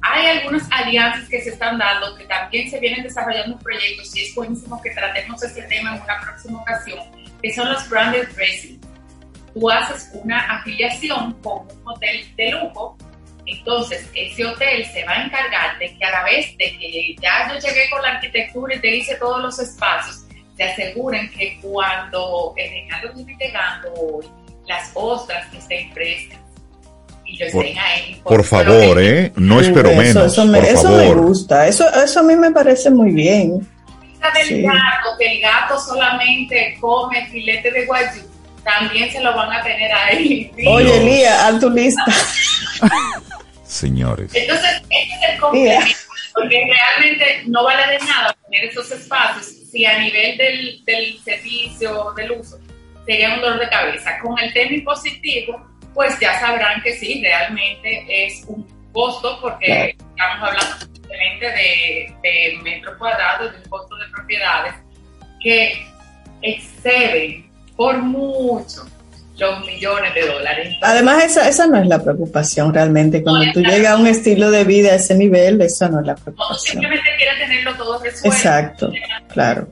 Hay 0.01 0.37
algunas 0.37 0.69
alianzas 0.71 1.27
que 1.27 1.41
se 1.41 1.49
están 1.49 1.77
dando 1.77 2.15
que 2.15 2.23
también 2.25 2.69
se 2.69 2.79
vienen 2.79 3.03
desarrollando 3.03 3.57
proyectos 3.59 4.15
y 4.15 4.23
es 4.23 4.35
buenísimo 4.35 4.81
que 4.81 4.91
tratemos 4.91 5.43
este 5.43 5.63
tema 5.63 5.95
en 5.95 6.01
una 6.01 6.19
próxima 6.21 6.61
ocasión, 6.61 6.99
que 7.41 7.53
son 7.53 7.69
los 7.71 7.89
branded 7.89 8.27
residents. 8.35 8.87
Tú 9.53 9.69
haces 9.69 10.11
una 10.13 10.39
afiliación 10.59 11.33
con 11.41 11.67
un 11.69 11.87
hotel 11.87 12.25
de 12.35 12.51
lujo, 12.51 12.97
entonces 13.45 14.09
ese 14.15 14.45
hotel 14.45 14.85
se 14.85 15.03
va 15.03 15.11
a 15.11 15.25
encargar 15.25 15.77
de 15.77 15.97
que 15.97 16.05
a 16.05 16.11
la 16.11 16.23
vez 16.23 16.57
de 16.57 16.77
que 16.77 17.15
ya 17.21 17.49
yo 17.49 17.59
llegué 17.59 17.89
con 17.89 18.01
la 18.01 18.09
arquitectura 18.11 18.75
y 18.75 18.79
te 18.79 18.95
hice 18.95 19.15
todos 19.15 19.41
los 19.41 19.59
espacios, 19.59 20.25
te 20.55 20.63
aseguren 20.63 21.29
que 21.31 21.59
cuando 21.61 22.53
el 22.57 22.69
regalo 22.69 23.13
viene 23.13 23.37
llegando 23.39 24.21
las 24.67 24.91
ostras 24.93 25.47
que 25.51 25.57
estén 25.57 25.93
frescas, 25.93 26.39
por, 28.23 28.43
favor, 28.43 29.01
¿eh? 29.01 29.31
No 29.35 29.59
espero 29.59 29.93
menos. 29.93 30.31
Eso, 30.31 30.45
me, 30.45 30.59
eso 30.59 30.89
me, 30.91 31.13
gusta. 31.13 31.67
Eso, 31.67 31.89
eso 31.93 32.19
a 32.19 32.23
mí 32.23 32.35
me 32.35 32.51
parece 32.51 32.89
muy 32.89 33.11
bien. 33.11 33.67
Del 34.35 34.63
gato, 34.63 35.17
que 35.19 35.35
el 35.35 35.41
gato 35.41 35.79
solamente 35.79 36.77
come 36.79 37.27
filete 37.27 37.71
de 37.71 37.85
guayú, 37.85 38.21
también 38.63 39.11
se 39.11 39.19
lo 39.19 39.35
van 39.35 39.51
a 39.51 39.63
tener 39.63 39.91
ahí. 39.91 40.51
Oye, 40.67 41.03
Lía, 41.03 41.47
haz 41.47 41.59
tu 41.59 41.69
lista. 41.69 42.05
Señores. 43.65 44.31
Entonces, 44.33 44.71
este 44.89 44.95
es 44.95 45.33
el 45.33 45.39
complemento, 45.39 45.97
porque 46.35 46.55
realmente 46.55 47.43
no 47.47 47.63
vale 47.65 47.93
de 47.93 47.99
nada 48.05 48.35
tener 48.49 48.69
esos 48.69 48.89
espacios 48.91 49.45
si 49.71 49.85
a 49.85 49.99
nivel 49.99 50.37
del, 50.37 50.85
del 50.85 51.19
servicio, 51.23 52.13
del 52.15 52.31
uso, 52.33 52.59
sería 53.05 53.33
un 53.35 53.41
dolor 53.41 53.59
de 53.59 53.69
cabeza. 53.69 54.17
Con 54.19 54.37
el 54.39 54.53
tema 54.53 54.73
impositivo, 54.73 55.65
pues 55.93 56.19
ya 56.19 56.39
sabrán 56.39 56.81
que 56.81 56.93
sí, 56.93 57.21
realmente 57.21 58.25
es 58.25 58.43
un 58.47 58.65
costo 58.91 59.39
porque 59.41 59.95
estamos 59.97 60.49
hablando 60.49 60.79
simplemente 60.79 61.45
de, 61.45 62.15
de 62.23 62.59
metro 62.63 62.97
cuadrado, 62.97 63.49
de 63.51 63.57
un 63.57 63.69
costo 63.69 63.95
de 63.97 64.05
propiedades 64.15 64.73
que 65.41 65.85
exceden 66.41 67.49
por 67.75 67.97
mucho 67.97 68.85
los 69.37 69.65
millones 69.65 70.13
de 70.13 70.27
dólares. 70.27 70.77
Además, 70.81 71.23
esa, 71.23 71.49
esa 71.49 71.67
no 71.67 71.79
es 71.79 71.87
la 71.87 72.03
preocupación 72.03 72.73
realmente. 72.73 73.23
Cuando 73.23 73.51
tú 73.51 73.61
llegas 73.61 73.93
a 73.93 73.97
un 73.97 74.07
estilo 74.07 74.51
de 74.51 74.63
vida 74.63 74.91
a 74.91 74.95
ese 74.95 75.15
nivel, 75.15 75.59
eso 75.61 75.89
no 75.89 76.01
es 76.01 76.05
la 76.05 76.15
preocupación. 76.15 76.81
simplemente 76.81 77.09
quieres 77.17 77.39
tenerlo 77.39 77.75
todo 77.75 77.99
resuelto. 77.99 78.27
Exacto, 78.27 78.91
claro. 79.29 79.67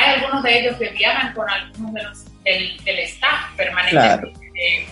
Hay 0.00 0.14
algunos 0.14 0.42
de 0.42 0.60
ellos 0.60 0.76
que 0.76 0.88
viajan 0.90 1.34
con 1.34 1.48
algunos 1.50 1.92
de 1.92 2.02
los 2.02 2.24
del, 2.42 2.98
staff 3.00 3.54
permanente, 3.54 4.32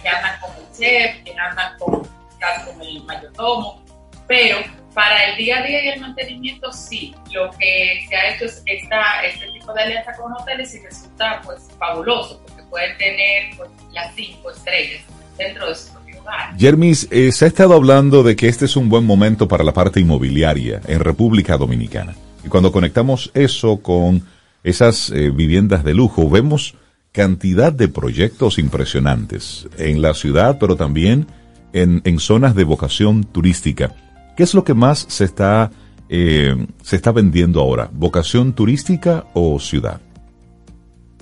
que 0.03 0.09
andan 0.09 0.39
con 0.41 0.51
el 0.51 0.79
chef, 0.79 1.25
que 1.25 1.35
andan 1.39 1.79
con, 1.79 2.03
con 2.03 2.83
el 2.83 3.03
mayordomo, 3.05 3.83
pero 4.27 4.59
para 4.93 5.31
el 5.31 5.39
día 5.39 5.61
a 5.61 5.63
día 5.63 5.83
y 5.83 5.89
el 5.89 6.01
mantenimiento 6.01 6.71
sí, 6.73 7.15
lo 7.33 7.51
que 7.53 8.05
se 8.07 8.17
ha 8.17 8.35
hecho 8.35 8.45
es 8.45 8.63
esta, 8.67 9.23
este 9.25 9.47
tipo 9.53 9.73
de 9.73 9.83
alianza 9.83 10.13
con 10.15 10.31
hoteles 10.33 10.75
y 10.75 10.85
resulta 10.85 11.41
pues 11.43 11.69
fabuloso, 11.79 12.43
porque 12.47 12.63
pueden 12.65 12.99
tener 12.99 13.57
pues, 13.57 13.71
las 13.93 14.15
cinco 14.15 14.51
estrellas 14.51 15.01
dentro 15.39 15.69
de 15.69 15.75
su 15.75 15.91
propio 15.93 16.21
hogar. 16.21 16.55
Jermis, 16.59 17.09
eh, 17.11 17.33
se 17.33 17.47
ha 17.47 17.49
estado 17.49 17.73
hablando 17.75 18.23
de 18.23 18.37
que 18.37 18.49
este 18.49 18.67
es 18.67 18.77
un 18.77 18.91
buen 18.91 19.07
momento 19.07 19.49
para 19.49 19.65
la 19.65 19.73
parte 19.73 20.01
inmobiliaria 20.01 20.83
en 20.87 21.01
República 21.01 21.57
Dominicana. 21.57 22.15
Y 22.45 22.49
cuando 22.49 22.73
conectamos 22.73 23.31
eso 23.35 23.81
con 23.81 24.23
esas 24.69 25.11
eh, 25.11 25.31
viviendas 25.31 25.85
de 25.85 25.95
lujo, 25.95 26.29
vemos 26.29 26.75
cantidad 27.13 27.73
de 27.73 27.89
proyectos 27.89 28.59
impresionantes 28.59 29.69
en 29.79 30.03
la 30.03 30.15
ciudad, 30.15 30.59
pero 30.61 30.77
también 30.77 31.27
en, 31.73 32.03
en 32.05 32.19
zonas 32.19 32.55
de 32.55 32.65
vocación 32.65 33.25
turística. 33.25 33.95
¿Qué 34.37 34.43
es 34.43 34.55
lo 34.55 34.65
que 34.65 34.75
más 34.75 35.07
se 35.09 35.25
está, 35.25 35.71
eh, 36.09 36.55
se 36.83 36.97
está 36.97 37.13
vendiendo 37.13 37.61
ahora? 37.61 37.89
¿Vocación 37.93 38.53
turística 38.53 39.25
o 39.35 39.59
ciudad? 39.59 40.01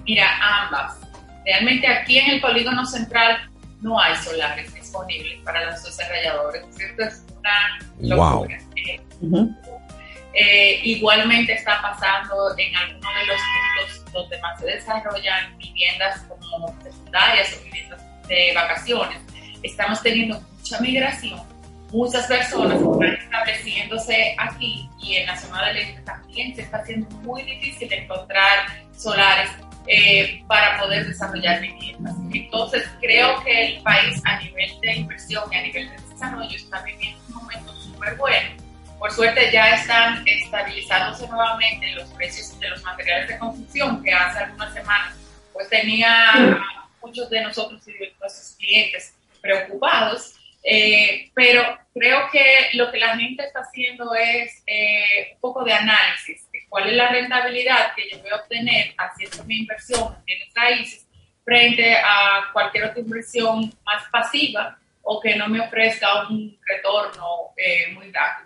Mira, 0.05 0.26
ambas. 0.64 0.99
Realmente 1.44 1.86
aquí 1.86 2.18
en 2.18 2.32
el 2.32 2.40
polígono 2.40 2.84
central 2.84 3.38
no 3.80 3.99
hay 4.01 4.14
solares 4.16 4.72
disponibles 4.74 5.40
para 5.44 5.70
los 5.70 5.82
desarrolladores. 5.84 6.64
Esto 6.78 7.03
es 7.03 7.24
una 7.38 8.16
locura. 8.16 8.30
Wow. 8.32 8.47
Eh, 8.76 9.01
igualmente 10.82 11.55
está 11.55 11.80
pasando 11.80 12.55
en 12.59 12.76
algunos 12.76 13.14
de 13.14 13.26
los 13.26 13.41
puntos 13.41 14.12
donde 14.12 14.39
más 14.41 14.59
se 14.61 14.66
desarrollan 14.66 15.57
viviendas 15.59 16.20
como 16.28 16.68
secundarias 16.82 17.57
o 17.59 17.64
viviendas 17.64 18.01
de 18.28 18.53
vacaciones. 18.55 19.18
Estamos 19.62 20.03
teniendo 20.03 20.41
mucha 20.41 20.80
migración, 20.80 21.41
muchas 21.91 22.26
personas 22.26 22.80
están 22.80 23.14
estableciéndose 23.14 24.37
aquí 24.39 24.89
y 25.01 25.16
en 25.16 25.26
la 25.26 25.37
zona 25.37 25.66
del 25.68 25.78
este 25.78 26.01
también 26.03 26.55
se 26.55 26.62
está 26.62 26.78
haciendo 26.78 27.09
muy 27.18 27.43
difícil 27.43 27.93
encontrar 27.93 28.66
solares 28.97 29.51
eh, 29.87 30.43
para 30.49 30.80
poder 30.80 31.07
desarrollar 31.07 31.61
viviendas. 31.61 32.14
Entonces 32.32 32.84
creo 33.01 33.43
que 33.45 33.76
el 33.76 33.82
país 33.82 34.20
a 34.24 34.41
nivel 34.41 34.80
de 34.80 34.97
inversión 34.97 35.45
y 35.53 35.57
a 35.57 35.62
nivel 35.62 35.89
de 35.91 35.97
desarrollo 36.12 36.57
está 36.57 36.82
viviendo 36.82 37.20
un 37.28 37.34
momento 37.34 37.72
súper 37.76 38.16
bueno 38.16 38.66
por 38.99 39.12
suerte 39.12 39.51
ya 39.53 39.74
están 39.74 40.26
estabilizándose 40.26 41.28
nuevamente 41.28 41.90
los 41.92 42.09
precios 42.11 42.59
de 42.59 42.68
los 42.70 42.82
materiales 42.82 43.28
de 43.28 43.38
construcción 43.38 44.03
que 44.03 44.12
hace 44.12 44.38
algunas 44.38 44.72
semanas 44.72 45.16
pues 45.53 45.68
tenía 45.68 46.61
muchos 47.03 47.30
de 47.30 47.42
nosotros 47.42 47.87
y 47.88 47.92
de 47.92 48.14
nuestros 48.21 48.57
clientes 48.58 49.14
preocupados, 49.41 50.34
eh, 50.62 51.30
pero 51.34 51.79
creo 51.95 52.29
que 52.33 52.68
lo 52.72 52.91
que 52.91 52.99
la 52.99 53.16
gente 53.16 53.45
está 53.45 53.61
haciendo 53.61 54.14
es 54.14 54.62
eh, 54.66 55.33
un 55.34 55.41
poco 55.41 55.64
de 55.64 55.72
análisis 55.72 56.50
de 56.50 56.66
cuál 56.68 56.88
es 56.88 56.96
la 56.96 57.08
rentabilidad 57.08 57.95
que 57.95 58.11
yo 58.11 58.18
voy 58.21 58.30
a 58.30 58.37
obtener 58.37 58.95
haciendo 58.99 59.45
mi 59.45 59.58
inversión 59.58 60.14
en 60.18 60.25
bienes 60.25 60.49
raíces 60.54 61.07
frente 61.45 61.95
a 61.95 62.50
cualquier 62.53 62.87
otra 62.87 63.00
inversión 63.00 63.72
más 63.84 64.03
pasiva 64.11 64.76
o 65.03 65.21
que 65.21 65.37
no 65.37 65.49
me 65.49 65.61
ofrezca 65.61 66.26
un 66.29 66.58
retorno 66.66 67.53
eh, 67.57 67.92
muy 67.92 68.11
rápido. 68.11 68.46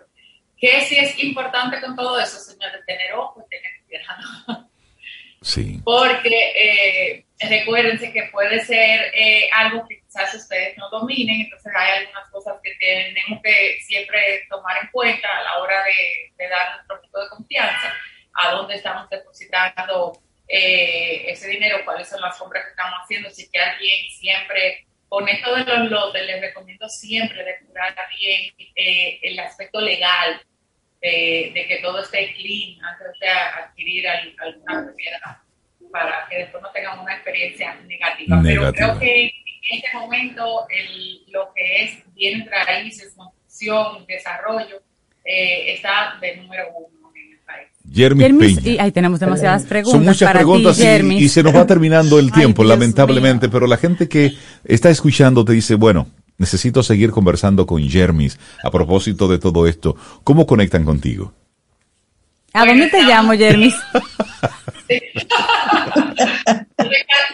¿Qué 0.61 0.81
sí 0.81 0.95
es 0.95 1.17
importante 1.23 1.81
con 1.81 1.95
todo 1.95 2.19
eso, 2.19 2.37
señores? 2.37 2.85
Tener 2.85 3.13
ojo 3.13 3.43
y 3.43 3.49
tener 3.49 3.71
cuidado. 3.87 4.69
Sí. 5.41 5.81
Porque 5.83 6.51
eh, 6.55 7.25
recuérdense 7.49 8.13
que 8.13 8.29
puede 8.31 8.63
ser 8.63 9.11
eh, 9.15 9.49
algo 9.51 9.87
que 9.87 9.99
quizás 10.01 10.35
ustedes 10.35 10.77
no 10.77 10.87
dominen, 10.91 11.41
entonces 11.41 11.73
hay 11.75 11.97
algunas 11.97 12.29
cosas 12.29 12.59
que 12.61 12.75
tenemos 12.75 13.41
que 13.41 13.79
siempre 13.81 14.45
tomar 14.51 14.77
en 14.83 14.89
cuenta 14.91 15.27
a 15.35 15.41
la 15.41 15.57
hora 15.57 15.83
de, 15.83 16.47
dar 16.47 16.75
nuestro 16.75 17.01
tipo 17.01 17.19
de 17.19 17.29
confianza, 17.29 17.91
a 18.35 18.51
dónde 18.51 18.75
estamos 18.75 19.09
depositando 19.09 20.21
eh, 20.47 21.23
ese 21.31 21.47
dinero, 21.47 21.83
cuáles 21.85 22.07
son 22.07 22.21
las 22.21 22.37
compras 22.37 22.65
que 22.65 22.69
estamos 22.69 22.99
haciendo, 23.03 23.31
si 23.31 23.49
que 23.49 23.57
alguien 23.57 24.11
siempre 24.11 24.85
con 25.09 25.27
esto 25.27 25.55
de 25.55 25.65
los 25.65 25.89
lotes 25.89 26.23
les 26.23 26.39
recomiendo 26.39 26.87
siempre 26.87 27.43
depurar 27.43 27.95
bien 28.17 28.53
eh, 28.75 29.19
el 29.23 29.39
aspecto 29.39 29.81
legal 29.81 30.39
de, 31.01 31.65
que 31.67 31.79
todo 31.81 31.99
esté 32.01 32.33
clean 32.35 32.77
antes 32.85 33.19
de 33.19 33.27
adquirir 33.27 34.07
alguna 34.07 34.85
propiedad 34.85 35.37
para 35.91 36.27
que 36.29 36.37
después 36.37 36.63
no 36.63 36.69
tengan 36.71 36.99
una 36.99 37.13
experiencia 37.13 37.75
negativa. 37.87 38.39
Pero 38.43 38.73
creo 38.73 38.99
que 38.99 39.25
en 39.25 39.77
este 39.77 39.97
momento 39.97 40.67
lo 41.27 41.53
que 41.53 41.83
es 41.83 41.97
bien 42.15 42.47
raíces, 42.49 43.13
construcción, 43.15 44.05
desarrollo, 44.07 44.81
eh, 45.25 45.73
está 45.73 46.17
de 46.21 46.37
número 46.37 46.67
uno 46.69 47.11
en 47.15 47.33
el 47.33 47.39
país. 47.39 47.67
Jeremy 47.91 48.57
y 48.63 48.79
ahí 48.79 48.91
tenemos 48.91 49.19
demasiadas 49.19 49.65
preguntas. 49.65 49.97
Son 49.99 50.05
muchas 50.05 50.31
preguntas 50.31 50.79
y, 50.79 51.23
y, 51.23 51.29
se 51.29 51.43
nos 51.43 51.53
va 51.53 51.65
terminando 51.67 52.19
el 52.19 52.31
tiempo, 52.31 52.63
lamentablemente, 52.63 53.49
pero 53.49 53.67
la 53.67 53.77
gente 53.77 54.07
que 54.07 54.33
está 54.63 54.89
escuchando 54.89 55.43
te 55.43 55.53
dice, 55.53 55.75
bueno, 55.75 56.07
necesito 56.41 56.81
seguir 56.81 57.11
conversando 57.11 57.67
con 57.67 57.87
Jermis 57.87 58.39
a 58.63 58.71
propósito 58.71 59.27
de 59.27 59.37
todo 59.37 59.67
esto. 59.67 59.95
¿Cómo 60.23 60.47
conectan 60.47 60.83
contigo? 60.83 61.31
¿A 62.53 62.65
dónde 62.65 62.89
te 62.89 63.03
llamo, 63.03 63.33
Jermis? 63.33 63.75
yo 64.89 64.89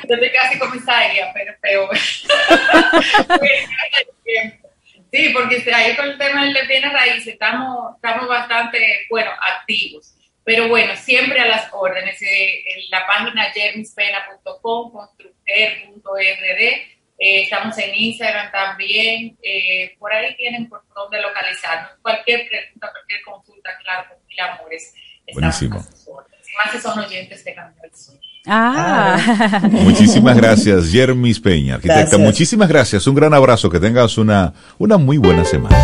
estoy 0.03 0.31
casi 0.31 0.59
comisaria, 0.59 1.31
pero 1.33 1.53
peor. 1.61 1.97
sí, 5.11 5.29
porque 5.33 5.73
ahí 5.73 5.95
con 5.95 6.09
el 6.09 6.17
tema 6.17 6.43
del 6.43 6.67
bienes 6.67 6.91
raíces 6.93 7.27
estamos, 7.27 7.95
estamos 7.95 8.27
bastante, 8.27 9.07
bueno, 9.09 9.31
activos. 9.55 10.13
Pero 10.43 10.67
bueno, 10.67 10.93
siempre 10.95 11.39
a 11.39 11.47
las 11.47 11.69
órdenes. 11.73 12.21
Eh, 12.21 12.63
en 12.75 12.83
la 12.89 13.07
página 13.07 13.45
jermispena.com, 13.51 14.91
constructer.rd. 14.91 16.96
Eh, 17.19 17.43
estamos 17.43 17.77
en 17.77 17.95
Instagram 17.95 18.51
también. 18.51 19.37
Eh, 19.41 19.95
por 19.99 20.13
ahí 20.13 20.35
tienen 20.35 20.69
por 20.69 20.81
dónde 20.95 21.21
localizarnos. 21.21 21.91
Cualquier 22.01 22.47
pregunta, 22.47 22.91
cualquier 22.91 23.21
consulta, 23.23 23.69
claro, 23.83 24.09
con 24.09 24.17
mil 24.27 24.39
amores. 24.39 24.93
Buenísimo. 25.33 25.75
Más 25.77 26.71
que 26.71 26.79
son 26.79 26.99
oyentes 26.99 27.43
de 27.43 27.53
Camino 27.53 27.81
del 27.81 27.95
Sol. 27.95 28.19
Ah. 28.47 29.61
Muchísimas 29.71 30.37
gracias, 30.37 30.89
Jermis 30.89 31.39
Peña, 31.39 31.75
arquitecta. 31.75 32.17
Muchísimas 32.17 32.69
gracias. 32.69 33.05
Un 33.05 33.15
gran 33.15 33.33
abrazo. 33.33 33.69
Que 33.69 33.79
tengas 33.79 34.17
una, 34.17 34.53
una 34.77 34.97
muy 34.97 35.17
buena 35.17 35.43
semana. 35.43 35.77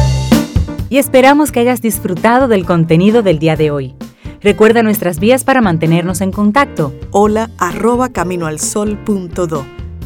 Y 0.89 0.97
esperamos 0.97 1.51
que 1.51 1.59
hayas 1.59 1.81
disfrutado 1.81 2.47
del 2.47 2.65
contenido 2.65 3.21
del 3.21 3.39
día 3.39 3.55
de 3.55 3.71
hoy. 3.71 3.95
Recuerda 4.41 4.83
nuestras 4.83 5.19
vías 5.19 5.43
para 5.43 5.61
mantenernos 5.61 6.21
en 6.21 6.31
contacto. 6.31 6.93
Hola 7.11 7.49
arroba 7.57 8.09
caminoalsol.do. 8.09 9.82